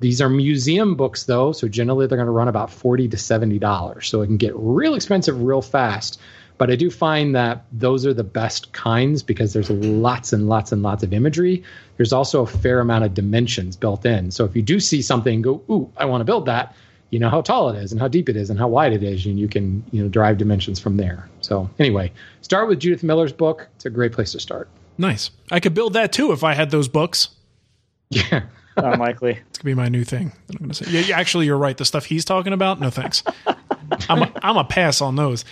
These 0.00 0.20
are 0.20 0.28
museum 0.28 0.94
books 0.94 1.24
though, 1.24 1.50
so 1.50 1.66
generally 1.66 2.06
they're 2.06 2.18
going 2.18 2.26
to 2.26 2.32
run 2.32 2.46
about 2.46 2.70
forty 2.70 3.08
to 3.08 3.16
seventy 3.16 3.58
dollars. 3.58 4.08
So 4.08 4.22
it 4.22 4.26
can 4.26 4.36
get 4.36 4.52
real 4.54 4.94
expensive 4.94 5.42
real 5.42 5.62
fast. 5.62 6.20
But 6.58 6.70
I 6.70 6.76
do 6.76 6.90
find 6.90 7.34
that 7.36 7.64
those 7.72 8.04
are 8.04 8.12
the 8.12 8.24
best 8.24 8.72
kinds 8.72 9.22
because 9.22 9.52
there's 9.52 9.70
lots 9.70 10.32
and 10.32 10.48
lots 10.48 10.72
and 10.72 10.82
lots 10.82 11.02
of 11.04 11.12
imagery. 11.12 11.62
There's 11.96 12.12
also 12.12 12.42
a 12.42 12.46
fair 12.46 12.80
amount 12.80 13.04
of 13.04 13.14
dimensions 13.14 13.76
built 13.76 14.04
in. 14.04 14.32
So 14.32 14.44
if 14.44 14.54
you 14.56 14.62
do 14.62 14.80
see 14.80 15.00
something, 15.00 15.40
go, 15.40 15.62
ooh, 15.70 15.90
I 15.96 16.04
want 16.04 16.20
to 16.20 16.24
build 16.24 16.46
that. 16.46 16.74
You 17.10 17.18
know 17.18 17.30
how 17.30 17.40
tall 17.40 17.70
it 17.70 17.78
is 17.78 17.90
and 17.92 18.00
how 18.00 18.08
deep 18.08 18.28
it 18.28 18.36
is 18.36 18.50
and 18.50 18.58
how 18.58 18.68
wide 18.68 18.92
it 18.92 19.02
is, 19.02 19.24
and 19.24 19.38
you 19.38 19.48
can 19.48 19.82
you 19.92 20.02
know 20.02 20.08
derive 20.10 20.36
dimensions 20.36 20.78
from 20.78 20.98
there. 20.98 21.26
So 21.40 21.70
anyway, 21.78 22.12
start 22.42 22.68
with 22.68 22.80
Judith 22.80 23.02
Miller's 23.02 23.32
book. 23.32 23.66
It's 23.76 23.86
a 23.86 23.90
great 23.90 24.12
place 24.12 24.32
to 24.32 24.40
start. 24.40 24.68
Nice. 24.98 25.30
I 25.50 25.60
could 25.60 25.72
build 25.72 25.94
that 25.94 26.12
too 26.12 26.32
if 26.32 26.44
I 26.44 26.52
had 26.54 26.70
those 26.70 26.88
books. 26.88 27.28
Yeah. 28.10 28.42
Unlikely. 28.76 29.38
It's 29.48 29.58
gonna 29.58 29.74
be 29.74 29.74
my 29.74 29.88
new 29.88 30.04
thing. 30.04 30.32
I'm 30.50 30.58
gonna 30.58 30.74
say. 30.74 30.90
Yeah, 30.90 31.00
yeah, 31.00 31.18
actually, 31.18 31.46
you're 31.46 31.58
right. 31.58 31.76
The 31.76 31.84
stuff 31.84 32.04
he's 32.04 32.24
talking 32.24 32.52
about, 32.52 32.80
no 32.80 32.90
thanks. 32.90 33.22
I'm 34.08 34.22
a, 34.22 34.32
I'm 34.42 34.56
a 34.56 34.64
pass 34.64 35.00
on 35.00 35.16
those. 35.16 35.44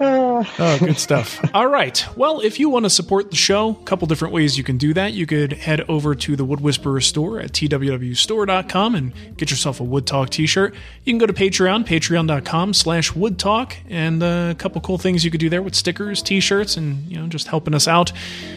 Oh, 0.00 0.44
good 0.78 0.98
stuff. 0.98 1.40
All 1.54 1.66
right. 1.68 2.04
Well, 2.16 2.40
if 2.40 2.58
you 2.58 2.68
want 2.68 2.84
to 2.84 2.90
support 2.90 3.30
the 3.30 3.36
show, 3.36 3.70
a 3.70 3.84
couple 3.84 4.06
different 4.06 4.34
ways 4.34 4.58
you 4.58 4.64
can 4.64 4.78
do 4.78 4.94
that. 4.94 5.12
You 5.12 5.26
could 5.26 5.52
head 5.52 5.82
over 5.82 6.14
to 6.14 6.36
the 6.36 6.44
Wood 6.44 6.60
Whisperer 6.60 7.00
store 7.00 7.40
at 7.40 7.52
twwstore.com 7.52 8.94
and 8.94 9.12
get 9.36 9.50
yourself 9.50 9.80
a 9.80 9.84
Wood 9.84 10.06
Talk 10.06 10.30
t-shirt. 10.30 10.74
You 11.04 11.12
can 11.12 11.18
go 11.18 11.26
to 11.26 11.32
Patreon, 11.32 11.86
patreon.com 11.86 12.74
slash 12.74 13.14
Wood 13.14 13.38
Talk, 13.38 13.76
and 13.88 14.22
uh, 14.22 14.48
a 14.50 14.54
couple 14.54 14.80
cool 14.80 14.98
things 14.98 15.24
you 15.24 15.30
could 15.30 15.40
do 15.40 15.48
there 15.48 15.62
with 15.62 15.74
stickers, 15.74 16.22
t-shirts, 16.22 16.76
and, 16.76 17.10
you 17.10 17.18
know, 17.18 17.26
just 17.26 17.48
helping 17.48 17.74
us 17.74 17.88
out. 17.88 18.12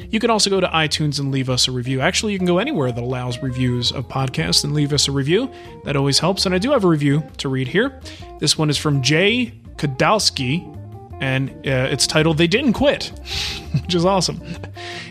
You 0.10 0.20
can 0.20 0.30
also 0.30 0.50
go 0.50 0.62
to 0.62 0.68
iTunes 0.68 1.20
and 1.20 1.32
leave 1.32 1.50
us 1.50 1.68
a 1.68 1.72
review. 1.72 2.02
Actually, 2.02 2.34
you 2.34 2.40
can 2.40 2.48
go 2.48 2.60
anywhere 2.60 2.92
that 2.92 3.04
allows 3.04 3.42
reviews 3.44 3.92
of 3.92 4.08
podcasts 4.08 4.64
and 4.64 4.74
leave 4.74 4.94
us 4.94 5.08
a 5.08 5.12
review. 5.12 5.52
That 5.84 5.96
always 5.96 6.20
helps. 6.20 6.46
And 6.46 6.56
I 6.56 6.60
do 6.60 6.72
have 6.72 6.84
a 6.84 6.88
review 6.88 7.24
to 7.38 7.50
read 7.50 7.68
here. 7.68 8.00
This 8.40 8.58
one 8.58 8.70
is 8.70 8.78
from 8.78 9.02
Jay 9.02 9.54
Kadowski, 9.78 10.77
and 11.20 11.50
uh, 11.50 11.90
it's 11.92 12.08
titled 12.08 12.38
They 12.38 12.48
Didn't 12.48 12.74
Quit, 12.74 13.06
which 13.82 13.96
is 13.96 14.06
awesome. 14.06 14.42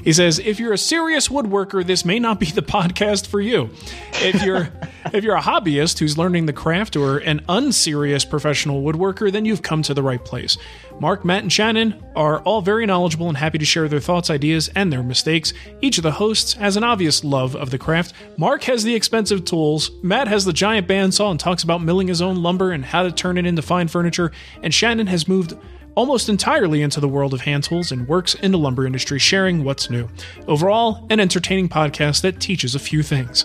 He 0.04 0.12
says, 0.12 0.38
If 0.38 0.60
you're 0.60 0.72
a 0.72 0.78
serious 0.78 1.28
woodworker, 1.28 1.84
this 1.84 2.04
may 2.04 2.18
not 2.18 2.38
be 2.40 2.46
the 2.46 2.62
podcast 2.62 3.26
for 3.26 3.40
you. 3.40 3.70
If 4.14 4.42
you're 4.42 4.70
if 5.12 5.24
you're 5.24 5.36
a 5.36 5.42
hobbyist 5.42 5.98
who's 5.98 6.18
learning 6.18 6.46
the 6.46 6.52
craft 6.52 6.96
or 6.96 7.18
an 7.18 7.44
unserious 7.48 8.24
professional 8.24 8.82
woodworker, 8.82 9.30
then 9.30 9.44
you've 9.44 9.62
come 9.62 9.82
to 9.82 9.94
the 9.94 10.02
right 10.02 10.24
place. 10.24 10.56
Marc, 10.98 11.24
Matt, 11.24 11.42
and 11.42 11.52
Shannon 11.52 12.02
are 12.14 12.40
all 12.40 12.62
very 12.62 12.86
knowledgeable 12.86 13.28
and 13.28 13.36
happy 13.36 13.58
to 13.58 13.64
share 13.64 13.88
their 13.88 14.00
thoughts, 14.00 14.30
ideas, 14.30 14.68
and 14.74 14.92
their 14.92 15.02
mistakes. 15.02 15.52
Each 15.80 15.98
of 15.98 16.02
the 16.02 16.12
hosts 16.12 16.54
has 16.54 16.76
an 16.76 16.84
obvious 16.84 17.22
love 17.22 17.54
of 17.54 17.70
the 17.70 17.78
craft. 17.78 18.14
Marc 18.36 18.64
has 18.64 18.82
the 18.82 18.94
expensive 18.94 19.44
tools, 19.44 19.90
Matt 20.02 20.28
has 20.28 20.44
the 20.44 20.52
giant 20.52 20.88
bandsaw 20.88 21.30
and 21.30 21.40
talks 21.40 21.62
about 21.62 21.82
milling 21.82 22.08
his 22.08 22.22
own 22.22 22.42
lumber 22.42 22.72
and 22.72 22.84
how 22.84 23.02
to 23.02 23.12
turn 23.12 23.38
it 23.38 23.46
into 23.46 23.62
fine 23.62 23.88
furniture, 23.88 24.32
and 24.62 24.72
Shannon 24.72 25.06
has 25.08 25.28
moved 25.28 25.54
almost 25.96 26.28
entirely 26.28 26.82
into 26.82 27.00
the 27.00 27.08
world 27.08 27.34
of 27.34 27.40
hand 27.40 27.64
tools 27.64 27.90
and 27.90 28.06
works 28.06 28.34
in 28.34 28.52
the 28.52 28.58
lumber 28.58 28.86
industry, 28.86 29.18
sharing 29.18 29.64
what's 29.64 29.90
new. 29.90 30.08
Overall, 30.46 31.04
an 31.10 31.18
entertaining 31.18 31.68
podcast 31.68 32.20
that 32.20 32.38
teaches 32.38 32.76
a 32.76 32.78
few 32.78 33.02
things. 33.02 33.44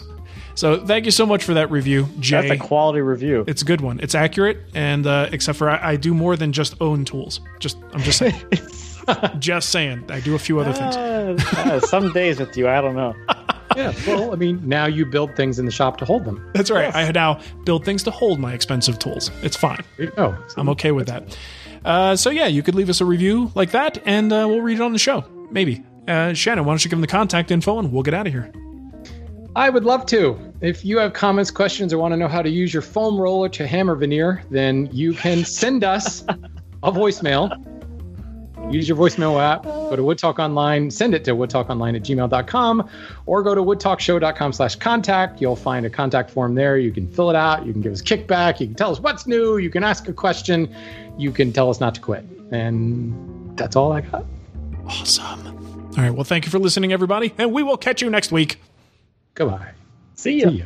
So 0.53 0.85
thank 0.85 1.05
you 1.05 1.11
so 1.11 1.25
much 1.25 1.43
for 1.43 1.53
that 1.55 1.71
review, 1.71 2.07
Jay. 2.19 2.47
That's 2.47 2.61
a 2.61 2.63
quality 2.63 3.01
review. 3.01 3.45
It's 3.47 3.61
a 3.61 3.65
good 3.65 3.81
one. 3.81 3.99
It's 4.01 4.13
accurate, 4.13 4.57
and 4.75 5.07
uh, 5.07 5.29
except 5.31 5.57
for 5.57 5.69
I, 5.69 5.93
I 5.93 5.95
do 5.95 6.13
more 6.13 6.35
than 6.35 6.51
just 6.51 6.79
own 6.81 7.05
tools. 7.05 7.39
Just 7.59 7.77
I'm 7.93 8.01
just 8.01 8.19
saying. 8.19 8.35
just 9.39 9.69
saying. 9.69 10.05
I 10.09 10.19
do 10.19 10.35
a 10.35 10.39
few 10.39 10.59
other 10.59 10.73
things. 10.73 10.95
Uh, 10.97 11.79
some 11.79 12.11
days 12.11 12.39
with 12.39 12.55
you, 12.57 12.67
I 12.67 12.81
don't 12.81 12.95
know. 12.95 13.15
yeah. 13.77 13.93
Well, 14.05 14.33
I 14.33 14.35
mean, 14.35 14.61
now 14.67 14.85
you 14.85 15.05
build 15.05 15.35
things 15.35 15.57
in 15.57 15.65
the 15.65 15.71
shop 15.71 15.97
to 15.97 16.05
hold 16.05 16.25
them. 16.25 16.45
That's 16.53 16.69
right. 16.69 16.93
I 16.93 17.09
now 17.11 17.39
build 17.63 17.85
things 17.85 18.03
to 18.03 18.11
hold 18.11 18.39
my 18.39 18.53
expensive 18.53 18.99
tools. 18.99 19.31
It's 19.41 19.55
fine. 19.55 19.83
There 19.97 20.07
you 20.07 20.11
go. 20.11 20.37
I'm 20.57 20.69
okay 20.69 20.91
with 20.91 21.07
that. 21.07 21.37
Uh, 21.83 22.15
so 22.15 22.29
yeah, 22.29 22.47
you 22.47 22.61
could 22.63 22.75
leave 22.75 22.89
us 22.89 23.01
a 23.01 23.05
review 23.05 23.51
like 23.55 23.71
that, 23.71 24.01
and 24.05 24.31
uh, 24.31 24.45
we'll 24.47 24.61
read 24.61 24.79
it 24.79 24.81
on 24.81 24.93
the 24.93 24.99
show. 24.99 25.23
Maybe. 25.49 25.83
Uh, 26.07 26.33
Shannon, 26.33 26.65
why 26.65 26.71
don't 26.71 26.83
you 26.83 26.89
give 26.89 26.97
them 26.97 27.01
the 27.01 27.07
contact 27.07 27.51
info, 27.51 27.79
and 27.79 27.91
we'll 27.91 28.03
get 28.03 28.13
out 28.13 28.27
of 28.27 28.33
here. 28.33 28.51
I 29.55 29.69
would 29.69 29.83
love 29.83 30.05
to. 30.07 30.39
If 30.61 30.85
you 30.85 30.97
have 30.99 31.13
comments, 31.13 31.51
questions, 31.51 31.91
or 31.91 31.97
want 31.97 32.13
to 32.13 32.17
know 32.17 32.27
how 32.27 32.41
to 32.41 32.49
use 32.49 32.73
your 32.73 32.81
foam 32.81 33.19
roller 33.19 33.49
to 33.49 33.67
hammer 33.67 33.95
veneer, 33.95 34.43
then 34.49 34.89
you 34.91 35.13
can 35.13 35.43
send 35.43 35.83
us 35.83 36.23
a 36.83 36.91
voicemail. 36.91 37.51
Use 38.73 38.87
your 38.87 38.97
voicemail 38.97 39.39
app. 39.41 39.63
Go 39.63 39.95
to 39.95 40.03
Wood 40.03 40.17
Talk 40.17 40.39
Online. 40.39 40.89
Send 40.89 41.13
it 41.13 41.23
to 41.25 41.31
woodtalkonline 41.31 41.95
at 41.95 42.03
gmail.com 42.03 42.89
or 43.25 43.43
go 43.43 43.55
to 43.55 43.61
woodtalkshow.com 43.61 44.53
slash 44.53 44.75
contact. 44.75 45.41
You'll 45.41 45.55
find 45.55 45.85
a 45.85 45.89
contact 45.89 46.29
form 46.29 46.55
there. 46.55 46.77
You 46.77 46.91
can 46.91 47.07
fill 47.11 47.29
it 47.29 47.35
out. 47.35 47.65
You 47.65 47.73
can 47.73 47.81
give 47.81 47.91
us 47.91 48.01
kickback. 48.01 48.59
You 48.59 48.67
can 48.67 48.75
tell 48.75 48.91
us 48.91 48.99
what's 48.99 49.27
new. 49.27 49.57
You 49.57 49.69
can 49.69 49.83
ask 49.83 50.07
a 50.07 50.13
question. 50.13 50.73
You 51.17 51.31
can 51.31 51.51
tell 51.51 51.69
us 51.69 51.79
not 51.79 51.95
to 51.95 52.01
quit. 52.01 52.25
And 52.51 53.57
that's 53.57 53.75
all 53.75 53.91
I 53.91 54.01
got. 54.01 54.25
Awesome. 54.85 55.61
All 55.97 56.03
right. 56.03 56.11
Well, 56.11 56.23
thank 56.23 56.45
you 56.45 56.51
for 56.51 56.59
listening, 56.59 56.93
everybody, 56.93 57.33
and 57.37 57.51
we 57.51 57.63
will 57.63 57.77
catch 57.77 58.01
you 58.01 58.09
next 58.09 58.31
week. 58.31 58.61
Goodbye. 59.35 59.71
See 60.15 60.41
ya. 60.41 60.49
See 60.49 60.57
ya. 60.57 60.65